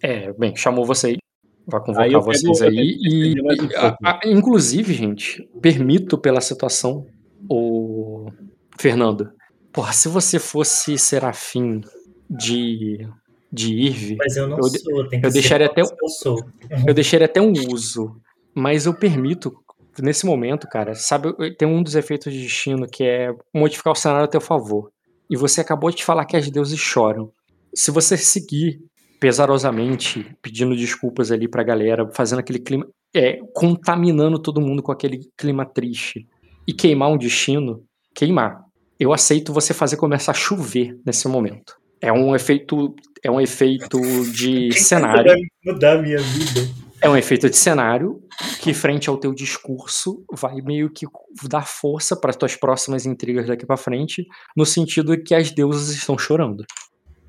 [0.01, 1.18] É, bem, chamou vocês,
[1.65, 2.97] vai convocar aí vocês aí.
[3.01, 7.05] E, e a, a, inclusive, gente, permito pela situação,
[7.49, 8.32] o
[8.80, 9.32] Fernando.
[9.72, 11.82] Porra, se você fosse serafim
[12.30, 13.07] de
[13.51, 14.18] de Irve.
[14.18, 16.43] Mas eu não eu, sou, tem que eu deixaria até eu sou.
[16.86, 18.20] Eu deixaria até um uso,
[18.53, 19.57] mas eu permito
[20.02, 20.95] nesse momento, cara.
[20.95, 24.91] Sabe, tem um dos efeitos de destino que é modificar o cenário a teu favor.
[25.30, 27.32] E você acabou de falar que as deuses choram
[27.74, 28.80] se você seguir
[29.20, 35.30] pesarosamente pedindo desculpas ali pra galera, fazendo aquele clima, é, contaminando todo mundo com aquele
[35.38, 36.28] clima triste
[36.68, 37.84] e queimar um destino,
[38.16, 38.64] queimar.
[39.00, 41.76] Eu aceito você fazer começar a chover nesse momento.
[42.02, 44.00] É um efeito, é um efeito
[44.32, 45.32] de cenário.
[45.32, 46.86] Vai mudar a minha vida.
[47.02, 48.22] É um efeito de cenário
[48.62, 51.06] que, frente ao teu discurso, vai meio que
[51.48, 54.26] dar força para as tuas próximas intrigas daqui para frente,
[54.56, 56.66] no sentido de que as deusas estão chorando.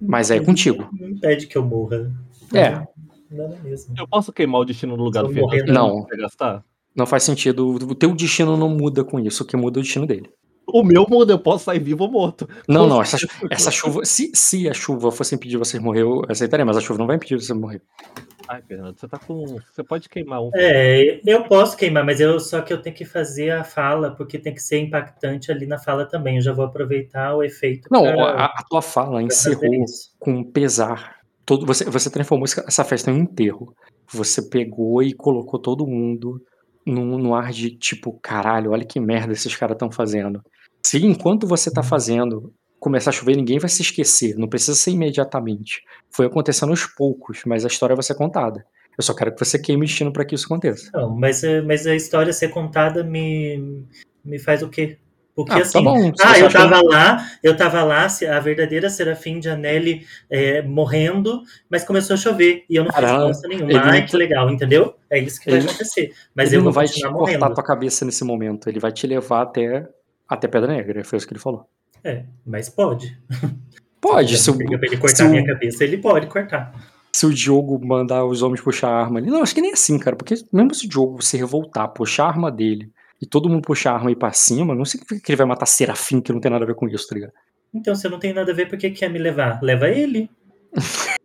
[0.01, 0.89] Mas é contigo.
[0.93, 2.11] Não impede que eu morra.
[2.55, 2.71] É.
[3.31, 3.95] Nada mesmo.
[3.99, 5.73] Eu posso queimar o destino no lugar do Fernando?
[5.73, 6.07] Não.
[6.95, 7.69] Não faz sentido.
[7.69, 9.43] O teu destino não muda com isso.
[9.43, 10.31] O que muda é o destino dele.
[10.73, 12.49] O meu mundo, eu posso sair vivo ou morto.
[12.69, 13.17] Não, não, essa,
[13.51, 14.05] essa chuva.
[14.05, 17.17] Se, se a chuva fosse impedir você morrer, eu aceitaria, mas a chuva não vai
[17.17, 17.81] impedir você morrer.
[18.47, 19.59] Ai, Fernando, você tá com.
[19.71, 20.51] Você pode queimar um.
[20.55, 24.39] É, eu posso queimar, mas eu só que eu tenho que fazer a fala, porque
[24.39, 26.37] tem que ser impactante ali na fala também.
[26.37, 27.89] Eu já vou aproveitar o efeito.
[27.91, 29.85] Não, pra- a, a tua fala encerrou
[30.19, 31.17] com pesar.
[31.45, 33.75] Todo, você, você transformou essa- essa festa em um enterro.
[34.13, 36.43] Você pegou e colocou todo mundo
[36.87, 40.43] num, num ar de tipo, caralho, olha que merda esses caras estão fazendo.
[40.85, 44.37] Se enquanto você tá fazendo começar a chover, ninguém vai se esquecer.
[44.37, 45.83] Não precisa ser imediatamente.
[46.11, 48.65] Foi acontecendo aos poucos, mas a história vai ser contada.
[48.97, 50.91] Eu só quero que você queime destino para que isso aconteça.
[50.95, 53.85] Não, mas, mas a história ser contada me,
[54.25, 54.99] me faz o quê?
[55.37, 58.41] Porque Ah, tá assim, bom, se ah, eu tava lá, eu tava lá, se- a
[58.41, 63.47] verdadeira Serafim de Anelli é, morrendo, mas começou a chover e eu não fiz bosta
[63.47, 63.81] nenhuma.
[63.81, 64.95] Ai, não- que legal, entendeu?
[65.09, 66.13] É isso que vai Ele- acontecer.
[66.35, 67.55] Mas ele eu não vai te continuar cortar morrendo.
[67.55, 68.69] tua cabeça nesse momento.
[68.69, 69.87] Ele vai te levar até,
[70.29, 71.05] até Pedra Negra.
[71.05, 71.67] Foi isso que ele falou.
[72.05, 73.17] É, mas pode.
[74.01, 76.73] Pode, Se se o, pra ele cortar se o- minha cabeça, ele pode cortar.
[77.13, 79.29] se o Diogo mandar os homens puxar a arma ali.
[79.31, 80.15] Não, acho que nem assim, cara.
[80.15, 83.93] Porque mesmo se o Diogo se revoltar, puxar a arma dele e todo mundo puxar
[83.93, 86.41] a arma e ir pra cima, não significa que ele vai matar Serafim, que não
[86.41, 87.33] tem nada a ver com isso, tá ligado?
[87.75, 89.59] Então, se eu não tenho nada a ver, por que quer me levar?
[89.63, 90.31] Leva ele.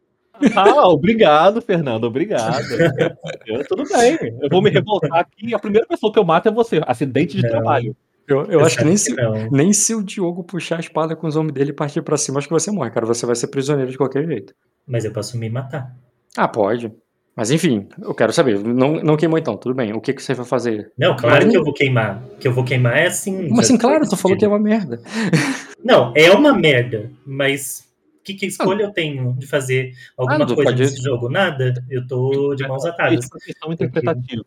[0.56, 2.66] Ah, obrigado, Fernando, obrigado.
[3.45, 4.18] Eu- tudo bem.
[4.41, 6.82] Eu vou me revoltar aqui e a primeira pessoa que eu mato é você.
[6.86, 7.49] Acidente de Não.
[7.51, 7.95] trabalho.
[8.28, 9.49] Eu, eu acho que nem se, Não.
[9.51, 12.38] nem se o Diogo puxar a espada com os homens dele e partir pra cima,
[12.39, 13.05] acho que você morre, cara.
[13.05, 14.53] Você vai ser prisioneiro de qualquer jeito.
[14.88, 15.93] Mas eu posso me matar.
[16.38, 16.91] Ah, pode.
[17.36, 18.59] Mas enfim, eu quero saber.
[18.63, 19.91] Não, não queimou então, tudo bem.
[19.93, 20.91] O que, que você vai fazer?
[20.97, 22.24] Não, claro Mas- que eu vou queimar.
[22.39, 23.49] Que eu vou queimar é assim.
[23.49, 25.01] Já assim, claro, tu falou que é uma merda.
[25.84, 27.84] Não, é uma merda, mas
[28.24, 31.28] que, que escolha eu tenho de fazer alguma Ah, coisa pode- nesse jogo?
[31.28, 31.74] Nada.
[31.89, 33.26] Eu tô de mãos atadas.
[33.26, 34.45] É questão interpretativa.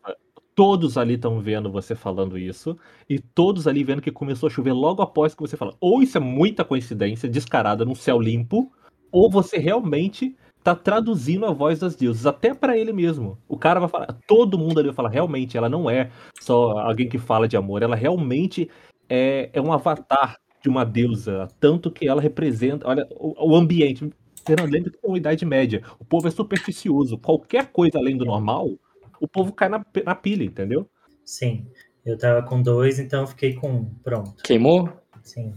[0.57, 2.75] Todos ali estão vendo você falando isso,
[3.07, 5.75] e todos ali vendo que começou a chover logo após que você fala.
[5.79, 8.71] Ou isso é muita coincidência, descarada num céu limpo,
[9.11, 13.37] ou você realmente tá traduzindo a voz das deusas, até pra ele mesmo.
[13.47, 16.09] O cara vai falar, todo mundo ali vai falar, realmente, ela não é
[16.41, 18.67] só alguém que fala de amor, ela realmente
[19.07, 24.11] é, é um avatar de uma deusa, tanto que ela representa, olha, o, o ambiente.
[24.43, 28.25] Fernando, lembra que é uma idade média, o povo é supersticioso, qualquer coisa além do
[28.25, 28.71] normal,
[29.19, 30.89] o povo cai na, na pilha, entendeu?
[31.25, 31.67] Sim.
[32.05, 33.85] Eu tava com dois, então eu fiquei com um.
[34.03, 34.41] Pronto.
[34.43, 34.89] Queimou?
[35.23, 35.53] Sim.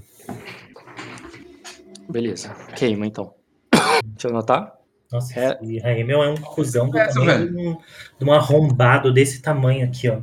[2.09, 2.55] Beleza.
[2.77, 3.35] Queima então.
[4.05, 4.77] Deixa eu anotar.
[5.13, 5.59] Nossa, É.
[5.63, 7.77] e Raimel é um cuzão do Essa, tamanho de um,
[8.19, 10.21] de um arrombado desse tamanho aqui, ó.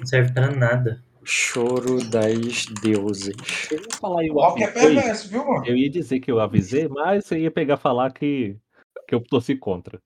[0.00, 1.02] Não serve pra nada.
[1.24, 3.34] Choro das deusas.
[3.70, 5.66] Eu ia falar eu é avisei, perverso, viu, mano?
[5.66, 8.56] eu ia dizer que eu avisei, mas você ia pegar falar que,
[9.08, 10.00] que eu torci contra.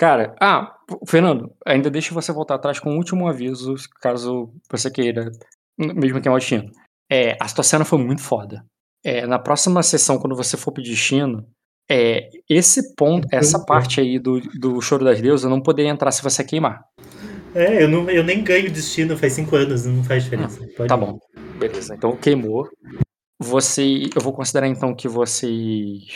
[0.00, 5.30] Cara, ah, Fernando, ainda deixa você voltar atrás com um último aviso, caso você queira,
[5.76, 6.70] mesmo que é um destino.
[7.12, 8.64] É, a tua cena foi muito foda.
[9.04, 11.46] É, na próxima sessão, quando você for pedir destino,
[11.86, 16.22] é, esse ponto, essa parte aí do, do choro das deusas não poderia entrar se
[16.22, 16.82] você queimar.
[17.54, 20.66] É, eu, não, eu nem ganho destino faz cinco anos, não faz diferença.
[20.78, 20.98] Pode Tá ir.
[20.98, 21.18] bom.
[21.58, 21.94] Beleza.
[21.94, 22.66] Então queimou.
[23.38, 24.08] Você.
[24.16, 26.06] Eu vou considerar então que vocês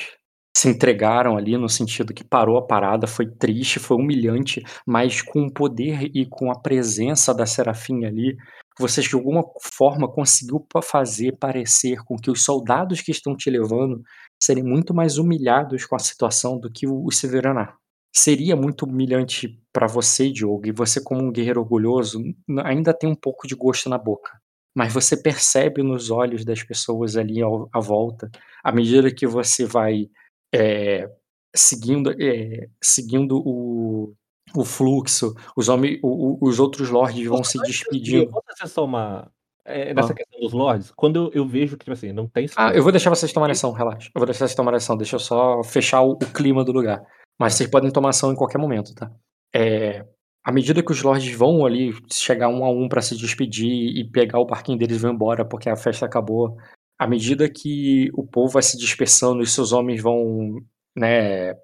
[0.56, 5.46] se entregaram ali no sentido que parou a parada, foi triste, foi humilhante, mas com
[5.46, 8.36] o poder e com a presença da Serafim ali,
[8.78, 9.42] vocês de alguma
[9.76, 14.02] forma conseguiu fazer parecer com que os soldados que estão te levando
[14.40, 17.74] serem muito mais humilhados com a situação do que o, Severaná.
[18.14, 22.22] Seria muito humilhante para você, Diogo, e você como um guerreiro orgulhoso
[22.64, 24.30] ainda tem um pouco de gosto na boca
[24.76, 28.28] mas você percebe nos olhos das pessoas ali à volta,
[28.62, 30.08] à medida que você vai
[30.54, 31.10] é,
[31.54, 34.14] seguindo, é, seguindo o,
[34.54, 38.30] o fluxo, os, homens, o- o- os outros lords vão se despedindo.
[38.60, 39.30] posso uma.
[39.66, 40.14] É, nessa Ah.
[40.16, 42.46] questão dos lords, quando eu, eu vejo que, tipo assim, não tem.
[42.54, 44.10] Ah, eu vou deixar vocês tomarem ação, relaxa.
[44.14, 47.02] Eu vou deixar vocês tomarem ação, deixa eu só fechar o, o clima do lugar.
[47.40, 49.10] Mas vocês podem tomar ação em qualquer momento, tá?
[49.54, 50.04] É,
[50.44, 54.04] à medida que os lords vão ali chegar um a um pra se despedir e
[54.04, 56.56] pegar o parquinho deles e vão embora porque a festa acabou,
[56.98, 60.60] à medida que o povo vai se dispersando e seus homens vão,
[60.96, 61.54] né,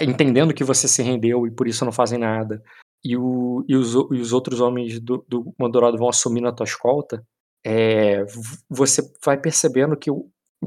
[0.00, 2.62] entendendo que você se rendeu e por isso não fazem nada,
[3.04, 6.64] e, o- e os, e os outros homens do, do Mandorado vão assumindo a tua
[6.64, 7.24] escolta,
[7.64, 8.24] é,
[8.68, 10.10] você vai percebendo que,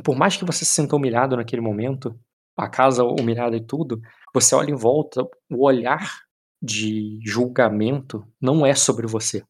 [0.03, 2.17] por mais que você se sinta humilhado naquele momento,
[2.57, 4.01] a casa humilhada e tudo,
[4.33, 6.09] você olha em volta, o olhar
[6.61, 9.43] de julgamento não é sobre você.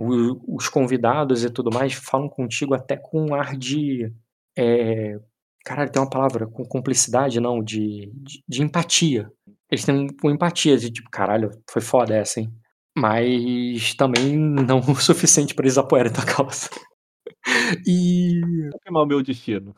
[0.00, 4.12] O- os convidados e tudo mais falam contigo até com um ar de.
[4.56, 5.18] É,
[5.64, 9.30] caralho, tem uma palavra, com cumplicidade, não, de, de, de empatia.
[9.70, 12.52] Eles têm uma empatia de tipo, caralho, foi foda essa, hein?
[12.96, 16.68] Mas também não o suficiente pra eles apoiarem tua causa.
[17.86, 18.40] E.
[18.82, 19.74] Queimar o meu destino.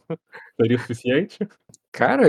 [0.60, 1.38] Seria o suficiente?
[1.92, 2.28] Cara,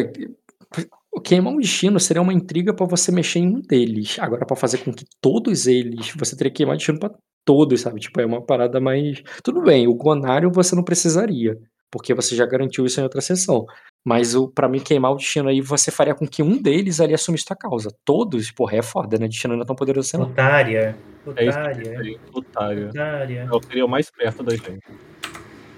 [1.24, 4.18] queimar um destino seria uma intriga pra você mexer em um deles.
[4.20, 6.14] Agora, pra fazer com que todos eles.
[6.16, 7.12] Você teria que queimar destino pra
[7.46, 8.00] todos, sabe?
[8.00, 9.24] Tipo, é uma parada mais.
[9.44, 11.58] Tudo bem, o Gonário você não precisaria.
[11.90, 13.66] Porque você já garantiu isso em outra sessão.
[14.06, 17.14] Mas o, pra mim, queimar o destino aí, você faria com que um deles ali
[17.14, 17.90] assumisse a causa.
[18.06, 19.28] Todos, porra, é foda, né?
[19.28, 20.32] Destino não é tão poderoso assim, não.
[20.32, 20.98] Otária.
[21.36, 22.90] É isso que eu Otária.
[22.90, 23.50] Otária.
[23.52, 24.80] Eu seria o mais perto da gente.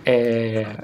[0.06, 0.78] É.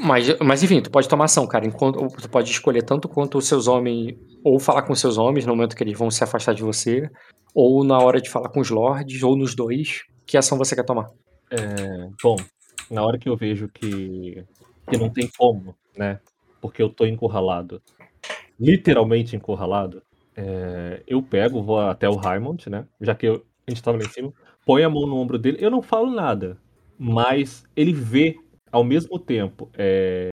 [0.00, 1.66] Mas, mas enfim, tu pode tomar ação, cara.
[1.66, 5.44] Enquanto, tu pode escolher tanto quanto os seus homens, ou falar com os seus homens
[5.44, 7.10] no momento que eles vão se afastar de você,
[7.54, 10.02] ou na hora de falar com os lords, ou nos dois.
[10.26, 11.08] Que ação você quer tomar?
[11.50, 12.36] É, bom,
[12.90, 14.44] na hora que eu vejo que,
[14.88, 16.20] que não tem como, né?
[16.60, 17.80] Porque eu tô encurralado,
[18.58, 20.02] literalmente encurralado,
[20.36, 22.84] é, eu pego, vou até o Raimond, né?
[23.00, 24.32] Já que eu- a gente tava lá em cima,
[24.64, 26.58] põe a mão no ombro dele, eu não falo nada,
[26.98, 28.36] mas ele vê
[28.70, 29.70] ao mesmo tempo.
[29.76, 30.28] é,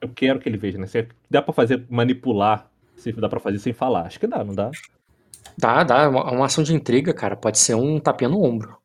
[0.00, 0.86] eu quero que ele veja, né?
[0.86, 4.06] Se dá pra fazer, manipular, se dá pra fazer sem falar.
[4.06, 4.70] Acho que dá, não dá?
[5.58, 6.02] Dá, dá.
[6.02, 7.36] é Uma, uma ação de intriga, cara.
[7.36, 8.78] Pode ser um tapinha no ombro.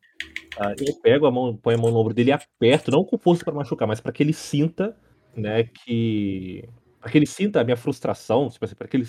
[0.54, 0.74] Tá?
[0.78, 3.44] Eu pego a mão, ponho a mão no ombro dele e aperto, não com força
[3.44, 4.96] para machucar, mas para que ele sinta,
[5.34, 6.68] né, que.
[7.00, 9.06] Para que ele sinta a minha frustração, tipo assim, para que ele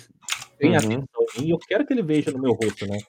[0.58, 0.86] tenha Uhum.
[0.86, 3.00] atenção em mim, eu quero que ele veja no meu rosto, né?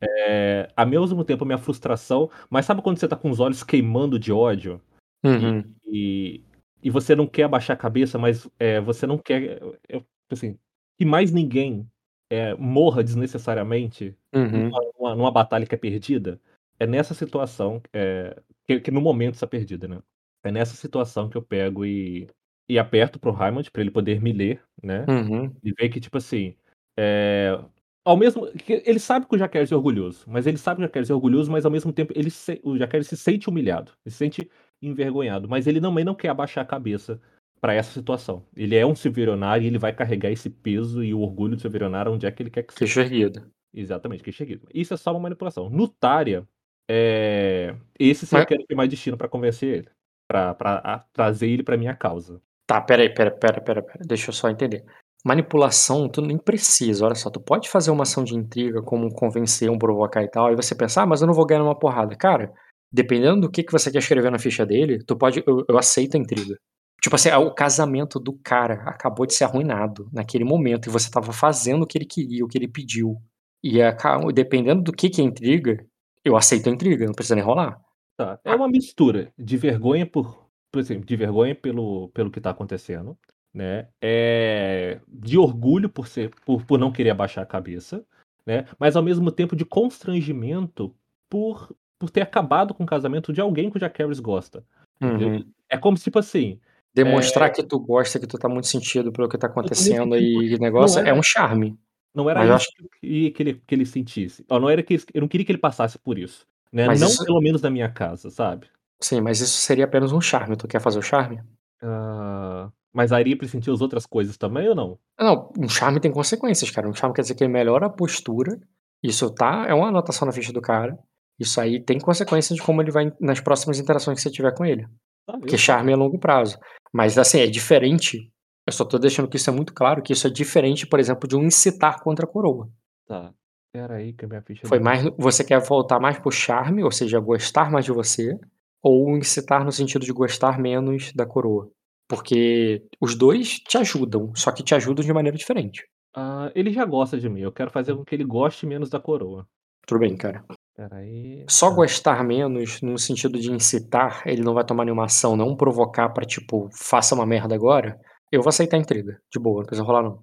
[0.00, 3.64] É, ao mesmo tempo a minha frustração, mas sabe quando você tá com os olhos
[3.64, 4.80] queimando de ódio
[5.24, 5.74] Uhum.
[5.86, 6.42] E,
[6.82, 10.58] e você não quer abaixar a cabeça, mas é, você não quer, eu, assim,
[10.98, 11.88] que mais ninguém
[12.30, 14.68] é, morra desnecessariamente Uhum.
[14.68, 16.40] numa, numa- numa batalha que é perdida,
[16.78, 20.00] é nessa situação é, que, que no momento está perdida, né?
[20.44, 22.28] É nessa situação que eu pego e,
[22.68, 25.06] e aperto pro Raymond para ele poder me ler, né?
[25.08, 25.52] Uhum.
[25.62, 26.54] E ver que, tipo assim,
[26.96, 27.58] é,
[28.04, 28.46] ao mesmo.
[28.68, 31.50] ele sabe que o Jaqueline é orgulhoso, mas ele sabe que o Jaqueline é orgulhoso,
[31.50, 34.50] mas ao mesmo tempo ele se, o Jaqueline se sente humilhado, ele se sente
[34.82, 37.20] envergonhado, mas ele também não quer abaixar a cabeça
[37.60, 38.44] para essa situação.
[38.56, 42.12] Ele é um Severionário e ele vai carregar esse peso e o orgulho do Severionário
[42.12, 42.84] onde é que ele quer que seja.
[42.84, 43.46] Queixo erguido.
[43.74, 44.60] Exatamente, que cheguei.
[44.74, 45.68] Isso é só uma manipulação.
[45.70, 46.46] No Tária,
[46.88, 47.74] é...
[47.98, 49.88] esse sim eu Mas- quero ter mais destino pra convencer ele.
[50.28, 52.40] Pra, pra a- trazer ele pra minha causa.
[52.66, 54.00] Tá, peraí, pera, pera, pera, pera.
[54.06, 54.84] Deixa eu só entender.
[55.24, 59.68] Manipulação, tu nem precisa, olha só, tu pode fazer uma ação de intriga, como convencer,
[59.70, 62.14] um provocar e tal, aí você pensar, ah, mas eu não vou ganhar numa porrada.
[62.16, 62.52] Cara,
[62.96, 66.16] dependendo do que, que você quer escrever na ficha dele, tu pode, eu, eu aceito
[66.16, 66.58] a intriga.
[67.00, 71.32] Tipo assim, o casamento do cara acabou de ser arruinado naquele momento, e você tava
[71.32, 73.16] fazendo o que ele queria, o que ele pediu.
[73.62, 73.94] E a,
[74.34, 75.84] dependendo do que que é intriga,
[76.24, 77.78] eu aceito a intriga, não precisa nem rolar.
[78.16, 78.40] Tá.
[78.42, 80.46] É uma mistura de vergonha por.
[80.72, 83.16] Por exemplo, de vergonha pelo, pelo que tá acontecendo.
[83.54, 83.88] Né?
[84.00, 85.00] É...
[85.06, 86.30] De orgulho por ser.
[86.44, 88.04] Por, por não querer abaixar a cabeça.
[88.46, 88.66] Né?
[88.78, 90.94] Mas ao mesmo tempo de constrangimento
[91.28, 94.64] por, por ter acabado com o casamento de alguém que o Jack Harris gosta.
[95.00, 95.44] Uhum.
[95.68, 96.58] É como se, tipo assim.
[96.94, 100.98] Demonstrar que tu gosta, que tu tá muito sentido pelo que tá acontecendo e negócio,
[101.00, 101.78] é era- um charme.
[102.14, 104.42] Não era Mas isso queria que ele, que ele sentisse.
[104.48, 106.46] Não era que eu não queria que ele passasse por isso.
[106.72, 106.86] Né?
[106.86, 108.66] Mas não isso- pelo menos na minha casa, sabe?
[108.98, 110.56] Sim, mas isso seria apenas um charme.
[110.56, 111.42] Tu quer fazer o charme?
[111.82, 114.98] Ah, mas aí ele sentir as outras coisas também ou não?
[115.20, 116.88] Não, um charme tem consequências, cara.
[116.88, 118.58] Um charme quer dizer que ele melhora a postura.
[119.02, 120.98] Isso tá, é uma anotação na ficha do cara.
[121.38, 124.64] Isso aí tem consequências de como ele vai nas próximas interações que você tiver com
[124.64, 124.86] ele.
[125.28, 126.58] Ah, Porque charme é a longo prazo.
[126.92, 128.30] Mas assim, é diferente.
[128.66, 131.28] Eu só tô deixando que isso é muito claro, que isso é diferente, por exemplo,
[131.28, 132.68] de um incitar contra a coroa.
[133.06, 133.32] Tá.
[133.72, 136.90] Pera aí que a minha ficha Foi mais, você quer voltar mais pro charme, ou
[136.90, 138.38] seja, gostar mais de você,
[138.82, 141.70] ou incitar no sentido de gostar menos da coroa.
[142.08, 145.86] Porque os dois te ajudam, só que te ajudam de maneira diferente.
[146.14, 147.40] Ah, ele já gosta de mim.
[147.40, 149.46] Eu quero fazer com que ele goste menos da coroa.
[149.86, 150.44] Tudo bem, cara.
[150.76, 151.44] Pera aí.
[151.48, 151.76] Só Tá.
[151.76, 156.24] gostar menos, no sentido de incitar, ele não vai tomar nenhuma ação, não provocar pra,
[156.26, 157.98] tipo, faça uma merda agora.
[158.30, 159.18] Eu vou aceitar a intriga.
[159.32, 160.22] De boa, não precisa rolar, não.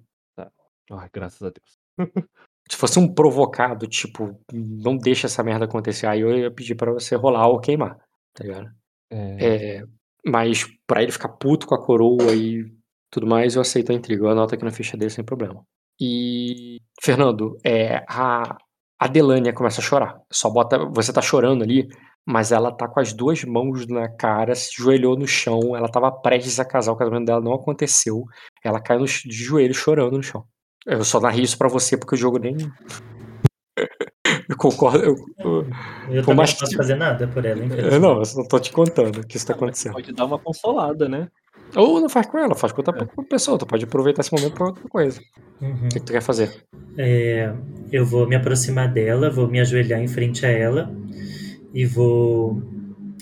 [0.92, 1.78] Ai, graças a Deus.
[2.70, 6.92] Se fosse um provocado, tipo, não deixa essa merda acontecer, aí eu ia pedir pra
[6.92, 7.98] você rolar ou queimar,
[8.32, 8.70] tá ligado?
[9.10, 9.84] É, É,
[10.26, 12.64] mas pra ele ficar puto com a coroa e
[13.10, 14.24] tudo mais, eu aceito a intriga.
[14.24, 15.62] Eu anoto aqui na ficha dele sem problema.
[16.00, 18.56] E, Fernando, é, a
[18.98, 20.16] a Delânia começa a chorar.
[20.32, 20.78] Só bota.
[20.94, 21.88] Você tá chorando ali,
[22.26, 25.76] mas ela tá com as duas mãos na cara, se joelhou no chão.
[25.76, 28.24] Ela tava prestes a casar, o casamento dela não aconteceu.
[28.64, 30.44] Ela cai no, de joelho chorando no chão.
[30.86, 32.56] Eu só narrei isso pra você porque o jogo nem.
[34.48, 34.98] eu concordo.
[35.04, 35.66] Eu, eu-
[36.08, 37.98] Eu Por também mais não que- posso fazer nada por ela, infelizmente.
[37.98, 39.92] não, eu só tô te contando que isso tá acontecendo.
[39.94, 41.28] pode dar uma consolada, né?
[41.76, 43.22] Ou não faz com ela, faz com outra É.
[43.24, 43.58] pessoa.
[43.58, 45.20] Tu pode aproveitar esse momento pra outra coisa.
[45.60, 45.86] Uhum.
[45.86, 46.64] O que, que tu quer fazer?
[46.96, 47.52] É,
[47.90, 50.94] eu vou me aproximar dela, vou me ajoelhar em frente a ela
[51.72, 52.62] e vou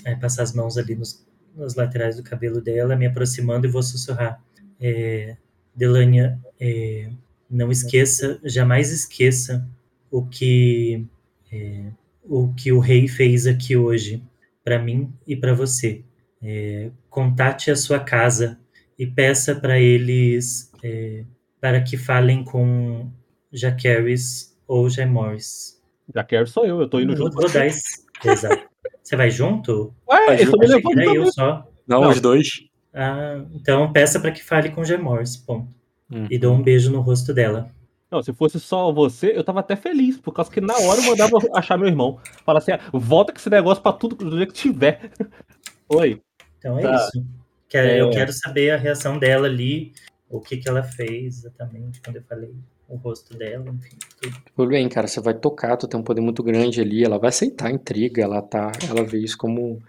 [0.05, 1.25] é, passar as mãos ali nos-
[1.55, 4.41] nas laterais do cabelo dela, me aproximando e vou sussurrar.
[4.79, 5.37] É,
[5.75, 7.09] Delania, é,
[7.49, 9.67] não esqueça, jamais esqueça
[10.11, 11.05] o que
[11.51, 11.85] é,
[12.23, 14.21] o que o rei fez aqui hoje
[14.63, 16.03] para mim e para você.
[16.41, 18.59] É, contate a sua casa
[18.97, 21.23] e peça para eles é,
[21.61, 23.07] para que falem com
[23.51, 25.79] Jaqueris ou Jaimorris.
[26.13, 27.35] Jaqueris sou eu, eu tô indo junto.
[27.35, 28.67] vou dar esse- Exato.
[29.03, 29.93] Você vai junto?
[30.09, 31.67] Ué, eu me Achei que levando era eu só.
[31.87, 32.09] Não, Não.
[32.09, 32.47] os dois.
[32.93, 35.67] Ah, então peça para que fale com Jaimorris, ponto.
[36.11, 36.25] Hum.
[36.31, 37.69] E dou um beijo no rosto dela.
[38.09, 41.05] Não, se fosse só você, eu tava até feliz, por causa que na hora eu
[41.05, 42.19] mandava achar meu irmão.
[42.43, 45.11] Fala assim, ah, volta com esse negócio pra tudo do jeito que tiver.
[45.89, 46.19] Oi.
[46.63, 46.95] Então é Tá.
[46.95, 47.25] isso.
[47.67, 48.01] Quero- É.
[48.01, 49.91] Eu quero saber a reação dela ali,
[50.29, 52.53] o que, que ela fez exatamente quando eu falei
[52.87, 54.35] o rosto dela, enfim, tudo.
[54.55, 57.29] Tudo bem, cara, você vai tocar, tu tem um poder muito grande ali, ela vai
[57.29, 59.81] aceitar a intriga, ela tá, ela vê isso como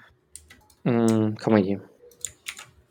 [0.85, 1.79] hum, calma aí.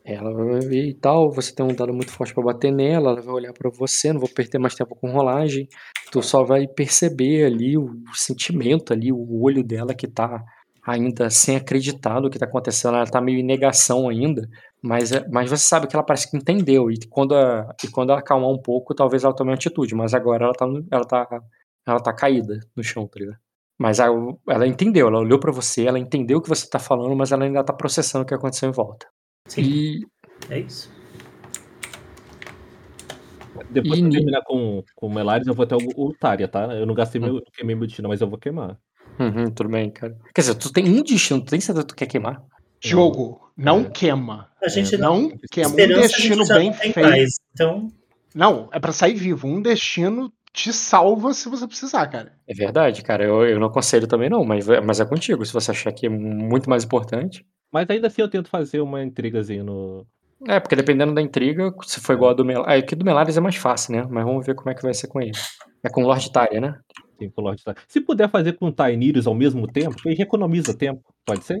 [0.04, 3.20] Ela vai ver e tal, você tem um dado muito forte pra bater nela, ela
[3.22, 5.66] vai olhar pra você, não vou perder mais tempo com rolagem.
[6.12, 10.44] Tu só vai perceber ali o, o sentimento ali, o olho dela que tá
[10.86, 14.48] ainda sem acreditar no que tá acontecendo, ela tá meio em negação ainda,
[14.82, 18.10] mas, é- mas você sabe que ela parece que entendeu, e quando, a- e quando
[18.10, 21.04] ela acalmar um pouco, talvez ela tome uma atitude, mas agora ela tá, no- ela
[21.04, 21.26] tá,
[21.86, 23.38] ela tá caída no chão, tá ligado?
[23.78, 24.08] Mas a-
[24.48, 27.44] ela entendeu, ela olhou pra você, ela entendeu o que você tá falando, mas ela
[27.44, 29.06] ainda tá processando o que aconteceu em volta.
[29.48, 30.06] Sim, E
[30.50, 30.92] é isso.
[33.70, 36.46] Depois E que eu terminar com, com o Melares, eu vou até o, o Tária,
[36.48, 36.64] tá?
[36.74, 38.78] Eu não gastei meu, queimei meu destino, mas eu vou queimar.
[39.18, 40.16] Uhum, tudo bem, cara.
[40.34, 42.42] Quer dizer, tu tem um destino, tu tem certeza que tu quer queimar?
[42.80, 43.84] Jogo, não É.
[43.90, 44.48] queima.
[44.62, 45.22] A gente não.
[45.22, 45.70] Não queima.
[45.70, 47.00] Um destino bem feito.
[47.00, 47.30] mais.
[47.52, 47.88] Então,
[48.34, 49.46] Não, é pra sair vivo.
[49.46, 52.32] Um destino te salva se você precisar, cara.
[52.48, 53.24] É verdade, cara.
[53.24, 55.44] Eu, eu não aconselho também não, mas, mas é contigo.
[55.46, 57.46] Se você achar que é muito mais importante.
[57.72, 60.04] Mas ainda assim eu tento fazer uma intrigazinha no.
[60.48, 62.82] É, porque dependendo da intriga, se for igual a do Melares.
[62.82, 64.04] É que do Melares é mais fácil, né?
[64.10, 65.32] Mas vamos ver como é que vai ser com ele.
[65.82, 66.74] É com o Lord Tária, né?
[67.34, 67.62] Com Lord.
[67.88, 71.60] Se puder fazer com o Tainirius ao mesmo tempo, ele economiza tempo, pode ser?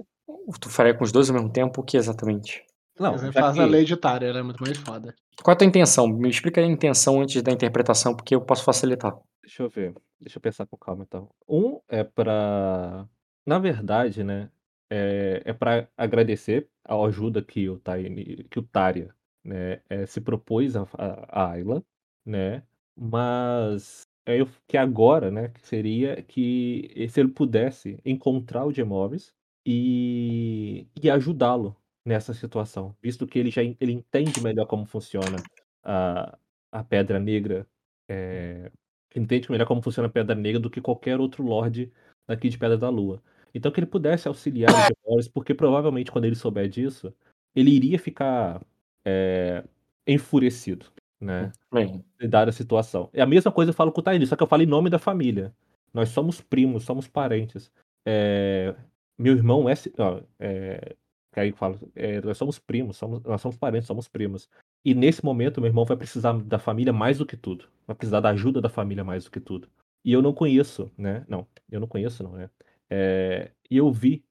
[0.60, 2.64] Tu faria com os dois ao mesmo tempo, o que exatamente?
[2.98, 5.14] Não, já faz que- a lei de Tária, ela é muito mais foda.
[5.42, 6.06] Qual é a tua intenção?
[6.08, 9.16] Me explica a intenção antes da interpretação, porque eu posso facilitar.
[9.42, 9.94] Deixa eu ver.
[10.20, 11.28] Deixa eu pensar com calma então.
[11.48, 13.06] Um é pra.
[13.46, 14.48] Na verdade, né?
[14.90, 20.20] É, é para agradecer a ajuda que o, Taini, que o Tária né, é, se
[20.20, 21.82] propôs a, a, a Ayla,
[22.24, 22.62] né?
[22.96, 25.52] Mas eu, que agora, né?
[25.62, 29.34] Seria que se ele pudesse encontrar o Gemores
[29.66, 35.36] e, e ajudá-lo nessa situação, visto que ele já ele entende melhor como funciona
[35.82, 36.36] a,
[36.72, 37.66] a Pedra Negra
[38.08, 38.70] é,
[39.14, 41.92] entende melhor como funciona a Pedra Negra do que qualquer outro Lorde
[42.26, 43.22] daqui de Pedra da Lua.
[43.54, 47.14] Então que ele pudesse auxiliar os Gemores, porque provavelmente quando ele souber disso,
[47.54, 48.60] ele iria ficar
[49.04, 49.64] é,
[50.06, 50.86] enfurecido,
[51.24, 51.52] né?
[51.72, 53.08] Bem, Dada a situação.
[53.12, 54.90] É a mesma coisa eu falo com o Taini, só que eu falo em nome
[54.90, 55.54] da família.
[55.92, 57.70] Nós somos primos, somos parentes.
[58.04, 58.74] É,
[59.18, 60.96] meu irmão é, ó, é,
[61.32, 64.48] que aí eu falo, é, nós somos primos, somos, nós somos parentes, somos primos.
[64.84, 67.66] E nesse momento, meu irmão vai precisar da família mais do que tudo.
[67.86, 69.68] Vai precisar da ajuda da família mais do que tudo.
[70.04, 71.24] E eu não conheço, né?
[71.26, 72.50] Não, eu não conheço, não, né?
[72.90, 74.22] É, e eu vi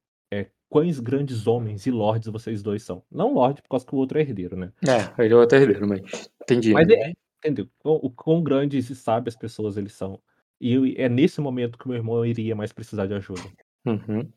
[0.74, 3.04] quões grandes homens e lords vocês dois são.
[3.12, 4.72] Não lorde, por causa que o outro é herdeiro, né?
[4.88, 6.02] é, ele é outro herdeiro, mas
[6.42, 6.74] entendi.
[6.74, 7.68] Mas é, entendeu?
[7.84, 10.20] O, o quão grandes e sábias pessoas eles são.
[10.60, 13.44] E é nesse momento que meu irmão iria mais precisar de ajuda.
[13.86, 14.28] Uhum.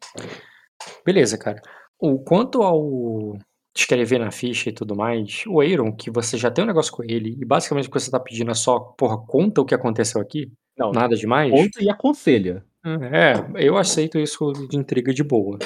[1.06, 1.62] Beleza, cara.
[1.98, 3.38] O quanto ao
[3.74, 7.02] escrever na ficha e tudo mais, o Aaron, que você já tem um negócio com
[7.02, 10.20] ele, e basicamente o que você tá pedindo é só, porra, conta o que aconteceu
[10.20, 11.50] aqui, Não, nada demais.
[11.50, 12.62] conta e aconselha.
[13.10, 15.58] É, eu aceito isso de intriga de boa.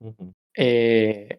[0.00, 0.32] Uhum.
[0.58, 1.38] É,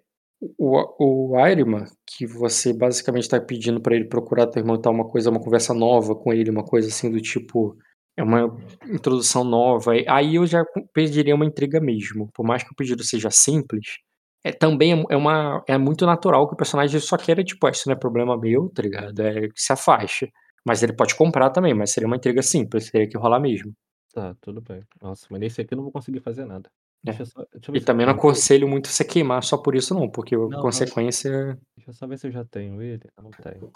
[0.57, 5.07] o, o Airima, que você basicamente está pedindo para ele procurar teu irmão tal, uma
[5.07, 7.78] coisa, uma conversa nova com ele, uma coisa assim do tipo,
[8.18, 8.45] é uma
[8.88, 9.93] introdução nova.
[10.07, 12.30] Aí eu já pediria uma intriga mesmo.
[12.34, 13.97] Por mais que o pedido seja simples,
[14.43, 17.88] é também é, uma, é muito natural que o personagem só queira, tipo, "Ah, isso
[17.88, 19.20] não é problema meu, tá ligado?
[19.22, 20.32] É que se afaixe.
[20.66, 23.74] Mas ele pode comprar também, mas seria uma intriga simples, teria que rolar mesmo.
[24.14, 24.84] Tá, tudo bem.
[25.01, 26.70] Nossa, mas nesse aqui eu não vou conseguir fazer nada.
[27.06, 27.12] É.
[27.12, 29.58] Deixa eu só, deixa eu ver E também eu não aconselho muito você queimar só
[29.58, 31.58] por isso, não, porque a Não, consequência.
[31.76, 33.04] Deixa eu só ver se eu já tenho ele.
[33.18, 33.72] Eu não tenho.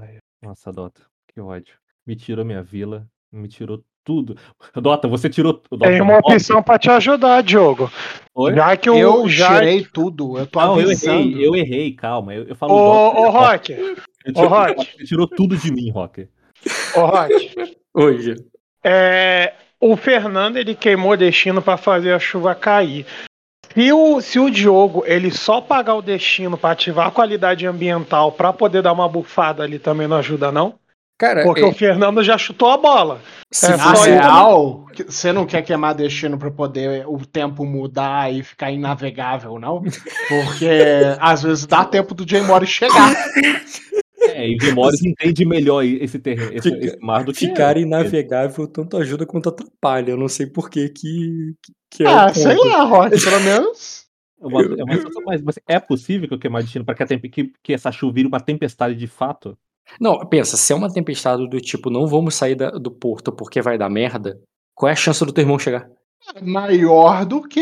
[0.00, 1.74] Ai, nossa, Dota, que ódio.
[2.06, 4.36] Me tirou minha vila, me tirou tudo.
[4.74, 5.60] Dota, você tirou.
[5.70, 7.90] Dota, Tem uma opção pra te ajudar, Diogo.
[8.34, 8.54] Oi?
[8.54, 8.96] Já que o.
[8.96, 9.58] Eu já...
[9.58, 11.20] tirei tudo, eu tô Não, eu avisando.
[11.20, 12.34] errei, eu errei, calma.
[12.34, 12.74] Eu, eu falo.
[12.74, 13.94] Ô, Dota, ô, Rock, eu
[14.36, 14.98] ô, Rock.
[14.98, 16.28] Você tirou tudo de mim, Rock.
[16.96, 17.52] ô, Rock.
[23.74, 28.32] Se o, se o Diogo ele só pagar o destino pra ativar a qualidade ambiental
[28.32, 30.74] pra poder dar uma bufada ali também não ajuda, não?
[31.18, 33.20] Cara, Porque é- o Fernando já chutou a bola.
[33.52, 33.76] se é,
[34.14, 39.58] real, que- você não quer queimar destino pra poder o tempo mudar e ficar inavegável,
[39.58, 39.82] não?
[40.28, 40.68] Porque
[41.20, 43.14] às vezes dá tempo do Jay Morris chegar.
[44.22, 47.76] É, e o Morris entende melhor esse terreno, esse, Fica- esse mar do que Ficar
[47.76, 47.82] eu.
[47.84, 50.10] inavegável tanto ajuda quanto atrapalha.
[50.10, 51.54] Eu não sei por que que,
[51.90, 52.68] que é o Ah, sei ponto.
[52.68, 54.06] lá, Rock, pelo menos.
[54.42, 57.28] É uma, é uma situação mais- mas é possível que eu queimar destino para que,
[57.28, 59.56] que, que essa chuva vire uma tempestade de fato?
[60.00, 63.60] Não, pensa, se é uma tempestade do tipo, não vamos sair da- do porto porque
[63.62, 64.40] vai dar merda,
[64.74, 65.88] qual é a chance do teu irmão chegar?
[66.42, 67.60] Maior do que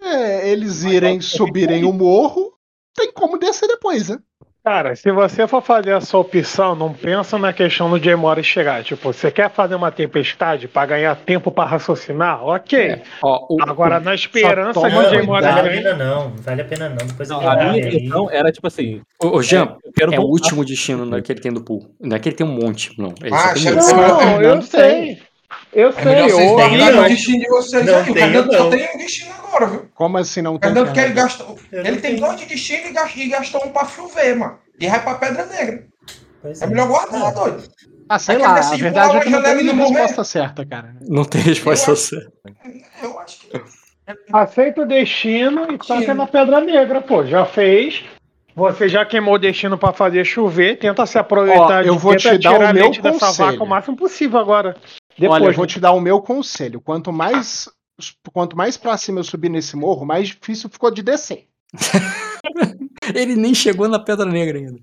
[0.00, 2.54] é, eles irem subirem o morro,
[2.94, 4.18] tem como descer depois, né?
[4.62, 8.84] Cara, se você for fazer essa opção, não pensa na questão do Jay Morris chegar.
[8.84, 12.44] Tipo, você quer fazer uma tempestade pra ganhar tempo pra raciocinar?
[12.44, 13.00] Ok.
[13.22, 16.24] Ó, o- Agora, na esperança que o Jay Não, Morris não vale a pena não.
[16.30, 16.96] Não vale a pena não.
[17.06, 19.00] Depois Não, eu a tenho minha questão era tipo assim.
[19.22, 21.94] o, o Jean, eu quero é o último destino né, que ele tem do pool.
[21.98, 23.14] Não é que ele tem um monte, não.
[23.22, 25.18] Ele Ah, tem ser- Não, eu sei.
[25.72, 27.08] Eu É sei, vocês eu terminarem o não.
[27.08, 28.52] destino de vocês Não tenho, não.
[28.52, 29.88] só tem um destino agora, viu?
[29.94, 30.72] Como assim não tem?
[30.92, 31.58] Quer ele gastou.
[31.72, 34.58] Ele tem dois de destino e gas- e gastou um pra chover, mano.
[34.78, 35.86] E vai pra Pedra Negra.
[36.42, 37.62] Pois É melhor guardar, Ah, doido.
[38.08, 40.94] Ah, sei Aí lá, a verdade é que não tem resposta certa, cara.
[41.06, 42.32] Não tem resposta Eu acho- certa.
[43.02, 43.62] Eu acho que.
[44.32, 46.14] Aceita o destino e toca Destino.
[46.14, 47.24] na Pedra Negra, pô.
[47.24, 48.02] Já fez.
[48.56, 50.76] Você já queimou o destino pra fazer chover.
[50.78, 53.50] Tenta se aproveitar Ó, eu de vou te dar tirar o meu leite dessa conselho.
[53.52, 54.74] vaca o máximo possível agora.
[55.16, 55.68] Depois, Olha, eu vou né?
[55.68, 56.80] te dar o meu conselho.
[56.80, 57.68] Quanto mais,
[58.32, 61.48] quanto mais pra cima eu subir nesse morro, mais difícil ficou de descer.
[63.14, 64.80] Ele nem chegou na Pedra Negra ainda.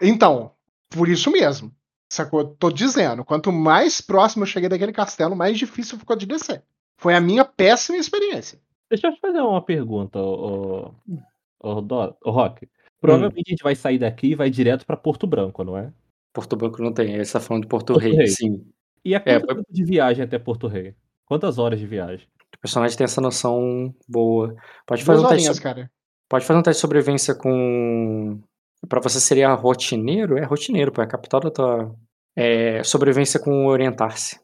[0.00, 0.52] Então,
[0.90, 1.72] por isso mesmo.
[2.12, 2.44] Sacou?
[2.44, 6.62] Tô dizendo, quanto mais próximo eu cheguei daquele castelo, mais difícil ficou de descer.
[6.98, 8.60] Foi a minha péssima experiência.
[8.88, 11.80] Deixa eu te fazer uma pergunta, o, o,
[12.24, 12.68] o Rock.
[13.00, 15.92] Provavelmente a gente vai sair daqui e vai direto pra Porto Branco, não é?
[16.32, 17.12] Porto Branco não tem.
[17.12, 18.28] Ele está falando de Porto, Porto Rei, Rei.
[18.28, 18.64] sim.
[19.04, 20.94] E a É, quanto foi- tempo de viagem até Porto Rei?
[21.26, 22.26] Quantas horas de viagem?
[22.66, 24.48] O personagem tem essa noção boa.
[24.84, 25.34] Pode Duas fazer um teste.
[25.34, 25.90] horinhas, so- cara.
[26.28, 28.40] Pode fazer um teste de sobrevivência com.
[28.88, 30.36] Pra você seria rotineiro?
[30.36, 31.00] É rotineiro, pô.
[31.00, 31.94] É a capital da tua.
[32.36, 34.40] É, sobrevivência com orientar-se.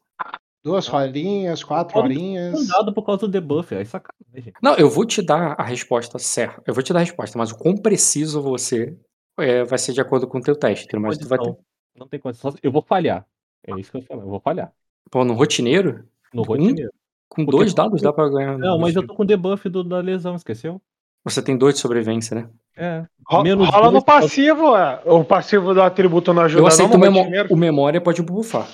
[0.65, 2.53] Duas horinhas, quatro Pode- horinhas.
[2.53, 4.53] Mandado por causa do debuff, aí sacanagem.
[4.63, 6.63] Não, eu vou te dar a resposta certa.
[6.65, 8.97] Eu vou te dar a resposta, mas o quão preciso você
[9.41, 10.85] é, vai ser de acordo com o teu teste.
[10.85, 11.09] entendeu?
[11.09, 11.57] Mas tu vai ter.
[11.99, 12.55] Não tem condição.
[12.63, 13.27] Eu vou falhar.
[13.67, 14.73] É isso que eu falo, eu vou falhar.
[15.11, 16.05] Pô, no rotineiro?
[16.33, 16.45] No Um?
[16.45, 16.93] rotineiro.
[17.35, 18.59] Com Porque- dois dados dá pra ganhar.
[18.59, 20.81] Não, mas eu tô com debuff do, da lesão, esqueceu?
[21.25, 22.49] Você tem dois de sobrevivência, né?
[22.77, 23.05] É.
[23.43, 25.01] Menos rola dois no passivo, é.
[25.07, 27.49] O passivo do atributo não ajuda Eu não, aceito no o, memo- rotineiro.
[27.53, 28.67] o memória pode bufar.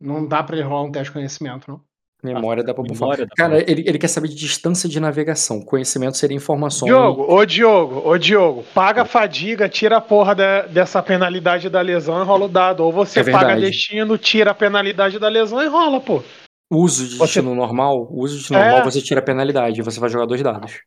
[0.00, 1.80] Não dá pra ele rolar um teste de conhecimento, não.
[2.22, 3.00] Memória dá pra bufar.
[3.08, 5.60] Memória dá Cara, pra- ele, ele quer saber de distância de navegação.
[5.62, 6.86] Conhecimento seria informação.
[6.86, 11.80] Diogo, ô Diogo, ô Diogo, paga a fadiga, tira a porra da- dessa penalidade da
[11.80, 12.84] lesão e rola o dado.
[12.84, 16.22] Ou você É paga destino, tira a penalidade da lesão e rola, pô.
[16.70, 18.64] Uso de Você- destino normal, uso de destino É.
[18.70, 19.80] normal, você tira a penalidade.
[19.82, 20.80] Você vai jogar dois dados.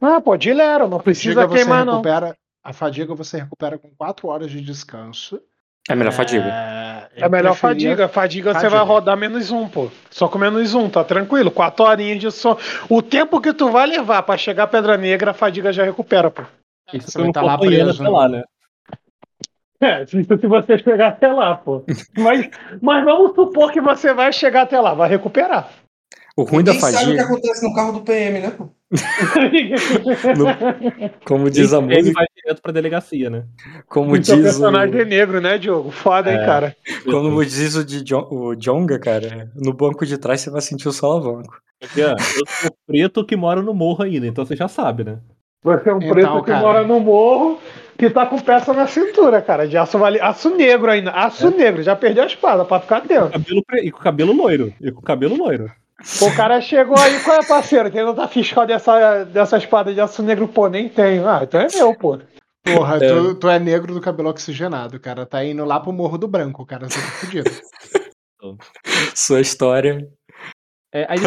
[0.00, 1.92] Ah, pô, dilera, não precisa Fadiga você queimar, não.
[1.94, 2.36] recupera.
[2.64, 5.40] A fadiga você recupera com quatro horas de descanso.
[5.88, 6.44] É melhor fadiga.
[6.44, 8.08] É, É melhor preferia- fadiga.
[8.08, 9.88] Fadiga você vai rodar menos um, pô.
[10.10, 11.50] Só com menos um, tá tranquilo.
[11.50, 12.58] Quatro horinhas de sono.
[12.90, 16.30] O tempo que tu vai levar pra chegar a Pedra Negra, a fadiga já recupera,
[16.30, 16.42] pô.
[16.92, 18.02] Isso Você um estar lá preso.
[18.02, 18.42] até lá, né?
[19.80, 21.84] É, se, se você chegar até lá, pô.
[22.16, 22.48] Mas,
[22.82, 25.70] mas vamos supor que você vai chegar até lá, vai recuperar.
[26.36, 28.50] O ruim da Quem sabe o que fadiga, acontece no carro do PM, né?
[28.56, 28.68] pô?
[31.24, 33.44] como diz a Ele música, vai direto pra delegacia, né?
[33.88, 35.90] como O teu diz o, personagem é negro, né, Diogo?
[35.90, 36.46] Foda, hein, É.
[36.46, 36.76] cara.
[37.04, 40.88] como diz o, de Jon- o Jonga, cara, no banco de trás você vai sentir
[40.88, 41.56] o solavanco.
[41.94, 45.18] Jean, eu sou preto que mora no morro ainda, então você já sabe, né?
[45.62, 46.60] Você é um Então, preto que cara.
[46.60, 47.58] mora no morro,
[47.98, 49.66] que tá com peça na cintura, cara.
[49.66, 50.20] De aço, vale...
[50.20, 51.10] aço negro ainda.
[51.10, 53.30] Aço negro, já perdeu a espada pra ficar atento.
[53.32, 54.72] Cabelo pre- E com cabelo loiro.
[54.80, 55.70] E com cabelo loiro.
[56.22, 57.90] O cara chegou aí, qual é, parceiro?
[57.90, 60.46] Tem nota fiscal dessa, dessa espada de aço negro?
[60.46, 61.28] Pô, nem tenho.
[61.28, 62.18] Ah, então é meu, pô.
[62.64, 63.08] Porra, É.
[63.08, 65.26] tu, tu é negro do cabelo oxigenado, cara.
[65.26, 66.88] Tá indo lá pro Morro do Branco, cara.
[66.88, 67.50] Você tá fudido.
[69.14, 70.08] Sua história.
[70.92, 71.18] É, aí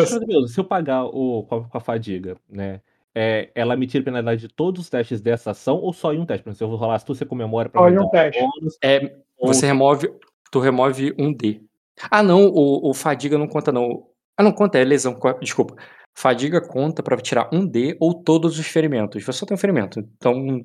[0.48, 2.80] se eu pagar o, com, a, com a fadiga, né?
[3.14, 6.26] É, ela me tira penalidade de todos os testes dessa ação ou só em um
[6.26, 6.44] teste?
[6.44, 8.40] Por exemplo, se eu rolar se você comemora pra Só em um teste.
[8.42, 10.10] bônus, É, ou- você remove.
[10.52, 11.62] Tu remove um D.
[12.10, 14.08] Ah, não, o, o fadiga não conta, não.
[14.38, 15.20] Ah, não conta, é lesão.
[15.42, 15.76] Desculpa.
[16.14, 19.24] Fadiga conta pra tirar um D ou todos os ferimentos.
[19.24, 20.62] Você só tem um ferimento, então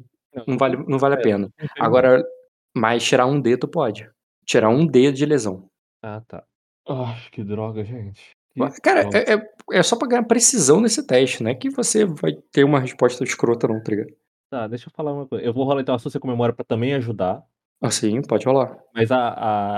[0.47, 1.49] não vale, não vale a É, pena.
[1.79, 2.25] não Agora,
[2.75, 4.09] mas tirar um D tu pode.
[4.45, 5.69] Tirar um D de lesão.
[6.03, 6.45] Ah, tá.
[6.89, 8.31] Ai, que droga, gente.
[8.83, 12.33] Cara, é, é, é só pra ganhar precisão nesse teste, não é que você vai
[12.53, 14.13] ter uma resposta escrota não, tá ligado?
[14.51, 15.45] Tá, deixa eu falar uma coisa.
[15.45, 17.43] Eu vou rolar então a astúcia com memória pra também ajudar,
[17.83, 18.79] Assim, pode rolar.
[18.95, 19.29] mas a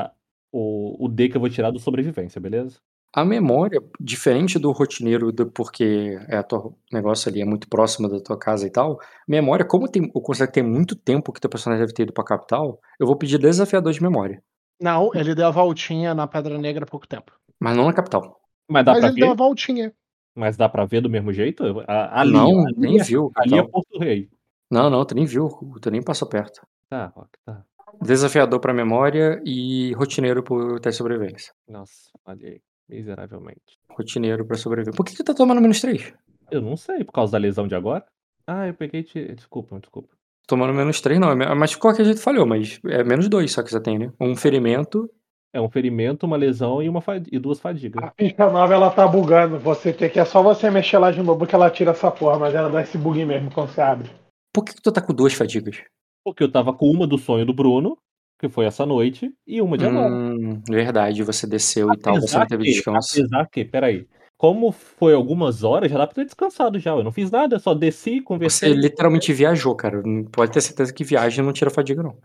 [0.06, 0.10] a
[0.52, 2.78] o o D que eu vou tirar é do sobrevivência, beleza?
[3.12, 8.08] A memória, diferente do rotineiro, do porque é a tua negócio ali é muito próximo
[8.08, 11.40] da tua casa e tal, memória, como tem eu considero que tem muito tempo que
[11.40, 14.42] teu personagem deve ter ido pra capital, eu vou pedir desafiador de memória,
[14.80, 17.32] Não, ele deu a voltinha na Pedra Negra há pouco tempo.
[17.58, 18.38] mas não na capital.
[18.68, 19.32] Mas dá Mas pra ele deu ver?
[19.32, 19.92] a voltinha.
[20.34, 21.64] Mas dá pra ver do mesmo jeito?
[21.88, 23.70] Ali Não, ali nem é viu ali é capital.
[23.70, 24.28] Porto Rei.
[24.70, 25.48] Não, não, tu nem viu,
[25.80, 26.60] tu nem passou perto.
[26.90, 27.64] Tá, Rock, tá.
[28.02, 31.52] Desafiador pra memória e rotineiro pro teste de sobrevivência.
[31.66, 33.78] Nossa, falhei miseravelmente.
[33.90, 34.94] Rotineiro pra sobreviver.
[34.94, 36.12] Por que que tu tá tomando menos 3?
[36.50, 38.04] Eu não sei, por causa da lesão de agora?
[38.46, 40.08] Ah, eu peguei te desculpa, desculpa.
[40.46, 43.62] Tomando menos 3 não, é mas de qualquer jeito falhou, mas é menos 2 só
[43.62, 44.12] que você tem, né.
[44.20, 45.10] Um ferimento
[45.58, 47.02] É um ferimento, uma lesão e uma
[47.32, 48.04] e 2 fadigas.
[48.04, 49.58] A ficha nova ela tá bugando.
[49.58, 52.38] Você tem que é só você mexer lá de novo que ela tira essa porra,
[52.38, 54.08] mas ela dá esse bug mesmo quando você abre.
[54.54, 55.82] Por que que tu tá com 2 fadigas?
[56.24, 57.98] Porque eu estava com uma do sonho do Bruno,
[58.38, 60.14] que foi essa noite, e uma de agora.
[60.14, 63.20] Hum, verdade, você desceu e tal, você Apesar não teve que descanso.
[63.20, 64.06] apesar que espera aí,
[64.36, 67.60] como foi algumas horas, já dá pra ter descansado já, eu não fiz nada, eu
[67.60, 71.68] só desci, Você conversei literalmente viajou, cara, não pode ter certeza que viagem não tira
[71.68, 72.16] fadiga não.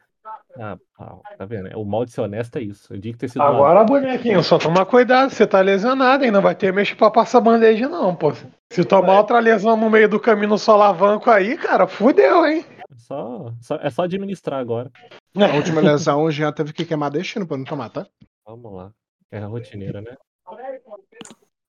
[0.58, 1.70] Ah, pau, tá vendo?
[1.80, 2.94] O mal de ser honesto é isso.
[2.94, 6.32] Eu digo que ter sido uma Agora, bonequinho, só toma cuidado, você tá lesionado, hein?
[6.32, 8.32] Não vai ter mexe pra passar band-aid, não, pô.
[8.72, 12.66] Se tomar outra lesão no meio do caminho no solavanco aí, cara, fudeu, hein?
[12.96, 14.92] só, só é só administrar agora.
[15.36, 18.06] A última lesão, o Jean teve que queimar destino pra não tomar, tá?
[18.46, 18.92] Vamos lá.
[19.32, 20.16] É a rotineira, né?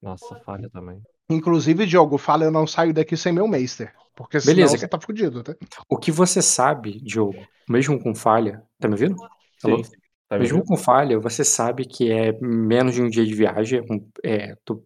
[0.03, 1.01] Nossa, falha também.
[1.31, 3.93] Inclusive, Diogo, fala eu não saio daqui sem meu Meister.
[4.15, 5.55] Porque senão Beleza, você tá fudido, tá?
[5.89, 9.17] O que você sabe, Diogo, mesmo com falha tá me ouvindo?
[9.65, 9.83] Alô?
[9.83, 9.91] Sim.
[10.29, 10.69] Tá me Mesmo ouvindo?
[10.69, 14.85] com falha, você sabe que é menos de um dia de viagem, um é, tu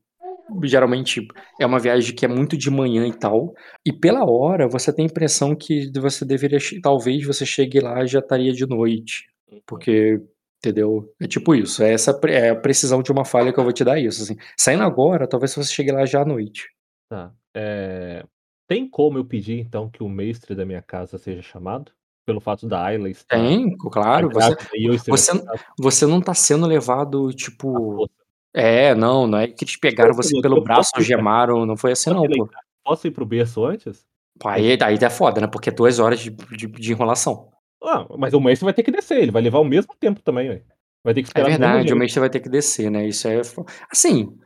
[0.64, 1.26] geralmente
[1.60, 3.52] é uma viagem que é muito de manhã e tal,
[3.84, 8.06] e pela hora você tem a impressão que você deveria talvez você chegue lá e
[8.06, 9.26] já estaria de noite,
[9.66, 10.18] porque
[10.58, 11.12] entendeu?
[11.20, 13.84] É tipo isso, é essa é a precisão de uma falha que eu vou te
[13.84, 14.36] dar isso, assim.
[14.56, 16.68] Saindo agora, talvez você chegue lá já à noite.
[17.08, 17.32] Tá.
[17.54, 18.24] Eh,
[18.68, 21.90] tem como eu pedir então que o mestre da minha casa seja chamado?
[22.26, 24.54] Pelo fato da Ayla estar Tem, claro, você
[25.08, 25.32] você
[25.78, 28.06] você não tá sendo levado, tipo
[28.54, 31.76] é, não, não é que eles pegaram Tipo você assim, pelo eu braço, algemaram, não
[31.76, 32.48] foi assim não, pô.
[32.84, 34.06] posso ir para o berço antes?
[34.38, 37.48] Pô, aí aí é foda, né, porque é 2 horas de de de enrolação.
[37.82, 40.48] Ah, mas o mestre vai ter que descer, ele vai levar o mesmo tempo também,
[40.50, 40.62] ué.
[41.04, 43.28] Vai ter que É esperar mesmo verdade, o mestre vai ter que descer, né, isso
[43.28, 43.40] é
[43.90, 44.36] assim,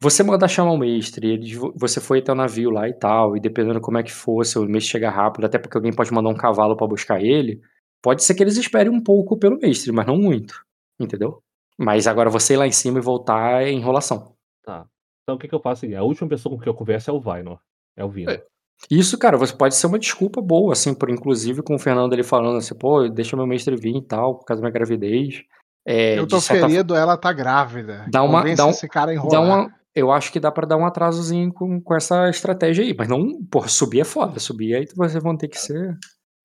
[0.00, 3.36] você mandar chamar o mestre, eles vo você foi até o navio lá e tal,
[3.36, 6.12] e dependendo como é que for, se o mestre chegar rápido, até porque alguém pode
[6.12, 7.60] mandar um cavalo pra buscar ele,
[8.02, 10.62] pode ser que eles esperem um pouco pelo mestre, mas não muito,
[11.00, 11.42] entendeu?
[11.78, 14.34] Mas agora você ir lá em cima e voltar é enrolação.
[14.62, 14.86] Tá.
[15.22, 15.94] Então o que que eu faço aqui?
[15.94, 17.58] A última pessoa com quem eu converso é o Vainor,
[17.96, 18.30] é o Vino.
[18.30, 18.44] É.
[18.90, 22.22] Isso, cara, você pode ser uma desculpa boa, assim, por inclusive com o Fernando ele
[22.22, 25.42] falando assim: "Pô, deixa meu mestre vir e tal, por causa da minha gravidez".
[25.86, 28.06] Eh, Eu tô ferido, ela tá grávida.
[28.10, 30.66] Dá uma Convence dá um esse cara a dá uma eu acho que dá pra
[30.66, 34.74] dar um atrasozinho com com essa estratégia aí, mas não porra, subir é foda, subir
[34.74, 35.96] aí vocês vão ter que ser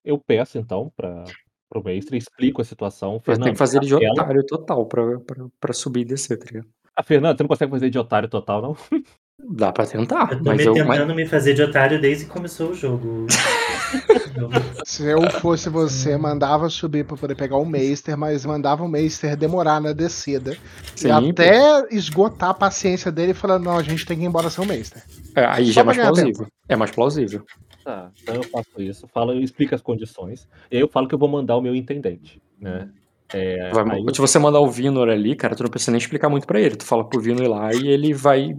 [0.03, 1.23] Eu peço então pra
[1.69, 5.73] para o mestre, explico a situação, Fernando, que fazer de otário total pra pra pra
[5.73, 6.67] subir e descer, tá ligado?
[6.95, 8.75] Ah, Fernando, você não consegue fazer de otário total não?
[9.39, 12.25] Dá pra tentar, Eu tô mas me eu tentando mas me fazer de otário desde
[12.25, 13.25] que começou o jogo.
[14.85, 19.35] Se eu fosse você, mandava subir pra poder pegar o Meister, mas mandava o Meister
[19.35, 20.57] demorar na descida.
[20.95, 21.41] Sim, e pô.
[21.41, 24.67] até esgotar a paciência dele falando, não, a gente tem que ir embora sem o
[24.67, 25.03] Meister.
[25.35, 26.47] É, aí Só já é mais plausível.
[26.69, 27.45] É mais plausível.
[27.83, 31.13] Tá, então eu faço isso, falo eu explico as condições, e aí eu falo que
[31.13, 32.89] eu vou mandar o meu intendente, né.
[33.33, 36.29] Eh, Vai aí se você mandar o Vinor ali, cara, tu não precisa nem explicar
[36.29, 38.55] muito pra ele, tu fala para o Vinor ir lá e ele vai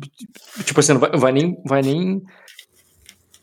[0.65, 2.23] tipo assim, não vai vai nem vai nem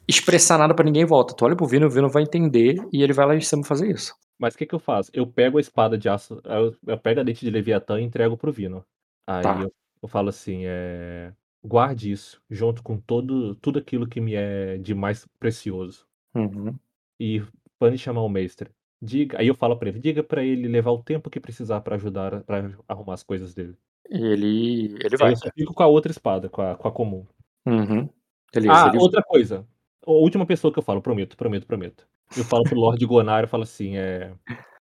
[0.08, 2.76] expressar nada pra ninguém em volta, tu olha para o Vinor, o Vinor vai entender
[2.91, 4.14] e ele vai lá em cima fazer isso.
[4.38, 5.10] Mas que que eu faço?
[5.14, 8.36] Eu pego a espada de aço eu eu pego a dente de Leviatã e entrego
[8.36, 8.84] para o Vinor.
[9.28, 9.62] Aí Tá.
[9.62, 9.72] eu
[10.03, 11.32] eu falo assim, eh,
[11.64, 16.08] guarde isso, junto com todo tudo aquilo que me é de mais precioso.
[16.34, 16.76] Uhum.
[17.20, 17.44] E
[17.80, 18.72] mande chamar o mestre.
[19.03, 21.95] Diga aí eu falo pra ele: "Diga pra ele levar o tempo que precisar pra
[21.95, 23.76] ajudar pra arrumar as coisas dele".
[24.10, 26.91] Ele ele Aí vai, eu só fico com a outra espada, com a com a
[26.91, 27.26] comum.
[27.65, 28.10] Uhum.
[28.53, 29.68] Beleza, Ah, ele outra coisa,
[30.06, 32.07] a última pessoa que eu falo, prometo, prometo, prometo.
[32.36, 34.36] Eu falo para o Lorde Gonar, eu falo assim, eh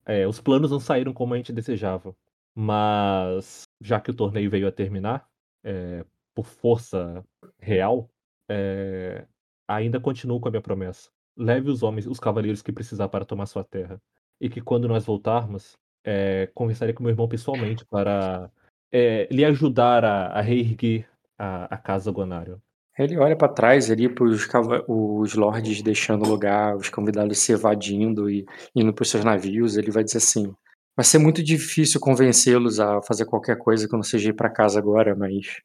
[0.08, 2.16] eh, "Os planos não saíram como a gente desejava,
[2.56, 5.28] mas já que o torneio veio a terminar,
[5.64, 6.06] eh,
[6.36, 7.26] por força
[7.60, 8.10] real,
[8.50, 9.28] eh,
[9.68, 11.12] ainda continuo com a minha promessa.
[11.38, 14.02] Leve os homens os cavaleiros que precisar para tomar sua terra,
[14.42, 15.74] e que quando nós voltarmos,
[16.06, 18.50] eh, conversarei com meu irmão pessoalmente para,
[18.92, 21.08] eh, lhe ajudar a a reerguer
[21.38, 22.62] a, a casa Gonário.
[22.98, 24.10] Ele olha pra trás ali
[24.48, 28.44] cava- os lords deixando o lugar, os convidados se evadindo e
[28.76, 29.78] indo pros seus navios.
[29.78, 30.52] Ele vai dizer assim:
[30.96, 34.80] vai ser muito difícil convencê-los a fazer qualquer coisa que não seja ir pra casa
[34.80, 35.62] agora, mas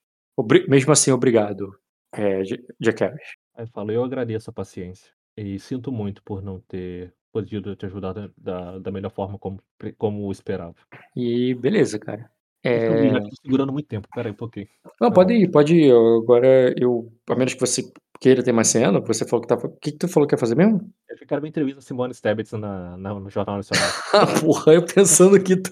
[0.69, 1.75] mesmo assim, obrigado,
[2.13, 3.37] é, J- Jack Harris.
[3.55, 5.11] Aí fala, eu agradeço a paciência.
[5.37, 9.61] E sinto muito por não ter podido te ajudar da, da, da melhor forma como,
[9.97, 10.75] como esperava.
[11.17, 12.31] E beleza, cara.
[12.63, 13.11] Eu É...
[13.11, 14.69] já tô segurando muito tempo, pera aí um pouquinho.
[15.01, 15.87] Não, pode ir, pode ir.
[15.87, 17.83] Eu- Agora eu, a menos que você
[18.21, 19.67] queira ter mais cena, você falou que tava.
[19.67, 20.93] O que, que tu falou que ia fazer mesmo?
[21.09, 23.89] Eu quero uma entrevista a Simone Stebitz na, na- no Jornal Nacional.
[24.13, 25.71] Ah, porra, eu pensando que tu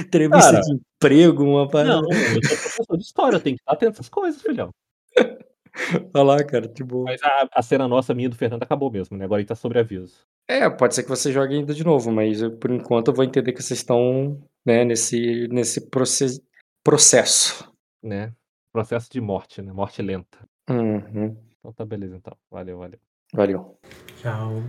[0.00, 2.00] entrevista Cara, de emprego, uma parada.
[2.00, 4.70] Não, eu sou professor de história, eu tenho que estar atento a essas coisas, filhão.
[6.14, 7.04] Olha lá, cara, de boa.
[7.04, 9.24] Mas a, a cena nossa, minha do Fernando, acabou mesmo, né?
[9.24, 10.20] Agora gente tá sobre aviso.
[10.48, 13.24] É, pode ser que você jogue ainda de novo, mas eu, por enquanto eu vou
[13.24, 16.42] entender que vocês estão né, nesse, nesse proce-
[16.84, 17.72] processo.
[18.02, 18.32] Né?
[18.72, 19.72] Processo de morte, né?
[19.72, 20.38] Morte lenta.
[20.68, 22.36] Uhum, Então tá beleza, então.
[22.50, 22.98] Valeu, valeu.
[23.32, 23.78] valeu.
[24.20, 24.62] Tchau.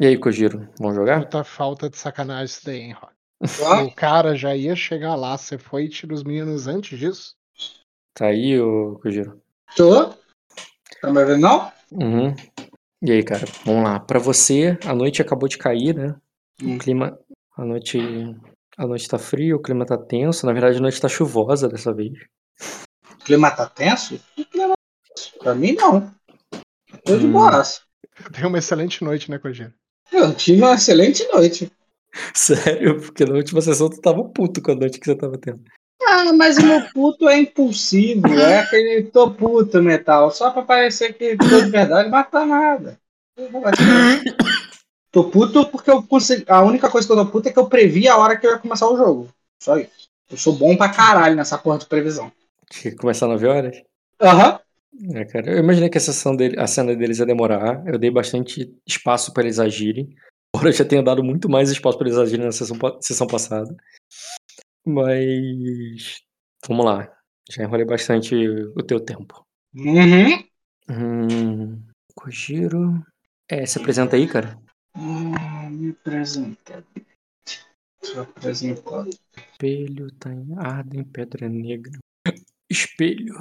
[0.00, 1.20] E aí, Kojiro, vamos jogar?
[1.24, 3.12] Puta falta de sacanagem isso daí, hein, Rod?
[3.60, 7.34] Ó, O cara já ia chegar lá, você foi e tira os meninos antes disso?
[8.14, 9.40] Tá aí, ô Kojiro?
[9.76, 10.14] tô.
[11.06, 11.70] Tá me vendo não?
[11.92, 12.34] Uhum.
[13.00, 14.00] E aí, cara, vamos lá.
[14.00, 16.16] Pra você, a noite acabou de cair, né?
[16.60, 16.78] O Hum.
[16.78, 17.16] clima.
[17.56, 17.96] A noite.
[18.76, 20.44] A noite tá fria, o clima tá tenso.
[20.44, 22.10] Na verdade, a noite tá chuvosa dessa vez.
[23.12, 24.18] O clima tá tenso?
[24.34, 24.74] Que clima
[25.14, 25.38] tenso?
[25.38, 26.12] Pra mim, não.
[27.04, 27.32] Tô de Hum.
[27.34, 27.82] boaça.
[28.32, 29.72] Deu uma excelente noite, né, Kojiro?
[30.10, 31.70] Eu tive uma excelente noite.
[32.34, 35.62] Sério, porque na última sessão tu tava puto com a noite que você tava tendo.
[36.16, 38.26] Ah, mas o meu puto é impulsivo.
[38.26, 40.30] É aquele tô puto metal.
[40.30, 42.98] Só pra parecer que tô de verdade, mas tá nada.
[45.12, 46.44] Tô puto porque eu consegui.
[46.48, 48.52] A única coisa que eu tô puto é que eu previ a hora que eu
[48.52, 49.28] ia começar o jogo.
[49.62, 50.08] Só isso.
[50.30, 52.32] Eu sou bom pra caralho nessa porra de previsão.
[52.70, 53.82] Que começar 9 horas.
[54.20, 54.58] Aham.
[55.12, 57.86] É, cara, eu imaginei que a, dele, a cena deles ia demorar.
[57.86, 60.16] Eu dei bastante espaço pra eles agirem.
[60.54, 63.76] Embora eu já tenha dado muito mais espaço pra eles agirem na sessão, sessão passada.
[64.86, 66.22] Mas.
[66.66, 67.12] Vamos lá.
[67.50, 69.44] Já enrolei bastante o teu tempo.
[69.74, 70.44] Uhum.
[70.88, 71.82] Hum.
[72.14, 73.04] Kojiro.
[73.48, 74.58] É, se apresenta aí, cara.
[74.96, 75.34] Hum,
[75.70, 76.84] me apresenta.
[78.00, 79.10] Tô apresentando.
[79.36, 81.98] Espelho tá em Arden, Pedra Negra.
[82.70, 83.34] Espelho.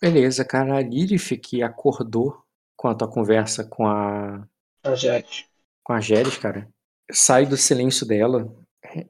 [0.00, 0.76] Beleza, cara.
[0.76, 2.42] A Lilith que acordou
[2.76, 4.46] com a tua conversa com a.
[4.82, 5.44] Projeto.
[5.82, 6.68] com a Geres, cara.
[7.10, 8.48] Sai do silêncio dela.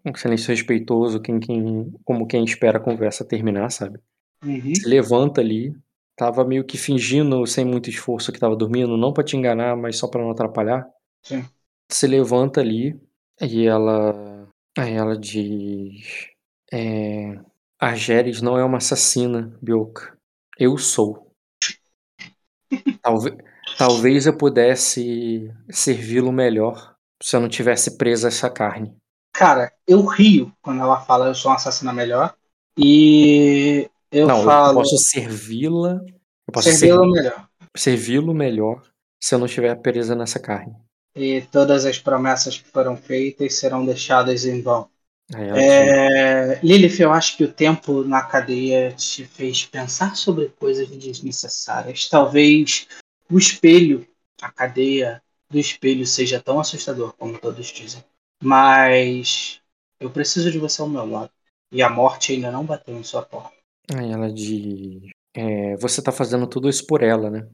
[0.05, 3.99] Um silêncio respeitoso, quem, quem, como quem espera a conversa terminar, sabe?
[4.45, 4.75] Uhum.
[4.75, 5.75] Se levanta ali.
[6.17, 9.97] Tava meio que fingindo, sem muito esforço, que tava dormindo, não pra te enganar, mas
[9.97, 10.85] só pra não atrapalhar.
[11.23, 11.45] Sim.
[11.91, 13.01] Se levanta ali
[13.41, 14.49] e ela.
[14.77, 16.29] Aí ela diz.
[16.73, 17.39] É,
[17.81, 20.19] a Geres não é uma assassina, Bioka.
[20.59, 21.33] Eu sou.
[23.01, 23.37] Talvez,
[23.79, 28.95] talvez eu pudesse servi-lo melhor se eu não tivesse presa essa carne.
[29.33, 32.35] Cara, eu rio quando ela fala eu sou uma assassina melhor.
[32.77, 36.01] E eu não, eu falo posso servi-la.
[36.47, 37.49] Eu posso servi-la servi- melhor.
[37.77, 38.83] servi-lo melhor
[39.23, 40.75] se eu não estiver presa nessa carne.
[41.15, 44.89] E todas as promessas que foram feitas serão deixadas em vão.
[45.31, 50.89] Diz, É, Lilith, eu acho que o tempo na cadeia te fez pensar sobre coisas
[50.89, 52.09] desnecessárias.
[52.09, 52.87] Talvez
[53.31, 54.07] o espelho,
[54.41, 58.03] a cadeia do espelho, seja tão assustador como todos dizem.
[58.43, 59.61] Mas
[60.01, 61.31] eu preciso de você ao meu lado.
[61.73, 63.57] E a morte ainda não bateu em sua porta.
[63.95, 67.49] Aí ela diz: é, Você tá fazendo tudo isso por ela, né?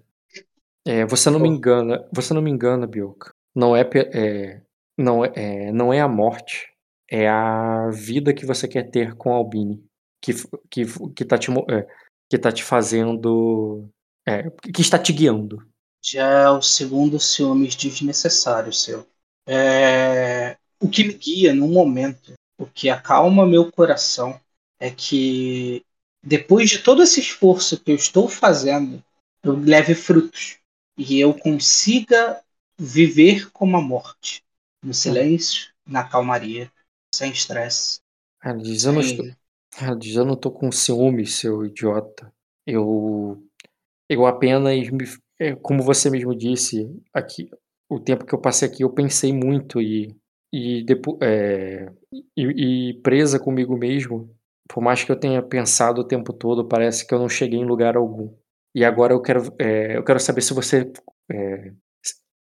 [0.87, 3.33] É, você não me engana, você não me engana, Bioka.
[3.55, 4.63] Não é, é,
[4.99, 6.69] não, é, é, não é a morte,
[7.11, 9.83] é a vida que você quer ter com a Albini
[10.25, 10.33] que,
[10.71, 10.85] que,
[11.15, 11.87] que, tá, te, é,
[12.31, 13.91] que tá te fazendo.
[14.27, 15.63] É, que está te guiando.
[16.03, 19.07] Já é o segundo ciúmes desnecessário seu.
[19.47, 24.39] É, O que me guia no momento, o que acalma meu coração,
[24.79, 25.83] é que
[26.23, 29.03] depois de todo esse esforço que eu estou fazendo,
[29.43, 30.59] eu leve frutos
[30.99, 32.39] e eu consiga
[32.79, 34.43] viver como a morte,
[34.83, 36.71] no silêncio, na calmaria,
[37.15, 38.01] sem estresse.
[38.45, 39.27] Ela diz: Eu não, estou,
[39.81, 42.31] ela diz, eu não tô com ciúme, seu idiota.
[42.67, 43.43] Eu,
[44.07, 45.07] eu apenas, me,
[45.39, 47.49] é, como você mesmo disse, aqui,
[47.89, 50.15] o tempo que eu passei aqui, eu pensei muito e,
[50.55, 50.87] e,
[51.23, 51.91] é,
[52.37, 54.35] e, e presa comigo mesmo,
[54.69, 57.65] por mais que eu tenha pensado o tempo todo, parece que eu não cheguei em
[57.67, 58.33] lugar algum.
[58.75, 60.91] E agora eu quero, é, eu quero saber se você,
[61.31, 61.73] é,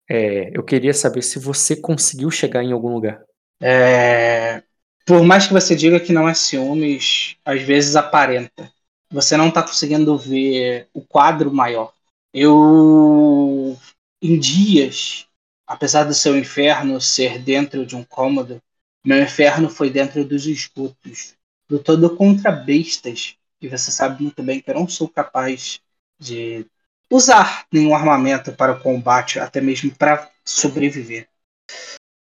[0.09, 3.22] é, eu queria saber se você conseguiu chegar em algum lugar.
[3.62, 4.62] É,
[5.06, 8.70] Por mais que você diga que não é ciúmes, às vezes aparenta.
[9.10, 11.93] você não está conseguindo ver o quadro maior.
[12.32, 13.76] Eu,
[14.20, 15.26] em dias,
[15.66, 18.61] apesar do seu inferno ser dentro de um cômodo,
[19.05, 21.35] meu inferno foi dentro dos esgotos,
[21.69, 25.81] lutando contra bestas, e você sabe muito bem que eu não sou capaz
[26.19, 26.66] de
[27.11, 31.28] usar nenhum armamento para o combate, até mesmo para sobreviver.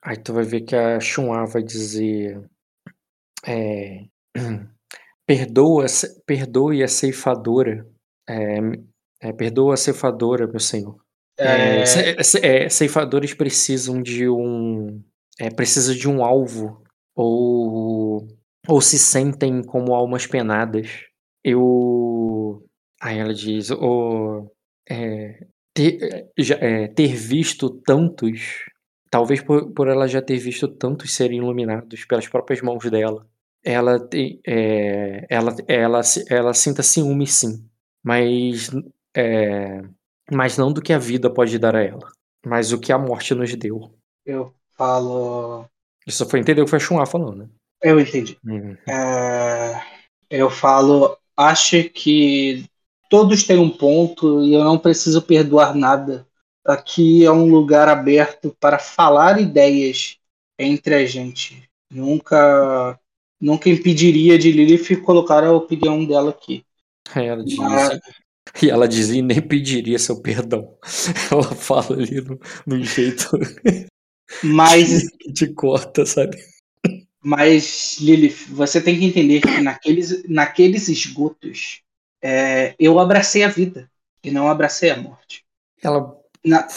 [0.02, 2.48] Aí tu vai ver que a Chun'a vai dizer.
[3.46, 4.06] É,
[5.26, 5.86] perdoa,
[6.26, 7.88] perdoe a ceifadora.
[8.28, 8.60] É,
[9.20, 11.05] é, perdoa a ceifadora, meu senhor.
[11.38, 11.84] É,
[12.42, 15.02] é, ceifadores precisam de um.
[15.40, 16.84] É, precisa de um alvo.
[17.14, 18.28] Ou,
[18.68, 21.06] ou se sentem como almas penadas.
[21.44, 22.64] Eu.
[23.02, 23.70] Aí ela diz.
[23.72, 24.50] Oh,
[24.90, 28.66] é, ter, já, é, ter visto tantos.
[29.10, 33.28] Talvez por, por ela já ter visto tantos serem iluminados pelas próprias mãos dela.
[33.64, 37.68] Ela, tem, é, ela, ela, ela sinta ciúme, sim.
[38.04, 38.70] Mas
[39.16, 39.82] é,
[40.32, 42.12] mas não do que a vida pode dar a ela,
[42.46, 43.94] mas o que a morte nos deu.
[44.26, 45.66] Eu falo.
[46.06, 47.50] Isso foi entender o que foi Chunha falando, né?
[47.82, 48.38] Eu entendi.
[48.44, 48.76] Uhum.
[48.88, 49.82] É,
[50.30, 52.66] eu falo, acho que
[53.10, 56.28] todos têm um ponto e eu não preciso perdoar nada.
[56.66, 60.18] Aqui é um lugar aberto para falar ideias
[60.58, 61.70] entre a gente.
[61.92, 63.00] Nunca,
[63.40, 66.66] nunca impediria de Lilith colocar a opinião dela aqui.
[67.16, 68.00] É, ela disse, Mas,
[68.62, 70.78] e ela dizia nem pediria seu perdão.
[71.32, 73.30] Ela fala ali no, no jeito
[74.44, 75.04] mas,
[75.34, 76.38] te corta, sabe?
[77.22, 81.82] Mas, Lilith, você tem que entender que naqueles, naqueles esgotos
[82.22, 83.90] é, eu abracei a vida
[84.24, 85.44] e não abracei a morte.
[85.82, 86.68] Ela, Na...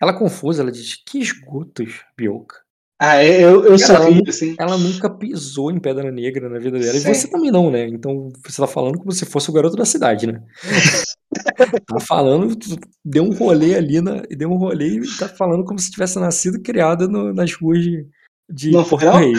[0.00, 2.62] ela confusa, ela diz: Que esgotos, Bioka?
[3.04, 4.54] Ah, eu, eu sabia, ela, assim.
[4.56, 6.96] ela nunca pisou em Pedra Negra na vida dela.
[6.96, 7.88] E você também não, né?
[7.88, 10.40] Então você tá falando como se fosse o garoto da cidade, né?
[11.84, 12.56] tá falando,
[13.04, 16.58] deu um rolê ali, na, deu um rolê e tá falando como se tivesse nascido
[16.58, 18.06] e criado no, nas ruas de,
[18.48, 19.16] de não Porto não?
[19.16, 19.32] Rei.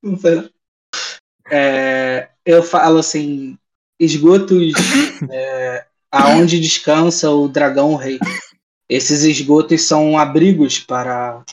[0.00, 0.48] Não foi não.
[1.50, 3.58] É, eu falo assim,
[3.98, 4.72] esgotos
[5.32, 8.20] é, aonde descansa o dragão rei.
[8.88, 11.44] Esses esgotos são abrigos para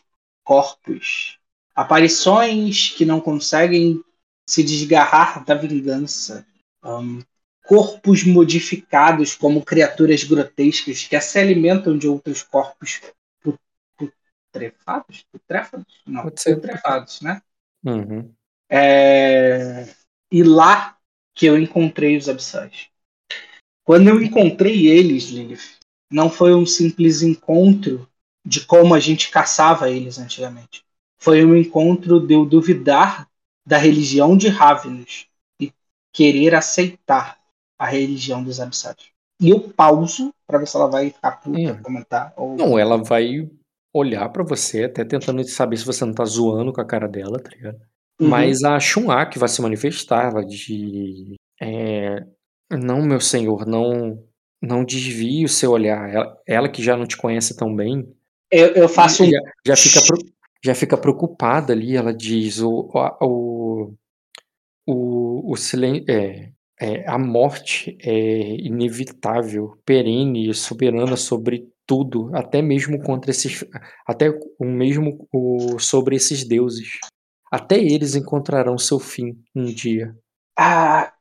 [0.44, 1.40] corpos,
[1.76, 4.04] aparições que não conseguem
[4.48, 6.46] se desgarrar da vingança,
[6.84, 7.22] um,
[7.66, 13.02] corpos modificados como criaturas grotescas que se alimentam de outros corpos
[14.52, 15.26] putrefados?
[15.32, 16.02] Putrefados?
[16.06, 17.42] Não, putrefados, né?
[17.84, 18.34] Uhum.
[18.70, 19.88] É...
[20.32, 20.98] E lá
[21.34, 22.90] que eu encontrei os abissais.
[23.84, 28.08] Quando eu encontrei eles, Lilith, não foi um simples encontro
[28.46, 30.84] de como a gente caçava eles antigamente.
[31.18, 33.28] Foi um encontro de eu duvidar
[33.66, 35.28] da religião de Ravenous
[35.60, 35.72] e
[36.12, 37.38] querer aceitar
[37.78, 39.12] a religião dos abissados.
[39.40, 41.82] E eu pauso para ver se ela vai ficar puta, hum.
[41.82, 42.34] comentar.
[42.36, 42.56] Ou...
[42.56, 43.50] Não, ela vai
[43.94, 47.40] olhar para você, até tentando saber se você não tá zoando com a cara dela,
[47.40, 47.80] tá ligado?
[48.20, 48.30] Uhum.
[48.30, 51.36] Mas a Shun'a que vai se manifestar, ela de.
[51.60, 52.26] É,
[52.70, 54.24] não, meu senhor, não
[54.62, 56.08] não desvie o seu olhar.
[56.10, 58.08] Ela, ela que já não te conhece tão bem,
[58.52, 60.00] eu, eu faço já, já, fica,
[60.64, 61.96] já fica preocupada ali.
[61.96, 62.90] Ela diz: o,
[63.22, 63.94] o,
[64.88, 66.06] o, o silêncio.
[66.10, 66.52] É,
[66.84, 73.64] é, a morte é inevitável, perene e soberana sobre tudo, até mesmo contra esses.
[74.08, 77.00] Até o mesmo o, sobre esses deuses.
[77.52, 80.16] Até eles encontrarão seu fim um dia.
[80.58, 81.14] Ah,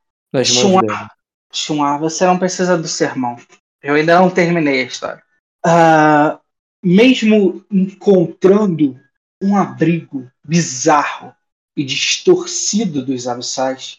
[1.53, 3.35] Chunha, você não precisa do sermão.
[3.83, 5.21] Eu ainda não terminei a história.
[5.65, 6.40] Uh,
[6.83, 8.99] mesmo encontrando
[9.41, 11.33] um abrigo bizarro
[11.75, 13.97] e distorcido dos abissais,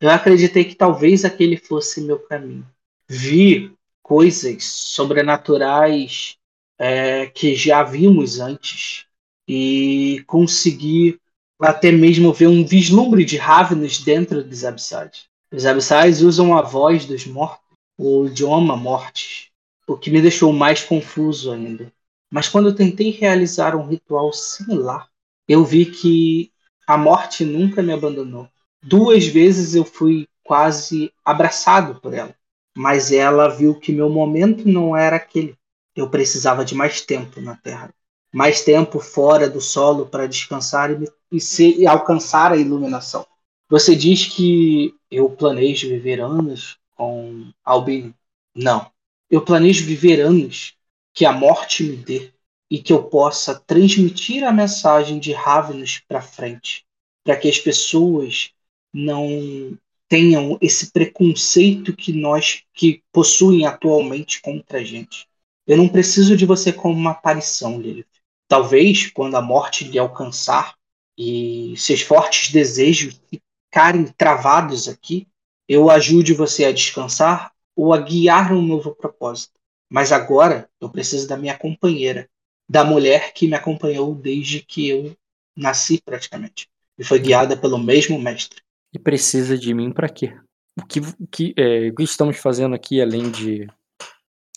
[0.00, 2.66] eu acreditei que talvez aquele fosse meu caminho.
[3.08, 3.72] Vi
[4.02, 6.36] coisas sobrenaturais
[6.78, 9.06] é, que já vimos antes
[9.48, 11.18] e consegui
[11.60, 15.26] até mesmo ver um vislumbre de Ravenous dentro dos abissais.
[15.50, 17.64] Os abissais usam a voz dos mortos,
[17.98, 19.48] o idioma mortes,
[19.86, 21.90] o que me deixou mais confuso ainda.
[22.30, 25.08] Mas quando eu tentei realizar um ritual similar,
[25.48, 26.52] eu vi que
[26.86, 28.48] a morte nunca me abandonou.
[28.82, 32.34] Duas vezes eu fui quase abraçado por ela,
[32.76, 35.56] mas ela viu que meu momento não era aquele.
[35.94, 37.92] Eu precisava de mais tempo na Terra,
[38.32, 43.26] mais tempo fora do solo para descansar e, me, e, se, e alcançar a iluminação.
[43.68, 48.14] Você diz que eu planejo viver anos com Albin?
[48.54, 48.88] Não.
[49.28, 50.75] Eu planejo viver anos
[51.16, 52.30] que a morte me dê
[52.70, 56.84] e que eu possa transmitir a mensagem de Ravenous para frente,
[57.24, 58.50] para que as pessoas
[58.92, 59.78] não
[60.10, 65.26] tenham esse preconceito que nós que possuem atualmente contra a gente.
[65.66, 68.06] Eu não preciso de você como uma aparição, Lilith.
[68.46, 70.76] Talvez quando a morte lhe alcançar
[71.16, 75.26] e seus fortes desejos ficarem travados aqui,
[75.66, 79.55] eu ajude você a descansar ou a guiar um novo propósito.
[79.90, 82.28] Mas agora eu preciso da minha companheira,
[82.68, 85.16] da mulher que me acompanhou desde que eu
[85.56, 86.68] nasci praticamente
[86.98, 88.60] e foi guiada pelo mesmo mestre.
[88.92, 90.34] E precisa de mim para quê?
[90.78, 93.66] O que, o que, é, o que estamos fazendo aqui além de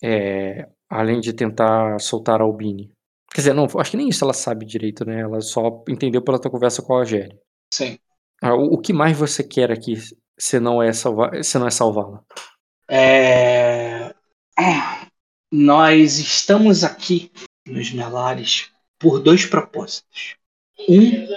[0.04, 2.92] é, além de tentar soltar a Albini?
[3.32, 5.22] Quer dizer, não, acho que nem isso ela sabe direito, né?
[5.22, 7.38] Ela só entendeu pela tua conversa com a Algéria.
[7.74, 7.98] Sim.
[8.42, 9.96] Ah, o, o que mais você quer aqui
[10.38, 12.24] se não é salvar, se não é salvá-la?
[12.90, 14.14] É...
[15.52, 17.32] Nós estamos aqui
[17.66, 18.70] nos Melares
[19.00, 20.36] por dois propósitos.
[20.88, 21.28] Um,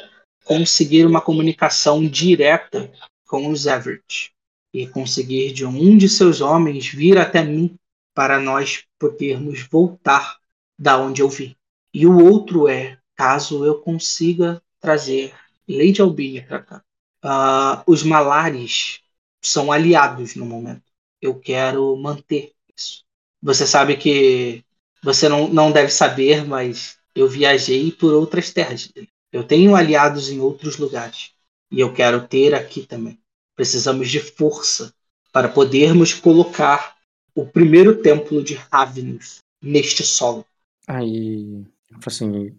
[0.44, 2.92] conseguir uma comunicação direta
[3.26, 4.30] com os Everett
[4.74, 7.74] e conseguir de um de seus homens vir até mim
[8.14, 10.38] para nós podermos voltar
[10.78, 11.56] da onde eu vim.
[11.94, 15.34] E o outro é, caso eu consiga trazer
[15.66, 16.84] Lady Albini para cá.
[17.24, 19.00] Uh, os Malares
[19.42, 20.84] são aliados no momento.
[21.20, 23.04] Eu quero manter isso.
[23.42, 24.64] Você sabe que
[25.02, 28.92] você não, não deve saber, mas eu viajei por outras terras.
[29.32, 31.32] Eu tenho aliados em outros lugares.
[31.70, 33.18] E eu quero ter aqui também.
[33.56, 34.94] Precisamos de força
[35.32, 36.96] para podermos colocar
[37.34, 40.44] o primeiro templo de Ravenous neste solo.
[40.86, 41.64] Aí,
[42.06, 42.54] assim,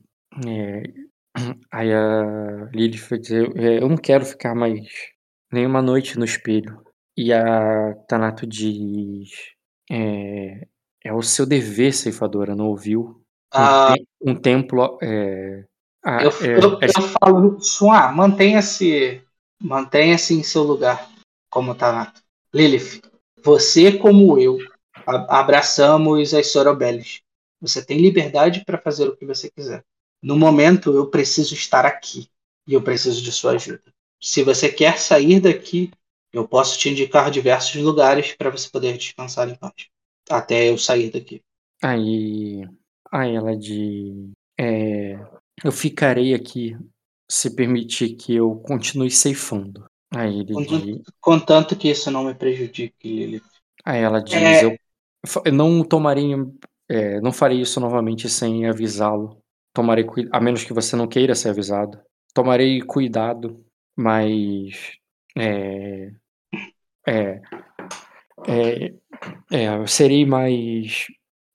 [0.46, 0.84] é,
[1.72, 4.88] aí a Lilith foi dizer, é, eu não quero ficar mais
[5.52, 6.84] nenhuma noite no espelho.
[7.16, 9.30] E a Tanato diz,
[9.92, 10.68] é,
[11.04, 13.22] é o seu dever, ceifadora, não ouviu?
[13.58, 15.66] Um, Ah, te- um templo, é,
[16.04, 19.22] ah, eu, é, eu, é- eu falo, Suá, mantenha-se
[19.62, 21.10] mantenha-se em seu lugar,
[21.50, 22.22] como Tanato.
[22.54, 23.02] Lilith,
[23.44, 24.58] você como eu
[25.06, 27.22] a- abraçamos as Sorobeles.
[27.62, 29.84] Você tem liberdade para fazer o que você quiser.
[30.22, 32.28] No momento, eu preciso estar aqui
[32.68, 33.82] e eu preciso de sua ajuda.
[34.22, 35.92] Se você quer sair daqui,
[36.32, 39.74] eu posso te indicar diversos lugares para você poder descansar em paz.
[40.30, 41.42] Até eu sair daqui.
[41.82, 42.64] Aí,
[43.12, 45.14] aí ela diz, é,
[45.64, 46.78] eu ficarei aqui
[47.30, 49.86] se permitir que eu continue ceifando.
[50.16, 53.44] Aí ele diz, Contanto, contanto que isso não me prejudique, Lilith.
[53.84, 54.66] aí ela diz, É.
[54.66, 54.78] eu,
[55.46, 56.32] eu não tomarei,
[56.90, 59.42] é, não farei isso novamente sem avisá-lo.
[59.74, 62.00] Tomarei, a menos que você não queira ser avisado.
[62.34, 63.66] Tomarei cuidado,
[63.98, 64.94] mas
[65.36, 66.12] é,
[67.08, 67.42] é,
[68.48, 68.94] é,
[69.52, 71.08] é, serei mais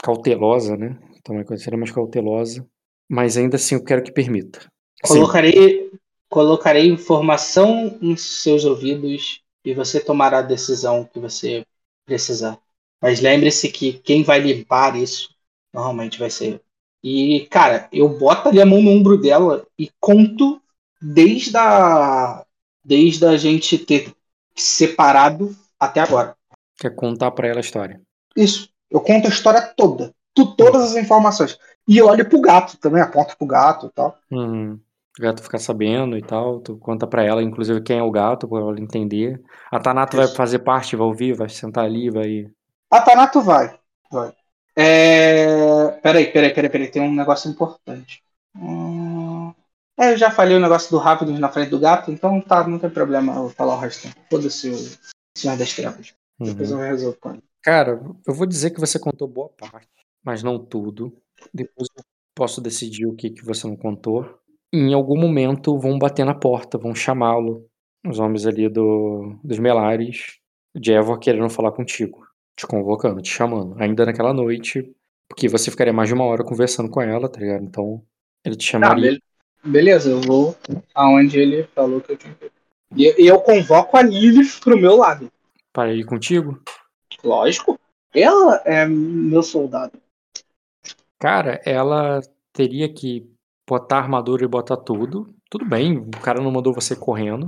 [0.02, 0.98] cautelosa, né?
[1.22, 2.66] Tomar coisa, serei mais cautelosa,
[3.08, 4.60] mas ainda assim eu quero que permita.
[5.02, 5.90] Colocarei,
[6.28, 11.64] colocarei informação em seus ouvidos e você tomará a decisão que você
[12.06, 12.58] precisar.
[13.00, 15.28] Mas lembre-se que quem vai limpar isso
[15.72, 16.60] normalmente vai ser eu.
[17.02, 20.60] E, cara, eu boto ali a mão no ombro dela e conto
[21.00, 22.44] desde a,
[22.84, 24.12] desde a gente ter
[24.56, 26.37] se separado até agora.
[26.78, 28.00] Quer contar pra ela a história.
[28.36, 28.70] Isso.
[28.90, 30.14] Eu conto a história toda.
[30.34, 31.58] Tu, todas as informações.
[31.86, 34.16] E eu olho pro gato também, aponto pro gato e tal.
[34.30, 34.78] Uhum.
[35.18, 38.46] O gato ficar sabendo e tal, tu conta pra ela, inclusive, quem é o gato,
[38.46, 39.42] pra ela entender.
[39.70, 42.48] A Tanato vai fazer parte, vai ouvir, vai sentar ali, vai.
[42.90, 43.76] A Tanato vai.
[44.10, 44.32] Vai.
[44.76, 45.88] É...
[46.02, 46.88] Peraí, peraí, peraí, peraí.
[46.88, 48.22] Tem um negócio importante.
[48.56, 49.52] Hum...
[49.98, 52.78] É, eu já falei o negócio do rápido na frente do gato, então tá, não
[52.78, 54.08] tem problema eu falar o resto.
[54.30, 54.76] Foda-se o
[55.36, 56.14] Senhor das Trevas.
[56.40, 56.80] Depois Uhum.
[56.82, 57.42] eu resolvo com ele.
[57.62, 59.88] Cara, eu vou dizer que você contou boa parte,
[60.22, 61.12] mas não tudo.
[61.52, 62.02] Depois eu
[62.34, 64.38] posso decidir o que, que você não contou.
[64.72, 67.66] Em algum momento vão bater na porta, vão chamá-lo.
[68.06, 70.38] Os homens ali do, dos Melares,
[70.74, 72.24] de Évora querendo falar contigo,
[72.56, 73.74] te convocando, te chamando.
[73.82, 74.94] Ainda naquela noite,
[75.28, 77.64] porque você ficaria mais de uma hora conversando com ela, tá ligado?
[77.64, 78.02] Então,
[78.44, 79.12] ele te Tá, chamaria.
[79.12, 79.22] be-
[79.64, 80.54] beleza, eu vou
[80.94, 82.52] aonde ele falou que eu tinha que ir.
[82.96, 85.30] E e eu convoco a Lilith pro meu lado.
[85.78, 86.60] Para ir contigo?
[87.22, 87.78] Lógico.
[88.12, 89.92] Ela é meu soldado.
[91.20, 92.20] Cara, ela
[92.52, 93.30] teria que
[93.64, 95.32] botar armadura e botar tudo.
[95.48, 97.46] Tudo bem, o cara não mandou você correndo.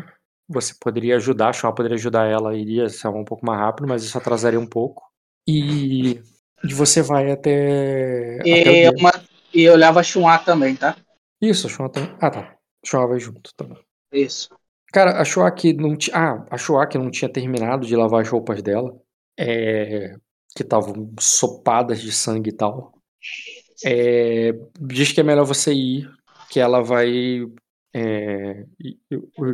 [0.49, 4.05] Você poderia ajudar, a Shaw poderia ajudar ela, iria ser um pouco mais rápido, mas
[4.05, 5.03] isso atrasaria um pouco.
[5.45, 6.21] E,
[6.63, 8.37] e você vai até.
[8.37, 8.93] até E dia.
[8.95, 9.21] eu, ma-
[9.53, 10.97] e eu levo a também, tá?
[11.43, 12.15] Isso, a também.
[12.21, 12.41] Ah, tá.
[12.41, 13.79] A Shaw vai junto também.
[14.13, 14.49] Isso.
[14.93, 16.17] Cara, a Shoa que não tinha.
[16.17, 18.93] Ah, a Shoa que não tinha terminado de lavar as roupas dela.
[19.39, 20.15] É,
[20.55, 22.93] que estavam sopadas de sangue e tal.
[23.85, 26.11] É, diz que é melhor você ir,
[26.51, 27.45] que ela vai.
[27.95, 28.65] É,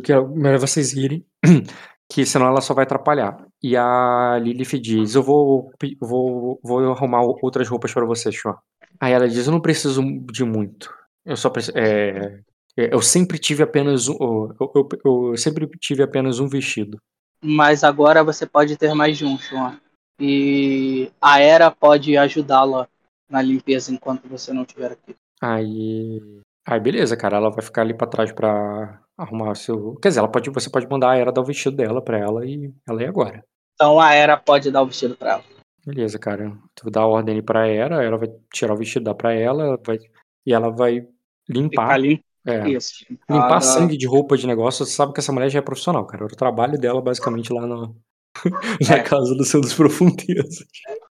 [0.02, 1.24] que é melhor vocês irem.
[2.08, 3.46] que senão ela só vai atrapalhar.
[3.62, 8.58] E a Lilith diz: Eu vou, vou, vou arrumar outras roupas pra você, Chua.
[9.00, 10.02] Aí ela diz: Eu não preciso
[10.32, 10.92] de muito.
[11.24, 11.76] Eu só preciso.
[11.76, 12.40] É,
[12.76, 14.52] eu sempre tive apenas um.
[14.60, 16.98] Eu, eu, eu sempre tive apenas um vestido.
[17.42, 19.78] Mas agora você pode ter mais de um, Sean.
[20.20, 22.88] E a Era pode ajudá-la
[23.28, 25.14] na limpeza enquanto você não estiver aqui.
[25.40, 26.20] Aí.
[26.66, 27.36] Aí beleza, cara.
[27.36, 29.94] Ela vai ficar ali pra trás pra arrumar o seu.
[29.96, 32.46] Quer dizer, ela pode, você pode mandar a Era dar o vestido dela pra ela
[32.46, 33.44] e ela ir agora.
[33.74, 35.44] Então a Era pode dar o vestido pra ela.
[35.84, 36.52] Beleza, cara.
[36.74, 39.78] Tu dá a ordem ali pra Era, ela vai tirar o vestido, dar pra ela,
[39.86, 39.98] vai,
[40.44, 41.06] e ela vai
[41.48, 41.82] limpar.
[41.82, 42.24] Ficar limpo.
[42.46, 43.04] É, Isso.
[43.28, 44.84] limpar Ela- sangue de roupa de negócio.
[44.86, 46.24] Você sabe que essa mulher já é profissional, cara.
[46.24, 47.96] O trabalho dela, basicamente, lá no,
[48.88, 49.02] na É.
[49.02, 50.64] casa do Senhor das Profundezas.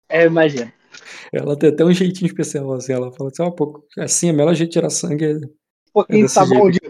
[0.09, 0.73] É, imagina.
[1.33, 2.93] Ela tem até um jeitinho especial, assim.
[2.93, 5.25] Ela fala assim, ó, pô, assim, é melhor jeito de tirar sangue.
[5.25, 5.49] é- Um
[5.93, 6.81] pouquinho de desse sabão de.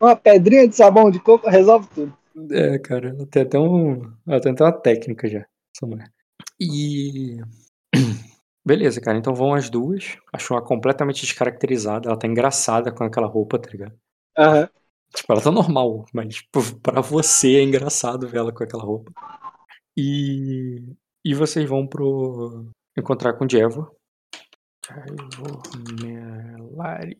[0.00, 2.14] Uma pedrinha de sabão de coco resolve tudo.
[2.52, 4.12] É, cara, ela tem até um.
[4.28, 5.44] Ela tem até uma técnica já,
[5.74, 6.08] essa mulher.
[6.60, 7.40] E.
[8.68, 10.18] Beleza, cara, então vão as duas.
[10.30, 12.06] Acho ela completamente descaracterizada.
[12.06, 13.94] Ela tá engraçada com aquela roupa, tá ligado?
[14.36, 14.68] Aham.
[15.16, 19.10] Tipo, ela tá normal, mas tipo, pra você é engraçado ver ela com aquela roupa.
[19.96, 20.82] E.
[21.24, 22.68] E vocês vão pro.
[22.94, 23.48] encontrar com o
[26.02, 27.16] Melares.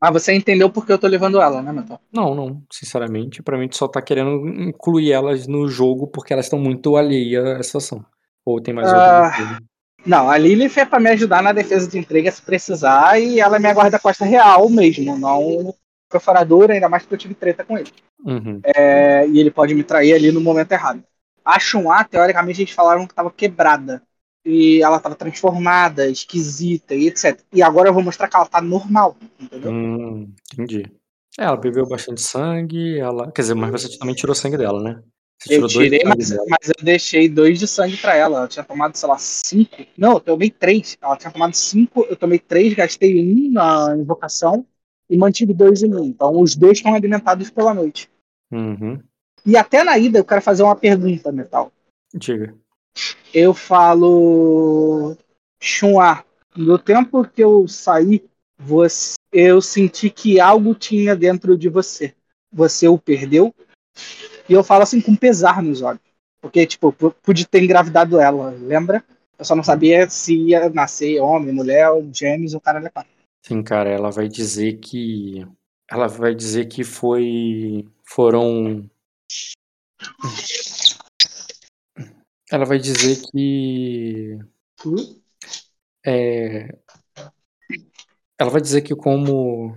[0.00, 2.00] Mas você entendeu porque eu tô levando ela, né, Mental?
[2.10, 3.42] Não, não, sinceramente.
[3.42, 7.44] Pra mim, tu só tá querendo incluir elas no jogo porque elas estão muito alheias
[7.44, 8.02] à situação.
[8.42, 8.96] Ou tem mais Ah.
[8.96, 9.67] outra motivo?
[10.06, 13.56] Não, a Lilith é pra me ajudar na defesa de entrega se precisar e ela
[13.56, 15.74] é minha guarda-costa real mesmo, não
[16.08, 17.90] perforadora, ainda mais porque eu tive treta com ele.
[18.24, 18.60] Uhum.
[18.64, 21.02] É, e ele pode me trair ali no momento errado.
[21.44, 24.02] A Shun-A, teoricamente, eles falaram que tava quebrada.
[24.44, 27.38] E ela tava transformada, esquisita e etc.
[27.52, 29.70] E agora eu vou mostrar que ela tá normal, entendeu?
[29.70, 30.90] Hum, entendi.
[31.38, 33.30] É, ela bebeu bastante sangue, ela.
[33.30, 35.02] Quer dizer, mas você também tirou sangue dela, né?
[35.40, 38.38] Você Eu tirei, mas, mas eu deixei dois de sangue pra ela.
[38.38, 39.86] Ela tinha tomado, sei lá, cinco.
[39.96, 40.98] Não, eu tomei três.
[41.00, 44.66] Ela tinha tomado cinco, eu tomei três, gastei um na invocação
[45.08, 46.06] e mantive dois em mim.
[46.06, 48.10] Então os dois estão alimentados pela noite.
[48.50, 49.00] Uhum.
[49.46, 51.72] E até na ida eu quero fazer uma pergunta, Metal.
[52.12, 52.54] Diga.
[53.32, 55.16] Eu falo.
[55.60, 56.24] Chua,
[56.56, 58.24] no tempo que eu saí,
[58.58, 62.14] você, eu senti que algo tinha dentro de você.
[62.52, 63.54] Você o perdeu?
[64.48, 66.00] E eu falo assim com pesar nos olhos.
[66.40, 69.04] Porque, tipo, pu- pude ter engravidado ela, lembra?
[69.38, 73.10] Eu só não sabia se ia nascer homem, mulher, ou gêmeos, ou cara quatro.
[73.44, 75.46] Sim, cara, ela vai dizer que.
[75.90, 77.86] Ela vai dizer que foi.
[78.04, 78.88] Foram.
[82.50, 84.38] Ela vai dizer que.
[86.04, 86.74] É,
[88.38, 89.76] ela vai dizer que como.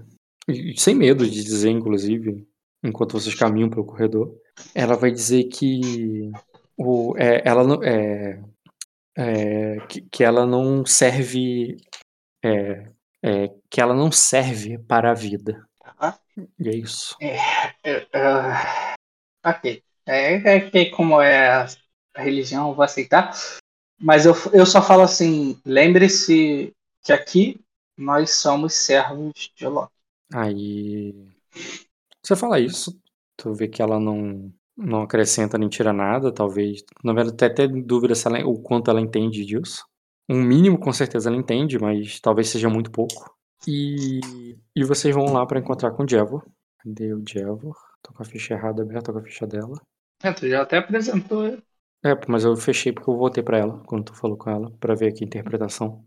[0.75, 2.47] Sem medo de dizer, inclusive,
[2.83, 4.35] enquanto vocês caminham pelo corredor,
[4.73, 6.31] ela vai dizer que.
[6.77, 7.83] O, é, ela não.
[7.83, 8.41] É,
[9.17, 11.77] é, que, que ela não serve.
[12.43, 12.87] É,
[13.23, 15.65] é, que ela não serve para a vida.
[15.79, 16.19] Tá?
[16.59, 17.15] E é isso.
[17.21, 17.37] É,
[19.45, 19.83] ok.
[20.05, 21.67] É, é que como é a
[22.15, 23.31] religião, eu vou aceitar.
[23.99, 26.73] Mas eu, eu só falo assim: lembre-se
[27.03, 27.61] que aqui
[27.97, 29.93] nós somos servos de Loki.
[30.33, 31.13] Aí.
[32.23, 32.99] Você fala isso,
[33.41, 36.83] tu vê que ela não, não acrescenta nem tira nada, talvez.
[37.03, 39.85] Na verdade, tem até dúvida se ela, o quanto ela entende disso.
[40.29, 43.35] Um mínimo, com certeza, ela entende, mas talvez seja muito pouco.
[43.67, 44.19] E,
[44.75, 46.45] e vocês vão lá pra encontrar com o Jevor.
[46.79, 47.75] Cadê o Jevor?
[48.01, 49.79] Tô com a ficha errada aberta, tô com a ficha dela.
[50.23, 51.63] É, tu já até apresentou ele.
[52.03, 54.95] É, mas eu fechei porque eu voltei pra ela, quando tu falou com ela, pra
[54.95, 56.03] ver aqui a interpretação.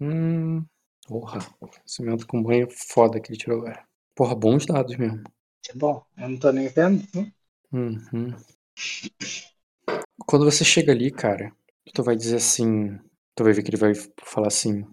[0.00, 0.64] Hum.
[1.06, 1.40] Porra,
[1.84, 3.84] cimento com banho foda que ele tirou agora.
[4.14, 5.22] Porra, bons dados mesmo.
[5.62, 7.02] Que bom, eu não tô nem vendo.
[7.14, 7.32] né?
[7.72, 8.36] Uhum.
[10.26, 11.52] Quando você chega ali, cara,
[11.94, 12.98] tu vai dizer assim.
[13.34, 14.84] Tu vai ver que ele vai falar assim.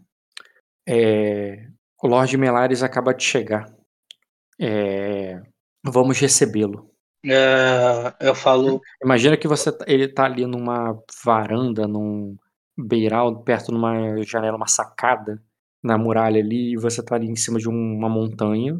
[0.87, 1.67] É,
[2.01, 3.71] o Lorde Melares acaba de chegar.
[4.59, 5.41] É,
[5.85, 6.89] vamos recebê-lo.
[7.25, 12.37] É, eu falo, Imagina que você tá- ele tá ali numa varanda, num
[12.77, 15.41] beiral, perto de uma janela, uma sacada
[15.83, 18.79] na muralha ali, e você tá ali em cima de um- uma montanha,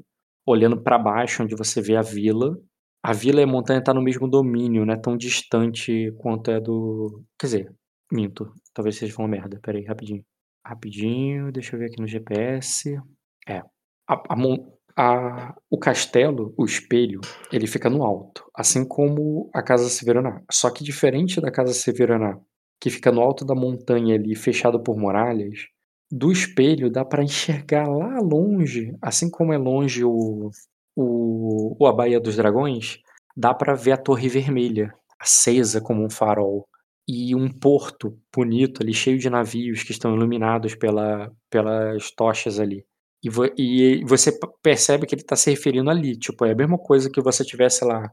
[0.50, 2.58] olhando pra baixo, onde você vê a vila.
[3.04, 6.60] A vila e a montanha tá no mesmo domínio, não é tão distante quanto é
[6.60, 7.24] do.
[7.40, 7.76] Quer dizer,
[8.12, 8.52] minto.
[8.74, 9.60] Talvez seja uma merda.
[9.62, 10.24] Pera aí, rapidinho.
[10.66, 12.98] Rapidinho, deixa eu ver aqui no GPS.
[13.48, 13.60] É.
[14.08, 17.22] A, a mon- a- o castelo, o espelho,
[17.52, 20.42] ele fica no alto, assim como a Casa Severaná.
[20.52, 22.38] Só que diferente da Casa Severaná,
[22.82, 25.68] que fica no alto da montanha ali, fechado por muralhas,
[26.12, 30.50] do espelho dá pra enxergar lá longe, assim como é longe o,
[30.96, 33.00] o, o a Baía dos Dragões,
[33.38, 36.68] dá pra ver a Torre Vermelha, acesa como um farol,
[37.08, 42.86] e um porto bonito ali, cheio de navios que estão iluminados pela pelas tochas ali.
[43.24, 44.32] E vo e você
[44.62, 47.84] percebe que ele tá se referindo ali, tipo, é a mesma coisa que você tivesse
[47.86, 48.12] lá,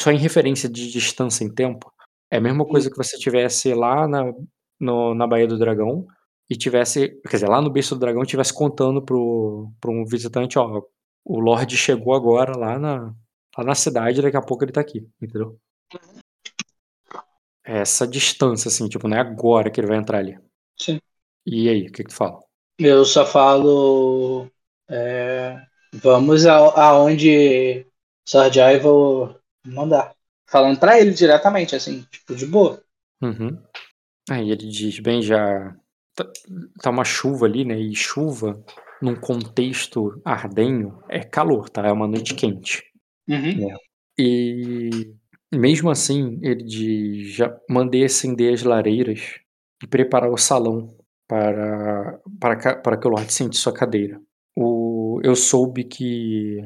[0.00, 1.92] só em referência de distância em tempo,
[2.30, 4.32] é a mesma coisa que você tivesse lá na
[4.80, 6.06] no na Baía do Dragão
[6.50, 10.04] e tivesse quer dizer, lá no Berço do Dragão tivesse contando para o para um
[10.04, 10.82] visitante: "Ó,
[11.24, 13.14] o lorde chegou agora lá na
[13.58, 15.58] lá na cidade, daqui a pouco ele tá aqui", entendeu?
[17.64, 20.38] É essa distância, assim, tipo, não é agora que ele vai entrar ali.
[20.78, 21.00] Sim.
[21.44, 22.40] E aí, o que que tu fala?
[22.78, 24.48] Eu só falo.
[24.88, 25.60] é,
[25.94, 26.56] vamos a-
[26.90, 27.84] aonde
[28.24, 29.34] Sir Jaivo
[29.66, 30.14] mandar.
[30.48, 32.80] Falando pra ele diretamente, assim, tipo, de boa.
[33.20, 33.60] Uhum.
[34.30, 35.74] Aí ele diz: "Bem, já
[36.16, 36.26] tá
[36.82, 38.64] tá uma chuva ali, né, e chuva
[39.02, 42.84] num contexto ardenho é calor, tá, é uma noite quente".
[43.28, 43.70] Uhum.
[43.72, 43.76] É.
[44.18, 45.14] E
[45.54, 49.34] mesmo assim, ele diz: "Já mandei acender as lareiras
[49.82, 50.96] e preparar o salão
[51.28, 54.20] para para para que o lorde sente sua cadeira.
[54.56, 56.58] O eu soube que,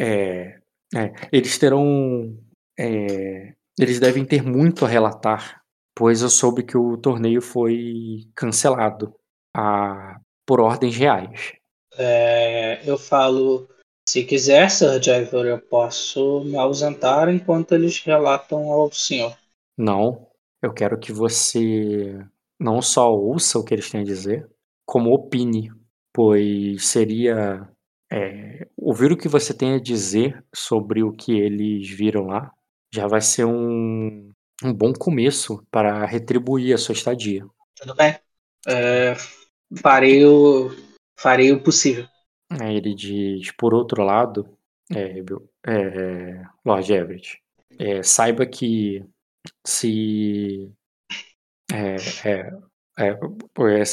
[0.00, 0.58] eh,
[0.96, 2.36] é, eles terão,
[2.78, 5.62] eh, eles devem ter muito a relatar,
[5.96, 9.14] pois eu soube que o torneio foi cancelado,
[9.56, 11.54] ah, por ordens reais".
[11.96, 13.66] É, eu falo.
[14.08, 19.36] Se quiser, Sir Jaivo, eu posso me ausentar enquanto eles relatam ao senhor.
[19.76, 20.28] Não,
[20.62, 22.24] eu quero que você
[22.58, 24.48] não só ouça o que eles têm a dizer,
[24.86, 25.72] como opine,
[26.14, 27.68] pois seria,
[28.10, 32.52] eh, ouvir o que você tem a dizer sobre o que eles viram lá,
[32.94, 34.32] já vai ser um
[34.62, 37.46] um bom começo para retribuir a sua estadia.
[37.74, 38.18] Tudo bem?
[38.66, 39.14] É,
[39.80, 40.70] farei o.
[41.18, 42.06] Farei o possível.
[42.50, 44.48] Aí ele diz: "Por outro lado,
[44.90, 47.42] Bill eh, Lord Everett,
[47.78, 49.04] eh, saiba que
[49.66, 50.70] se"
[51.72, 51.96] é
[52.28, 52.50] é
[52.98, 53.10] é,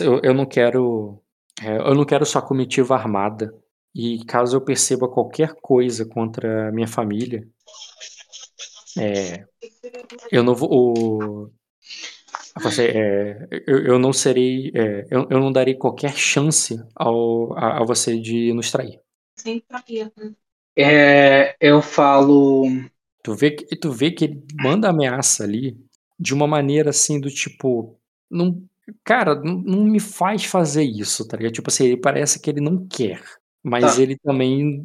[0.01, 1.21] eu eu não quero,
[1.61, 3.53] eu não quero sua comitiva armada,
[3.93, 7.47] e caso eu perceba qualquer coisa contra a minha família
[8.97, 9.45] eh,
[10.31, 11.51] eu não vou o
[12.61, 17.79] você, eh, eu eu não serei, eh, eu eu não darei qualquer chance ao a
[17.81, 18.99] a você de nos trair".
[20.75, 22.65] É, eu falo.
[23.23, 25.77] Tu vê que tu vê que ele manda ameaça ali,
[26.19, 27.97] de uma maneira assim do tipo,
[28.29, 28.61] não
[29.03, 31.53] cara, não não me faz fazer isso, tá ligado?
[31.53, 33.23] Tipo assim, ele parece que ele não quer,
[33.63, 34.01] mas Tá.
[34.01, 34.83] ele também,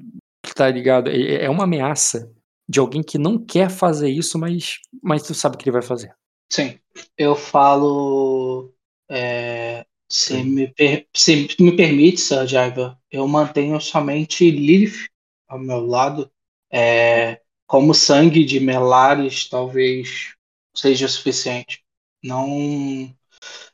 [0.55, 1.09] tá ligado?
[1.11, 2.31] É é uma ameaça
[2.69, 6.15] de alguém que não quer fazer isso, mas mas tu sabe que ele vai fazer.
[6.51, 6.79] Sim.
[7.17, 8.73] Eu falo.
[9.11, 15.09] é, se, me per- se me permite, Sir Jaiva, eu mantenho somente Lilith
[15.47, 16.31] ao meu lado.
[16.71, 20.35] É, como sangue de Melares talvez
[20.75, 21.83] seja o suficiente.
[22.23, 23.15] Não,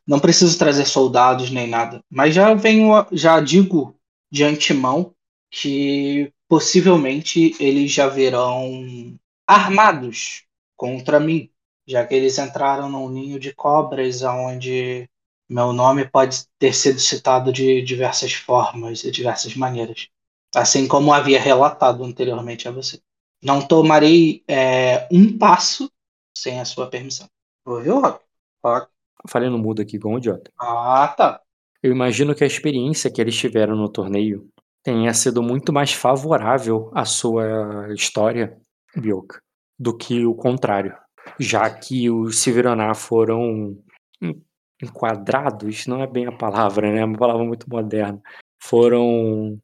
[0.07, 2.03] não preciso trazer soldados nem nada.
[2.11, 3.97] Mas já venho, já digo
[4.31, 5.15] de antemão
[5.51, 10.45] que possivelmente eles já virão armados
[10.77, 11.51] contra mim,
[11.85, 15.11] já que eles entraram num ninho de cobras onde
[15.49, 20.09] meu nome pode ter sido citado de diversas formas e diversas maneiras,
[20.55, 23.01] assim como havia relatado anteriormente a você.
[23.43, 25.91] Não tomarei é, um passo
[26.39, 27.29] sem a sua permissão.
[27.67, 28.21] Ouviu, Rock?
[28.65, 28.89] Rock.
[29.27, 30.53] Falei no mudo aqui igual um idiota.
[30.57, 31.41] Ah, tá.
[31.83, 34.49] Eu imagino que a experiência que eles tiveram no torneio
[34.85, 38.57] tenha sido muito mais favorável à sua história,
[38.95, 39.41] Bioka,
[39.79, 40.95] do que o contrário.
[41.41, 43.77] Já que os Silveraná foram
[44.21, 44.41] en-
[44.83, 47.01] enquadrados, não é bem a palavra, né?
[47.01, 48.21] É uma palavra muito moderna.
[48.63, 49.59] Foram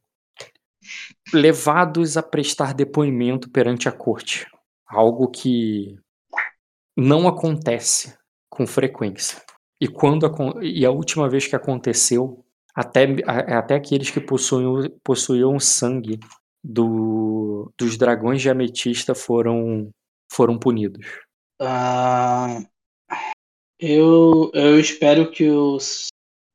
[1.31, 4.47] levados a prestar depoimento perante a corte.
[4.87, 5.95] Algo que
[6.97, 8.17] não acontece
[8.49, 9.39] com frequência.
[9.79, 10.29] E quando
[10.61, 12.43] e a última vez que aconteceu,
[12.75, 16.19] até, a- até aqueles que possuíam, possuíam sangue
[16.63, 19.89] do, dos dragões de ametista foram,
[20.31, 21.05] foram punidos.
[21.59, 22.61] Ah,
[23.79, 25.77] eu, eu espero que o,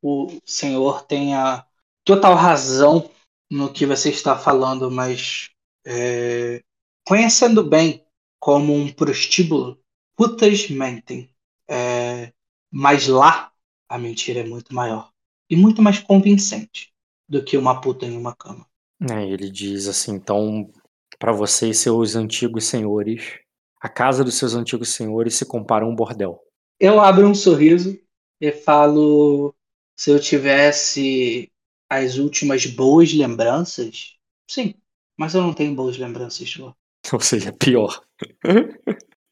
[0.03, 1.67] o senhor tenha
[2.05, 3.11] total razão
[3.51, 5.51] no que você está falando, mas
[5.87, 6.63] é,
[7.07, 8.05] conhecendo bem
[8.39, 9.81] como um prostíbulo,
[10.17, 11.31] putas mentem.
[11.69, 12.33] É,
[12.71, 13.53] mas lá
[13.89, 15.13] a mentira é muito maior
[15.49, 16.93] e muito mais convincente
[17.29, 18.67] do que uma puta em uma cama.
[19.11, 20.71] Aí ele diz assim, então,
[21.19, 23.39] para você e seus antigos senhores,
[23.81, 26.41] a casa dos seus antigos senhores se compara a um bordel.
[26.81, 27.99] Eu abro um sorriso
[28.41, 29.55] e falo:
[29.97, 31.51] se eu tivesse
[31.89, 34.17] as últimas boas lembranças,
[34.51, 34.75] sim,
[35.17, 36.75] mas eu não tenho boas lembranças de lá.
[37.13, 38.03] Ou seja, pior.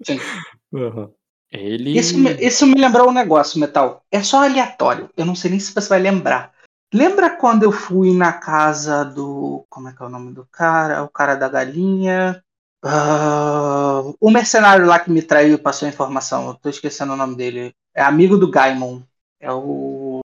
[0.03, 0.19] Sim.
[0.75, 1.13] Aham.
[1.55, 1.97] Ele.
[1.99, 4.03] Isso, me- isso me lembrou um negócio, Metal.
[4.11, 5.09] É só aleatório.
[5.17, 6.53] Eu não sei nem se você vai lembrar.
[6.93, 9.65] Lembra quando eu fui na casa do.
[9.69, 11.03] Como é que é o nome do cara?
[11.03, 12.43] O cara da galinha.
[12.85, 16.49] Ah, o mercenário lá que me traiu e passou a informação.
[16.49, 17.75] Eu tô esquecendo o nome dele.
[17.95, 19.01] É amigo do Gaimon.
[19.41, 20.21] É o.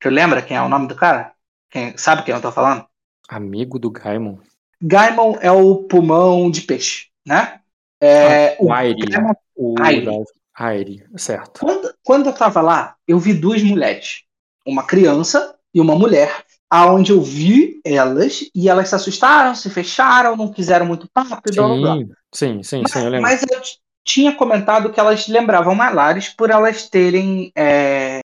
[0.00, 1.32] Tu lembra quem é o nome do cara?
[1.70, 1.96] Quem...
[1.96, 2.84] Sabe quem eu tô falando?
[3.28, 4.38] Amigo do Gaimon.
[4.80, 7.60] Gaimon é o pulmão de peixe, né?
[8.00, 9.06] É, o Aire.
[9.06, 10.24] Gaimon- O Aire.
[10.54, 11.60] Aire, certo.
[11.60, 14.22] Quando, quando eu tava lá, eu vi duas mulheres.
[14.66, 16.44] Uma criança e uma mulher.
[16.70, 21.54] Aonde eu vi elas e elas se assustaram, se fecharam, não quiseram muito papo e
[21.54, 21.94] blá blá blá.
[22.32, 23.22] Sim, sim, sim, sim, eu lembro.
[23.22, 23.60] Mas eu
[24.04, 28.20] tinha comentado que elas lembravam Malares por elas terem é,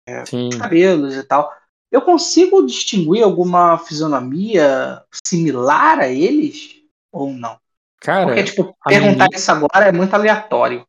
[0.59, 1.51] cabelos e tal.
[1.90, 6.74] Eu consigo distinguir alguma fisionomia similar a eles?
[7.12, 7.56] Ou não?
[8.01, 10.86] Cara, Porque, tipo, perguntar menina- isso agora é muito aleatório.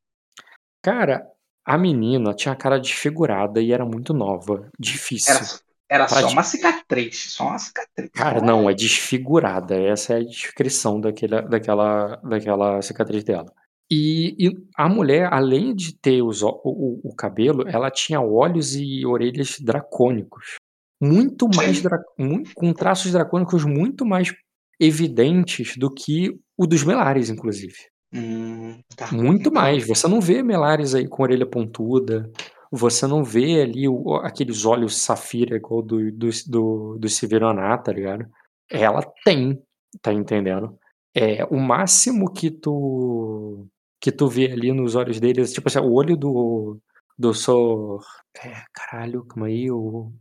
[0.85, 1.27] Cara,
[1.65, 4.69] a menina tinha a cara desfigurada e era muito nova.
[4.79, 5.33] Difícil.
[5.33, 5.45] Era,
[5.89, 7.31] era só ti- uma cicatriz.
[7.33, 8.09] Só uma cicatriz.
[8.13, 9.75] Cara, não, é desfigurada.
[9.75, 13.51] Essa é a descrição daquela, daquela, daquela cicatriz dela.
[13.91, 18.75] E, e a mulher, além de ter os, o, o- o cabelo, ela tinha olhos
[18.75, 20.55] e orelhas dracônicos.
[21.01, 21.81] Muito mais.
[21.81, 24.33] Dra- mui- com traços dracônicos muito mais
[24.79, 27.75] evidentes do que o dos Melares, inclusive.
[28.15, 29.11] Hum, tá.
[29.11, 29.85] Muito mais.
[29.87, 32.31] Você não vê Melares aí com orelha pontuda.
[32.71, 37.91] Você não vê ali o- aqueles olhos safira igual do, do, do, do Severoná, tá
[37.91, 38.25] ligado?
[38.69, 39.61] Ela tem,
[40.01, 40.77] tá entendendo?
[41.13, 43.67] É, o máximo que tu
[44.01, 46.77] que tu vê ali nos olhos deles, tipo assim, o olho do
[47.17, 48.03] do Sor...
[48.43, 50.11] É, caralho, calma aí, o...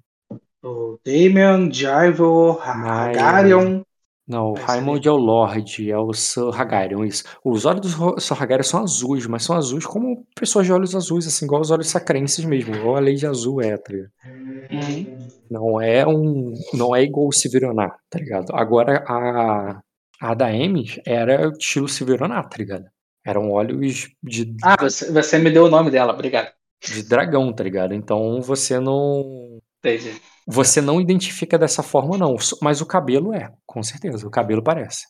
[0.63, 3.83] O Damian, Jaivo, Mas- Hagarion.
[4.27, 7.25] Não, o Mas Raimond é o Lorde, é o Sir Hagarion, isso.
[7.45, 10.95] Os olhos do Ro- Sir Hagarion são azuis, mas são azuis como pessoas de olhos
[10.97, 14.11] azuis, assim, igual os olhos sacrenses mesmo, igual a Lady Azul é, tá ligado?
[14.73, 16.55] Hum, Não é um.
[16.73, 18.55] Não é igual o Severoná, tá ligado?
[18.55, 19.81] Agora a.
[20.21, 22.87] A da Ames era estilo Severoná, tá ligado?
[23.27, 26.51] Eram olhos de, Ah, você, você me deu o nome dela, obrigado.
[26.83, 27.93] de dragão, tá ligado?
[27.93, 29.59] Então você não.
[29.81, 30.19] Entendi.
[30.47, 32.37] Você não identifica dessa forma, não.
[32.61, 34.27] Mas o cabelo é, com certeza.
[34.27, 35.07] O cabelo parece.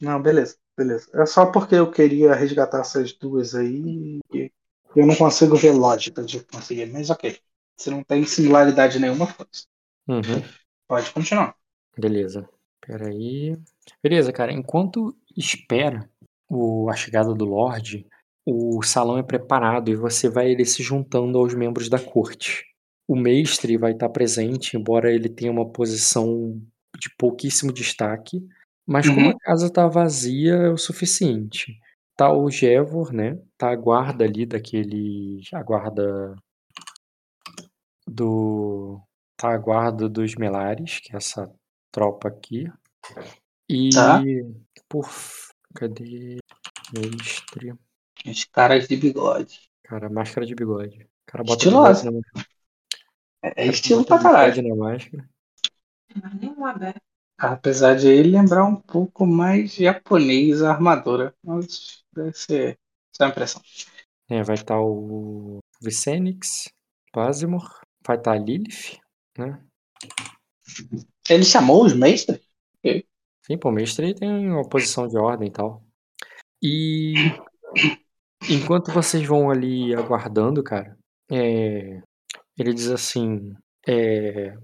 [0.00, 1.08] Não, beleza, beleza.
[1.14, 4.50] É só porque eu queria resgatar essas duas aí e
[4.94, 7.38] eu não consigo ver lógica de conseguir, mas ok.
[7.76, 9.66] Se não tem similaridade nenhuma, foda-se.
[10.08, 10.42] Uhum.
[10.86, 11.54] Pode continuar.
[11.96, 12.48] Beleza.
[12.80, 13.56] Peraí.
[14.02, 14.52] Beleza, cara.
[14.52, 16.08] Enquanto espera
[16.48, 18.06] o, a chegada do Lorde,
[18.46, 22.64] o salão é preparado e você vai ele se juntando aos membros da corte.
[23.08, 26.60] O mestre vai estar presente, embora ele tenha uma posição
[27.00, 28.46] de pouquíssimo destaque,
[28.86, 29.30] mas como Uhum.
[29.30, 31.78] a casa tá vazia é o suficiente.
[32.16, 33.38] Tá o Gevor, né?
[33.56, 35.40] Tá a guarda ali daquele.
[35.52, 36.36] A guarda
[38.06, 39.00] do.
[39.36, 41.50] Tá a guarda dos Melares, que é essa
[41.92, 42.70] tropa aqui.
[43.68, 44.20] E Tá.
[44.88, 45.08] por.
[45.74, 46.38] Cadê?
[46.92, 47.74] Mestre.
[48.26, 49.70] Os caras de bigode.
[49.84, 51.06] Cara, máscara de bigode.
[51.26, 52.04] Cara bota Estiloso.
[52.10, 52.48] bigode
[53.56, 54.62] É, é estilo pra caralho.
[54.62, 55.30] na máscara.
[57.38, 61.34] Apesar de ele lembrar um pouco mais japonês a armadura.
[61.42, 62.78] Mas deve ser
[63.14, 63.62] só impressão.
[64.28, 66.68] É, vai estar o Vicenix,
[67.12, 68.98] Pasimor, vai estar a Lilith,
[69.38, 69.62] né?
[71.28, 72.40] Ele chamou os mestres?
[73.46, 75.82] Sim, pô, o mestre tem uma posição de ordem e tal.
[76.62, 77.14] E
[78.50, 80.98] enquanto vocês vão ali aguardando, cara,
[81.30, 82.02] é,
[82.58, 83.54] ele diz assim:
[83.86, 84.54] é,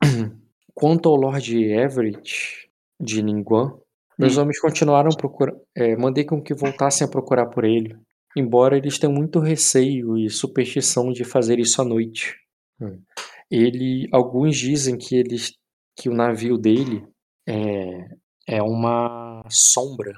[0.74, 2.68] quanto ao Lord Everett
[3.00, 3.78] de Ningguan,
[4.18, 4.42] meus Hum.
[4.42, 5.60] homens continuaram procurando.
[5.98, 7.96] mandei com que voltassem a procurar por ele,
[8.36, 12.36] embora eles tenham muito receio e superstição de fazer isso à noite.
[12.80, 13.00] Hum.
[13.50, 15.52] Ele, alguns dizem que eles,
[15.96, 17.04] que o navio dele
[17.46, 18.08] é,
[18.48, 20.12] é uma sombra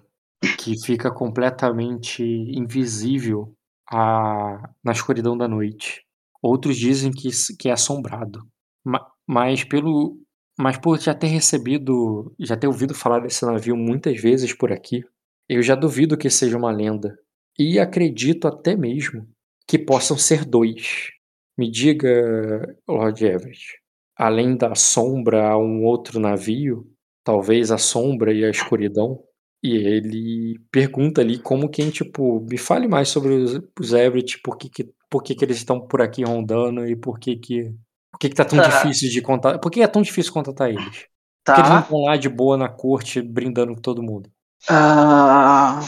[0.59, 3.55] que fica completamente invisível
[3.91, 6.06] a, na escuridão da noite.
[6.43, 8.41] Outros dizem que, que é assombrado.
[8.85, 10.19] Ma- Mas pelo
[10.59, 15.05] mas por já ter recebido, já ter ouvido falar desse navio muitas vezes por aqui,
[15.49, 17.15] eu já duvido que seja uma lenda.
[17.59, 19.29] E acredito até mesmo
[19.69, 21.11] que possam ser dois.
[21.59, 23.79] Me diga, Lord Everett,
[24.17, 26.87] além da sombra há um outro navio,
[27.25, 29.23] talvez a sombra e a escuridão?
[29.63, 34.57] E ele pergunta ali como quem, tipo, me fale mais sobre os, os Everett, por
[34.57, 37.75] que, que, por que, que eles estão por aqui rondando e por que que,
[38.13, 38.69] por que, que tá tão Tá.
[38.71, 39.59] difícil de contar.
[39.59, 41.07] Por que é tão difícil contatar eles?
[41.47, 41.83] Por que eles não Tá.
[41.83, 44.31] estão lá de boa na corte brindando com todo mundo?
[44.69, 45.81] Ah,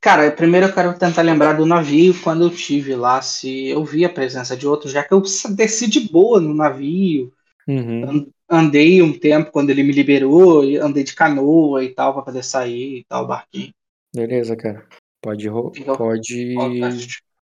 [0.00, 4.04] cara, primeiro eu quero tentar lembrar do navio quando eu tive lá, se eu vi
[4.04, 5.22] a presença de outros, já que eu
[5.56, 7.32] desci de boa no navio,
[7.66, 8.32] Uhum.
[8.48, 12.42] andei um tempo quando ele me liberou, e andei de canoa e tal, pra poder
[12.42, 13.72] sair e tal, barquinho.
[14.14, 14.86] Beleza, cara.
[15.20, 15.48] Pode,
[15.96, 17.06] pode.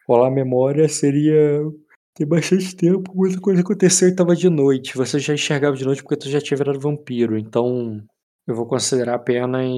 [0.09, 1.63] Rolar a memória, seria.
[2.15, 4.97] Tem bastante tempo, muita coisa aconteceu e tava de noite.
[4.97, 8.03] Você já enxergava de noite porque tu já tinha virado vampiro, então
[8.45, 9.71] eu vou considerar apenas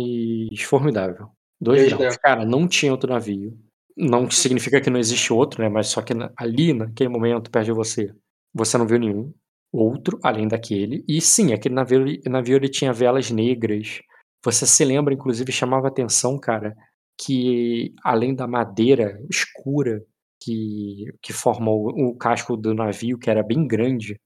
[0.63, 1.29] formidável.
[1.61, 2.01] Dois Dois graus.
[2.01, 2.17] graus.
[2.17, 3.59] Cara, não tinha outro navio.
[3.95, 5.69] Não significa que não existe outro, né?
[5.69, 8.11] Mas só que ali, naquele momento, perto de você,
[8.55, 9.35] você não viu nenhum
[9.73, 11.05] outro além daquele.
[11.07, 14.01] E sim, aquele navio, navio ele tinha velas negras.
[14.43, 16.75] Você se lembra, inclusive, chamava atenção, cara,
[17.21, 20.03] que além da madeira escura
[20.41, 21.33] que, que
[21.73, 24.21] o, casco do navio, que era bem grande,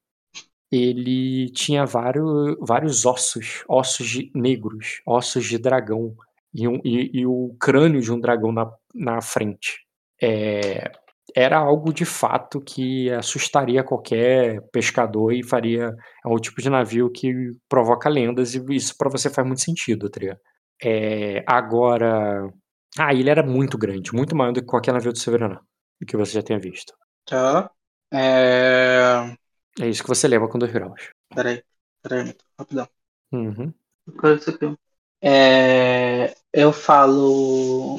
[0.70, 6.14] ele tinha vários, vários ossos, ossos de- negros, ossos de dragão,
[6.52, 9.80] e, um- e- e o crânio de um dragão na, na frente.
[10.22, 10.90] É,
[11.34, 15.94] era algo de fato que assustaria qualquer pescador e faria.
[16.24, 17.32] É um tipo de navio que
[17.68, 20.38] provoca lendas, e isso pra você faz muito sentido, ligado?
[20.82, 22.48] É, agora.
[22.98, 25.58] A ilha era muito grande, muito maior do que qualquer navio do Severino
[26.04, 26.94] que você já tenha visto.
[27.24, 27.70] Tá.
[28.12, 29.36] É...
[29.80, 31.10] É isso que você leva com dois graus.
[31.34, 31.62] Peraí,
[32.02, 32.88] peraí, rapidão.
[33.32, 33.72] Uhum.
[34.18, 34.76] Qual é isso aqui?
[35.20, 37.98] É, eu falo.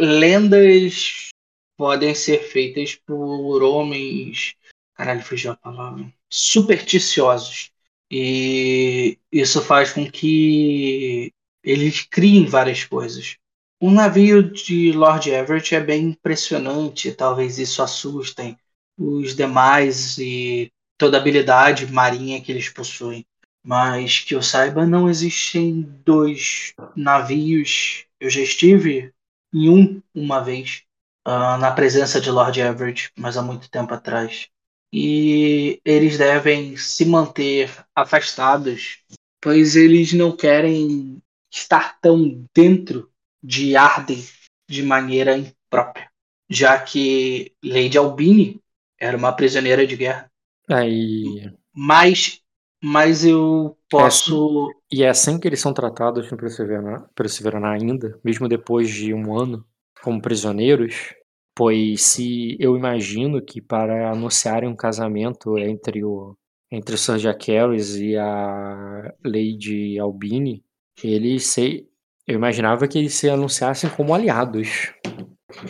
[0.00, 1.28] Lendas
[1.76, 4.54] podem ser feitas por homens.
[4.94, 6.12] Caralho, fugiu a palavra.
[6.28, 7.70] Supersticiosos.
[8.10, 11.32] E isso faz com que
[11.62, 13.36] eles criem várias coisas.
[13.86, 18.56] Um navio de Lord Everett é bem impressionante, talvez isso assustem
[18.98, 23.26] os demais e toda a habilidade marinha que eles possuem.
[23.62, 28.06] Mas que eu saiba, não existem dois navios.
[28.18, 29.12] Eu já estive
[29.52, 30.84] em um uma vez,
[31.22, 34.48] ah, na presença de Lord Everett, mas há muito tempo atrás.
[34.90, 39.00] E eles devem se manter afastados,
[39.42, 43.12] pois eles não querem estar tão dentro
[43.44, 44.24] de Arden
[44.66, 46.08] de maneira imprópria,
[46.48, 48.62] já que Lady Albini
[48.98, 50.30] era uma prisioneira de guerra.
[50.68, 51.52] Aí.
[51.74, 52.40] Mas,
[52.82, 54.70] mas eu posso.
[54.90, 59.38] E é assim que eles são tratados no Perseverar, Perseverar ainda, mesmo depois de um
[59.38, 59.62] ano,
[60.02, 61.14] como prisioneiros.
[61.54, 66.34] Pois se eu imagino que para anunciarem um casamento entre o
[66.72, 66.98] entre o
[67.46, 70.64] Harris e a Lady Albini,
[71.04, 71.88] eles se
[72.26, 74.92] eu imaginava que eles se anunciassem como aliados.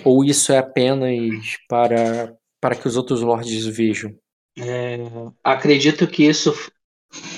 [0.05, 4.17] Ou isso é apenas para para que os outros lords vejam?
[4.59, 4.97] É,
[5.43, 6.55] acredito que isso,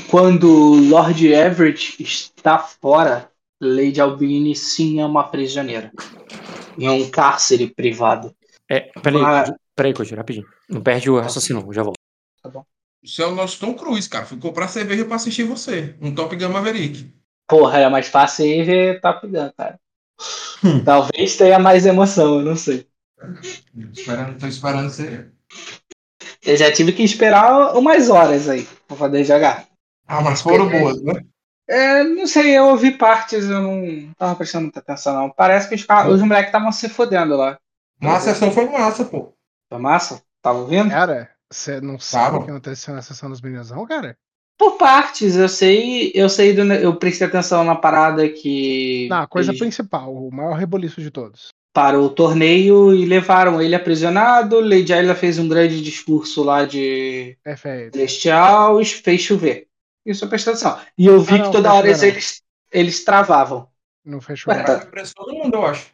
[0.09, 0.49] quando
[0.89, 3.29] Lord Everett está fora,
[3.61, 5.91] Lady Albini sim é uma prisioneira.
[6.79, 8.33] Em um cárcere privado.
[8.71, 10.47] É, peraí, Mas- peraí, Kojiro, rapidinho.
[10.69, 11.97] Não perde o raciocínio, não, já volto.
[13.03, 14.27] Isso é o nosso Tom Cruise, cara.
[14.27, 15.97] Fui comprar cerveja pra assistir você.
[16.01, 17.13] Um Top Gun Maverick.
[17.49, 19.79] Porra, é mais fácil aí ver Top Gun, cara.
[20.65, 20.83] Hum.
[20.85, 22.89] Talvez tenha mais emoção, eu não sei.
[23.93, 25.29] Esperando, tô esperando você.
[26.45, 29.67] Eu já tive que esperar umas horas aí pra poder jogar.
[30.07, 31.15] Ah, mas foram boas, né?
[31.69, 35.31] É, não sei, eu ouvi partes, eu não tava prestando muita atenção, não.
[35.31, 37.59] Parece que os, os moleques estavam se fodendo lá.
[38.01, 39.33] Mas a sessão foi massa, pô.
[39.69, 40.23] Foi massa?
[40.41, 40.91] Tava ouvindo?
[40.91, 44.17] Cara, você não sabe o que aconteceu na sessão dos meninos, não, cara?
[44.59, 49.27] Por partes, eu sei, eu sei do, eu prestei atenção na parada que Não, a
[49.27, 51.49] coisa eles principal, o maior reboliço de todos.
[51.75, 54.61] parou o torneio e levaram ele aprisionado.
[54.61, 57.95] Lady Ayla fez um grande discurso lá de Perfeito.
[57.95, 59.67] celestial e fez chover.
[60.07, 60.79] Isso eu prestei atenção.
[60.97, 62.43] E eu vi Ah, não, que toda hora fez chover, eles,
[62.73, 63.69] eles travavam.
[64.05, 64.55] Não fechou.
[64.55, 65.87] Ué, Vai pra todo mundo, eu acho.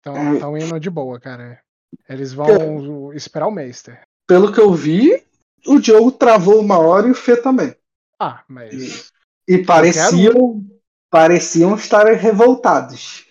[0.00, 1.60] Então estão indo de boa, cara.
[2.08, 4.00] Eles vão esperar o Meister.
[4.26, 5.22] Pelo que eu vi,
[5.66, 7.74] o Diogo travou uma hora e o Fê também.
[8.18, 9.12] Ah, mas.
[9.48, 10.64] E pareciam,
[11.10, 13.26] pareciam estar revoltados.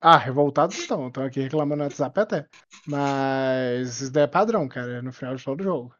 [0.00, 1.06] Ah, revoltados estão.
[1.06, 2.46] Estão aqui reclamando no WhatsApp até.
[2.86, 5.00] Mas isso daí é padrão, cara.
[5.00, 5.94] No final de todo jogo.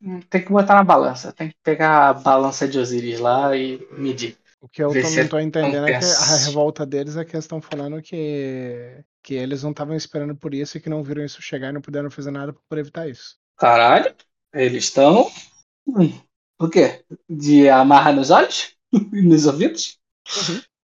[0.00, 1.32] Hum, Tem que botar na balança.
[1.32, 4.36] Tem que pegar a balança de Osiris lá e medir.
[4.60, 7.44] O que eu se não tô entendendo é que a revolta deles é que eles
[7.44, 11.42] estão falando que, que eles não estavam esperando por isso e que não viram isso
[11.42, 13.36] chegar e não puderam fazer nada por evitar isso.
[13.62, 14.12] Caralho,
[14.52, 15.30] eles estão.
[15.86, 16.12] Hum,
[16.60, 17.04] O quê?
[17.30, 18.74] De amarra nos olhos?
[18.92, 20.00] E nos ouvidos?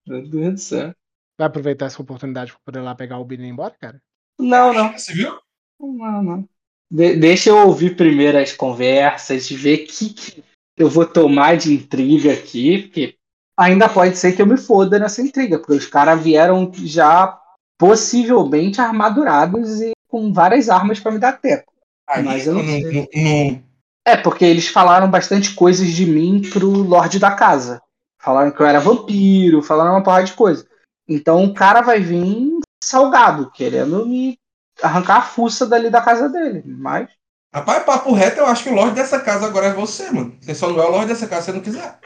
[0.06, 0.94] Meu Deus do céu.
[1.38, 4.00] Vai aproveitar essa oportunidade pra poder lá pegar o Billy e ir embora, cara?
[4.40, 4.92] Não, não.
[4.92, 5.38] Você viu?
[5.78, 6.48] Não, não.
[6.90, 10.44] De- deixa eu ouvir primeiro as conversas, ver o que, que
[10.78, 13.18] eu vou tomar de intriga aqui, porque
[13.58, 17.38] ainda pode ser que eu me foda nessa intriga, porque os caras vieram já
[17.78, 21.73] possivelmente armadurados e com várias armas para me dar teco.
[22.08, 23.62] Aí, Mas eu não não- não-
[24.06, 27.80] É, porque eles falaram bastante coisas de mim pro Lorde da Casa.
[28.20, 30.66] Falaram que eu era vampiro, falaram uma porrada de coisa.
[31.08, 34.38] Então o cara vai vir salgado, querendo me
[34.82, 36.62] arrancar a fuça dali da casa dele.
[36.66, 37.08] Mas.
[37.54, 40.36] Rapaz, papo reto, eu acho que o Lorde dessa casa agora é você, mano.
[40.40, 41.98] Você só não é o Lorde dessa casa se você não quiser.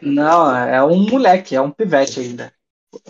[0.00, 2.52] Não, é um moleque, é um pivete ainda.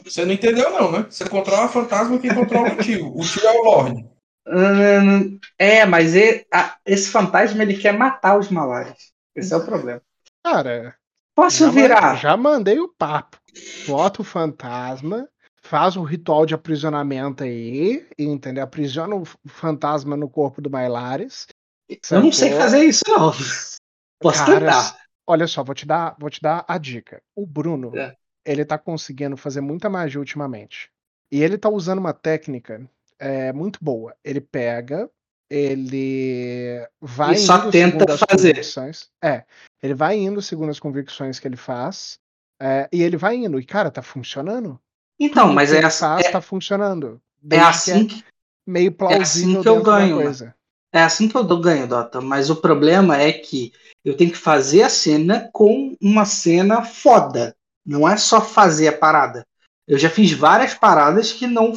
[0.05, 1.06] Você não entendeu, não, né?
[1.09, 3.12] Você controla o fantasma que controla o tio.
[3.14, 4.06] O tio é o Lorde.
[4.50, 9.12] Hum, É, mas e- a- esse fantasma ele quer matar os malares.
[9.34, 10.00] Esse é o problema.
[10.44, 10.96] Cara,
[11.34, 12.02] Posso já, virar?
[12.02, 13.38] man- já mandei o papo.
[13.86, 15.28] Bota o fantasma,
[15.62, 18.64] faz o ritual de aprisionamento aí, entendeu?
[18.64, 21.46] Aprisiona o fantasma no corpo do Bailares.
[22.10, 23.32] Eu não sei fazer isso, não.
[24.20, 24.96] Posso Cara, tentar.
[25.26, 27.22] Olha só, vou te dar, vou te dar a dica.
[27.36, 28.16] O Bruno, É.
[28.44, 30.90] ele tá conseguindo fazer muita magia ultimamente.
[31.30, 32.88] E ele tá usando uma técnica
[33.18, 34.14] é, muito boa.
[34.24, 35.08] Ele pega,
[35.50, 38.48] ele vai E só indo tenta segundo as fazer.
[38.54, 39.08] convicções.
[39.22, 39.44] É,
[39.82, 42.18] ele vai indo segundo as convicções que ele faz.
[42.60, 43.58] é, e ele vai indo.
[43.60, 44.80] E, cara, tá funcionando.
[45.20, 47.20] Então, Tudo mas que é, assim- faz é, tá funcionando.
[47.50, 50.22] é assim que que, é meio plausível assim que eu dentro da ganho, né?
[50.24, 50.54] coisa.
[50.92, 52.20] é assim que eu ganho, Dota.
[52.20, 53.72] Mas o problema é que
[54.04, 57.54] eu tenho que fazer a cena com uma cena foda.
[57.84, 59.46] Não é só fazer a parada.
[59.86, 61.72] Eu já fiz várias paradas que não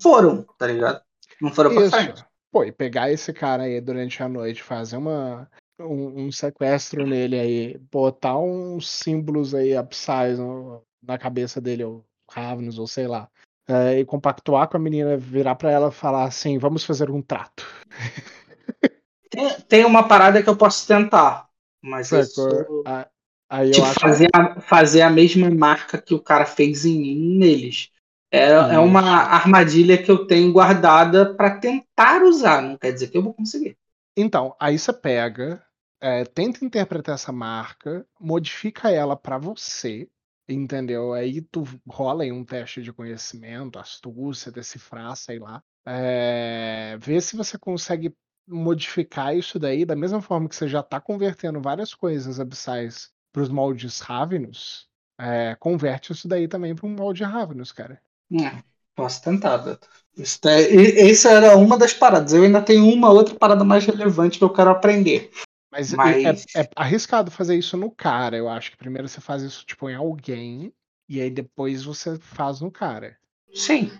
[0.00, 1.00] foram, tá ligado?
[1.40, 2.14] Não foram pra frente.
[2.14, 2.24] Isso.
[2.52, 5.48] Pô, e pegar esse cara aí durante a noite, fazer uma,
[5.78, 12.04] um, um sequestro nele aí, botar uns símbolos aí upsize no- na cabeça dele, ou
[12.28, 13.28] Ravens, ou sei lá,
[13.68, 17.22] é, e compactuar com a menina, virar pra ela e falar assim: vamos fazer um
[17.22, 17.64] trato.
[19.30, 21.48] Tem, tem uma parada que eu posso tentar.
[21.80, 22.22] Mas Sacou?
[22.22, 22.82] isso.
[22.86, 23.08] A-
[23.52, 27.36] Aí eu acho fazer a, fazer a mesma marca que o cara fez em mim
[27.38, 27.90] neles.
[28.32, 29.08] É, é uma Isso.
[29.28, 32.62] armadilha que eu tenho guardada pra tentar usar.
[32.62, 33.76] Não quer dizer que eu vou conseguir.
[34.16, 35.64] Então, aí você pega,
[36.00, 40.08] é, tenta interpretar essa marca, modifica ela pra você,
[40.48, 41.12] entendeu?
[41.12, 45.62] Aí tu rola aí um teste de conhecimento, astúcia, decifrar, sei lá.
[45.86, 48.14] É, vê se você consegue
[48.46, 53.48] modificar isso daí da mesma forma que você já tá convertendo várias coisas abissais pros
[53.48, 54.88] moldes Ravenous.
[55.18, 58.00] é, converte isso daí também para um molde Ravenous, cara.
[58.32, 58.62] É,
[58.94, 59.88] posso tentar, Beto.
[60.16, 62.32] Isso é- Essa era uma das paradas.
[62.32, 65.30] Eu ainda tenho uma outra parada mais relevante que eu quero aprender.
[65.72, 68.36] Mas, e- Mas- É, é arriscado fazer isso no cara.
[68.36, 70.72] Eu acho que primeiro você faz isso tipo em alguém
[71.08, 73.16] e aí depois você faz no cara.
[73.54, 73.90] Sim.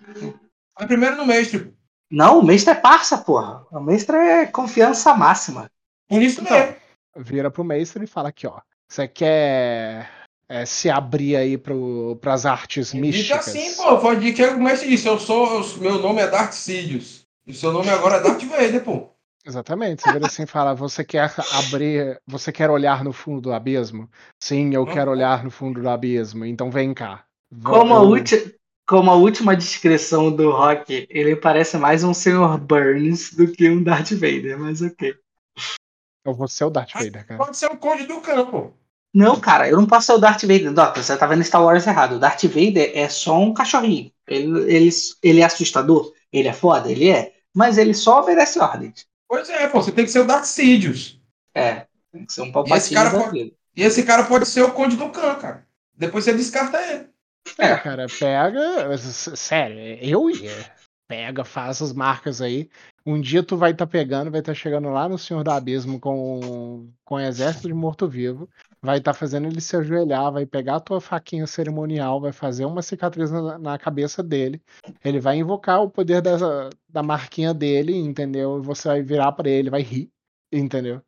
[0.79, 1.73] Vai primeiro no mestre.
[2.11, 3.65] Não, o mestre é parça, porra.
[3.71, 5.71] O mestre é confiança máxima.
[6.09, 6.77] Por isso Então, mesmo.
[7.17, 8.61] Vira pro mestre e fala aqui, ó.
[8.89, 10.11] Você quer
[10.51, 13.47] é, se abrir aí pro, pras artes Diga místicas?
[13.49, 13.99] assim, pô.
[13.99, 15.07] Pode dizer que mestre disse.
[15.07, 15.63] Eu sou.
[15.63, 17.25] eu- meu nome é Darth Sidious.
[17.47, 19.11] E seu nome agora é Darth Vader, pô.
[19.47, 20.03] Exatamente.
[20.03, 22.21] Você vira assim e fala: Você quer abrir.
[22.27, 24.11] Você quer olhar no fundo do abismo?
[24.41, 26.45] Sim, eu quero olhar no fundo do abismo.
[26.45, 27.25] Então vem cá.
[27.65, 28.55] Como a, eu- ulti-
[28.89, 32.59] como a última descrição do Rock, ele parece mais um Sr.
[32.59, 35.15] Burns do que um Darth Vader, mas ok.
[36.25, 37.39] Eu vou ser o Darth Vader, cara.
[37.39, 38.75] Pode ser o Conde do Campo.
[39.13, 40.73] Não, cara, eu não posso ser o Darth Vader.
[40.73, 42.17] Dota, você tá vendo Star Wars errado.
[42.17, 44.13] O Darth Vader é só um cachorrinho.
[44.27, 44.91] Ele, ele,
[45.23, 47.33] ele é assustador, ele é foda, ele é.
[47.53, 49.07] Mas ele só obedece ordens.
[49.29, 49.83] Pois é, pô.
[49.83, 51.21] Você tem que ser o Darth Sidious.
[51.55, 53.57] É, tem que ser um E esse cara pode- vida.
[53.77, 55.67] E esse cara pode ser o Conde do Khan, cara.
[55.97, 57.09] Depois você descarta ele.
[57.59, 58.97] É, cara, pega.
[58.99, 60.73] Sério, eu ia.
[61.09, 62.69] Pega, faz as marcas aí.
[63.05, 66.89] Um dia tu vai estar pegando, vai estar chegando lá no Senhor do Abismo com,
[67.05, 68.49] com o exército de morto-vivo,
[68.83, 72.83] vai estar fazendo ele se ajoelhar, vai pegar a tua faquinha cerimonial, vai fazer uma
[72.83, 74.61] cicatriz na, na cabeça dele.
[75.05, 78.59] Ele vai invocar o poder da, da marquinha dele, entendeu?
[78.59, 80.11] E você vai virar pra ele, vai rir,
[80.53, 81.03] entendeu?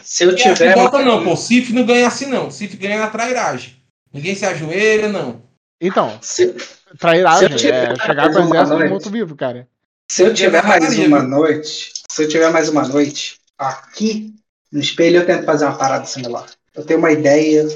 [0.00, 0.74] Se eu E tiver.
[0.74, 1.36] bota não, pô.
[1.36, 2.50] Sif não ganha assim, não.
[2.50, 3.76] Sif ganha na trairagem.
[4.12, 5.42] Ninguém se ajoelha, não.
[5.80, 6.54] Então, Se,
[6.98, 8.90] trairagem, Se eu tiver é chegar mais com o exército de noite.
[8.90, 9.68] morto-vivo, cara.
[10.10, 11.92] se eu tiver mais uma noite.
[12.10, 14.34] Se eu tiver mais uma noite aqui
[14.72, 16.46] no espelho, eu tento fazer uma parada similar.
[16.78, 17.66] Eu tenho uma ideia.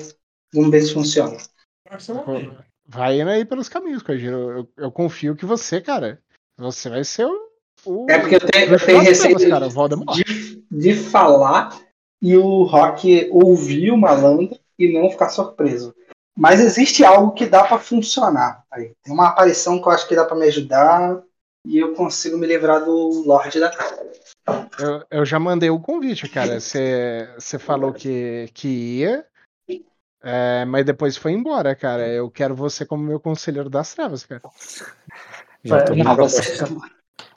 [0.55, 1.37] Vamos ver se funciona.
[2.87, 4.37] Vai indo aí pelos caminhos, Kojiro.
[4.37, 6.21] Eu, eu, eu confio que você, cara,
[6.57, 7.37] você vai ser o.
[7.85, 11.77] o É porque eu tenho, eu tenho receio cara, de, de falar
[12.21, 15.93] e o Rock ouvir o malandro e não ficar surpreso.
[16.39, 18.65] Mas existe algo que dá pra funcionar.
[18.71, 21.21] Aí, tem uma aparição que eu acho que dá pra me ajudar
[21.65, 24.03] e eu consigo me livrar do Lorde da Casa.
[24.79, 26.59] Eu, eu já mandei o convite, cara.
[26.61, 29.25] Você você falou que, que ia.
[30.25, 32.09] É, mas depois foi embora, cara.
[32.09, 34.43] Eu quero você como meu conselheiro das trevas, cara.
[35.65, 36.57] Já tô não, você,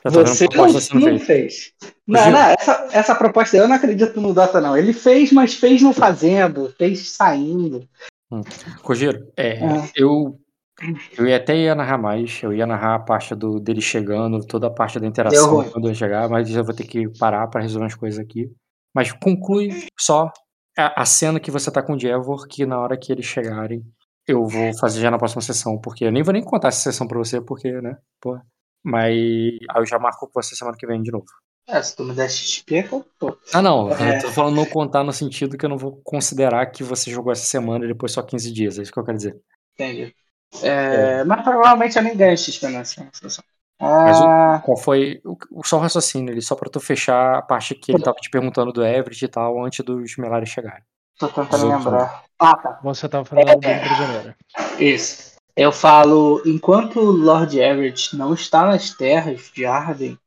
[0.03, 1.73] você não, sendo não fez.
[2.07, 4.77] Não, não, essa, essa proposta eu não acredito no Dota, não.
[4.77, 7.88] Ele fez, mas fez não fazendo, fez saindo.
[8.81, 9.89] Kojiro, é, Ah.
[9.95, 10.39] eu,
[11.18, 14.68] eu ia até ia narrar mais, eu ia narrar a parte do, dele chegando, toda
[14.68, 15.69] a parte da interação ruim.
[15.69, 18.52] quando eu chegar, mas eu vou ter que parar pra resolver umas coisas aqui.
[18.93, 20.31] Mas conclui só
[20.77, 23.84] a, a cena que você tá com o Jevor, que na hora que eles chegarem,
[24.27, 27.07] eu vou fazer já na próxima sessão, porque eu nem vou nem contar essa sessão
[27.07, 28.38] pra você, porque, né, pô.
[28.84, 31.26] Mas aí eu já marco com você semana que vem de novo.
[31.68, 33.35] É, se tu me der XP, eu tô.
[33.52, 34.18] Ah, não, É.
[34.18, 37.31] eu tô falando não contar no sentido que eu não vou considerar que você jogou
[37.31, 39.35] essa semana e depois só 15 dias, é isso que eu quero dizer.
[39.73, 40.14] Entendi.
[40.64, 43.44] É, Mas provavelmente eu nem ganho XP nessa situação.
[43.80, 47.38] Mas o- Ah, Qual foi o, o só o raciocínio ali, só pra tu fechar
[47.38, 50.84] a parte que ele tava te perguntando do Everett e tal, antes dos Melares chegarem.
[51.19, 52.23] tô tentando lembrar.
[52.40, 52.80] Ah, tá.
[52.84, 53.56] Você tava falando É.
[53.56, 54.36] do prisioneiro.
[54.80, 55.36] Isso.
[55.56, 60.18] Eu falo, enquanto o Lord Everett não está nas terras de Arden,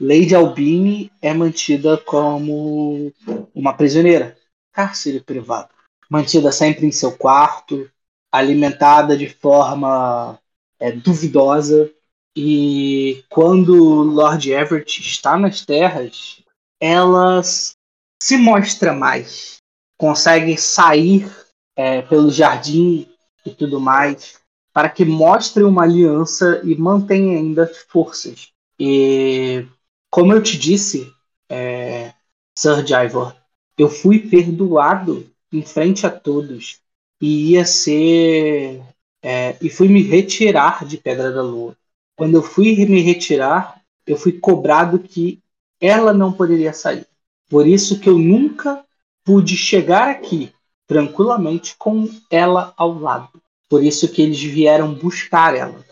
[0.00, 3.12] Lady Albini é mantida como
[3.54, 4.36] uma prisioneira,
[4.72, 5.68] cárcere privado.
[6.08, 7.88] Mantida sempre em seu quarto,
[8.30, 10.38] alimentada de forma
[10.78, 11.90] é, duvidosa.
[12.36, 16.42] E quando Lord Everett está nas terras,
[16.80, 19.58] ela se mostra mais.
[19.98, 21.30] Consegue sair
[21.76, 23.08] é, pelo jardim
[23.44, 24.38] e tudo mais,
[24.72, 28.52] para que mostre uma aliança e mantenha ainda forças.
[28.78, 29.66] E
[30.10, 31.12] como eu te disse,
[31.48, 32.14] é,
[32.56, 33.34] Sir Jaivor,
[33.76, 36.80] eu fui perdoado em frente a todos
[37.20, 38.82] e ia ser
[39.22, 41.76] é, e fui me retirar de Pedra da Lua.
[42.16, 45.40] Quando eu fui me retirar, eu fui cobrado que
[45.80, 47.06] ela não poderia sair.
[47.48, 48.84] Por isso que eu nunca
[49.24, 50.52] pude chegar aqui
[50.86, 53.40] tranquilamente com ela ao lado.
[53.68, 55.84] Por isso que eles vieram buscar ela.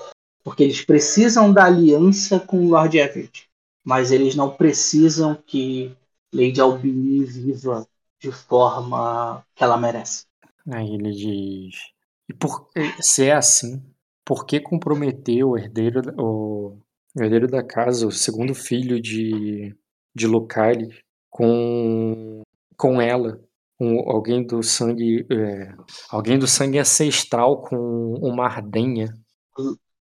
[0.42, 3.48] Porque eles precisam da aliança com o Lord Everett.
[3.84, 5.92] Mas eles não precisam que
[6.32, 7.86] Lady Albini viva
[8.20, 10.27] de forma que ela merece.
[10.72, 11.76] Aí ele diz.
[12.28, 12.68] E por,
[13.00, 13.82] se é assim,
[14.24, 16.78] por que comprometeu o herdeiro, da- o,
[17.16, 19.74] o herdeiro da casa, o segundo filho de,
[20.14, 20.88] de Lucali,
[21.30, 22.42] com,
[22.76, 23.40] com ela?
[23.78, 25.24] Com alguém do sangue.
[25.30, 25.72] é,
[26.10, 29.14] alguém do sangue ancestral com uma ardenha.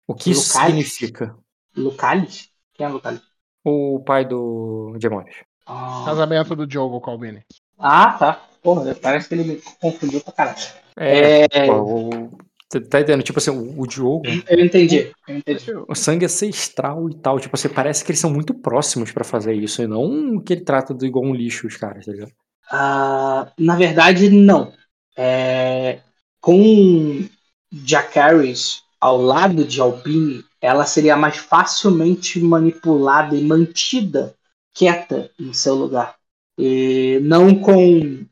[0.06, 1.34] O que isso significa?
[1.76, 2.50] Lucalis?
[2.74, 3.22] Quem é Lucalis?
[3.64, 5.36] O pai do Demônios.
[5.66, 7.42] Ah, Casamento do Diogo Albini.
[7.78, 8.48] ah, tá.
[8.64, 10.58] Porra, parece que ele me confundiu pra caralho.
[10.98, 12.30] É, É, o- o-
[12.70, 13.22] tá entendendo?
[13.22, 14.24] Tipo assim, o, o Diogo.
[14.48, 15.12] eu entendi.
[15.28, 15.64] Eu entendi.
[15.88, 17.38] O sangue ancestral e tal.
[17.38, 19.82] Tipo assim, parece que eles são muito próximos pra fazer isso.
[19.82, 22.32] E não que ele trata do igual um lixo, os caras, tá ligado?
[22.70, 24.72] Ah, na verdade, não.
[25.16, 26.00] É,
[26.40, 27.24] com
[27.72, 34.34] Jacaris ao lado de Albini, ela seria mais facilmente manipulada e mantida
[34.72, 36.16] quieta em seu lugar.
[36.58, 38.24] E não com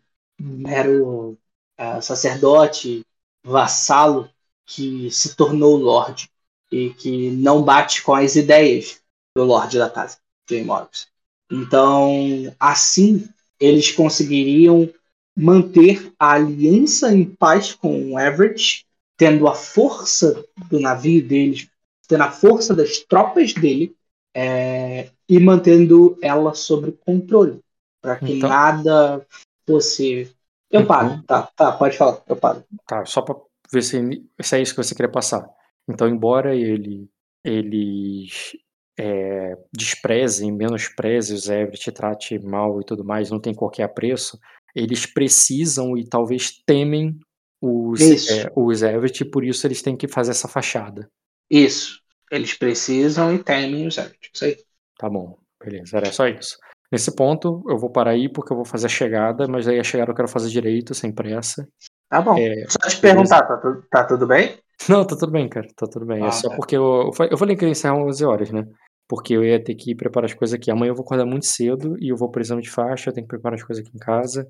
[0.43, 1.39] mero
[1.79, 3.05] ah, sacerdote,
[3.45, 4.29] vassalo,
[4.67, 6.31] que se tornou Lorde
[6.71, 9.01] e que não bate com as ideias
[9.37, 11.07] do Lorde da casa, Jay Morris.
[11.51, 13.29] Então, assim,
[13.61, 14.89] eles conseguiriam
[15.37, 18.87] manter a aliança em paz com o Everett,
[19.17, 21.69] tendo a força do navio deles,
[22.09, 23.95] tendo a força das tropas dele,
[24.35, 27.61] é, e mantendo ela sob controle,
[28.01, 29.27] para que Então- nada
[29.67, 30.35] fosse.
[30.71, 30.87] Eu Uhum.
[30.87, 32.65] paro, tá, tá, pode falar, eu paro.
[32.87, 33.37] Tá, só pra
[33.71, 34.01] ver se,
[34.41, 35.47] se é isso que você queria passar.
[35.89, 37.09] Então, embora ele
[37.45, 38.53] eles
[38.99, 44.39] é, desprezem, menosprezem os Everett, trate mal e tudo mais, não tem qualquer apreço,
[44.75, 47.19] eles precisam e talvez temem
[47.61, 51.11] os, é, os Everett, e por isso eles têm que fazer essa fachada.
[51.51, 52.01] Isso.
[52.31, 54.31] Eles precisam e temem os Everett.
[54.33, 54.57] Isso aí.
[54.99, 56.59] Tá bom, beleza, era só isso.
[56.93, 59.85] Nesse ponto, eu vou parar aí porque eu vou fazer a chegada, mas aí a
[59.85, 61.67] chegada eu quero fazer direito, sem pressa.
[62.11, 62.37] Tá bom.
[62.39, 63.57] É, Só te perguntar, tá,
[63.91, 64.59] tá tudo bem?
[64.89, 66.23] Não, tá tudo bem, cara, tá tudo bem.
[66.23, 66.57] Ah, é só tá.
[66.57, 68.65] porque eu, eu fa- eu falei que ia encerrar 11 horas, né?
[69.09, 70.71] Porque eu ia ter que preparar as coisas aqui.
[70.71, 73.27] Amanhã eu vou acordar muito cedo e eu vou pro exame de faixa, eu tenho
[73.27, 74.47] que preparar as coisas aqui em casa.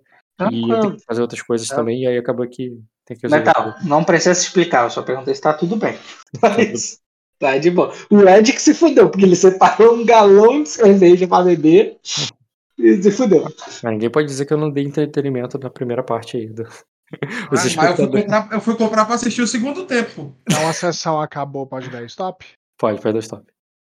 [0.50, 1.76] E eu tenho que fazer outras coisas Tá.
[1.76, 3.28] também, e aí acabou que tem que.
[3.28, 3.88] Metal, tudo.
[3.88, 5.96] não precisa se explicar, eu só perguntei se tá tudo bem.
[6.42, 6.98] Mas,
[7.42, 7.92] tá de boa.
[8.08, 11.98] O Ed que se fudeu, porque ele separou um galão de cerveja pra beber
[12.78, 13.44] e se fudeu.
[13.82, 16.46] Mas ninguém pode dizer que eu não dei entretenimento na primeira parte aí.
[16.46, 16.66] Do...
[17.22, 20.34] Ah, mas eu fui, comprar, eu fui comprar pra assistir o segundo tempo.
[20.48, 22.42] Então a sessão acabou, pode dar stop?
[22.78, 23.51] Pode, pode dar stop.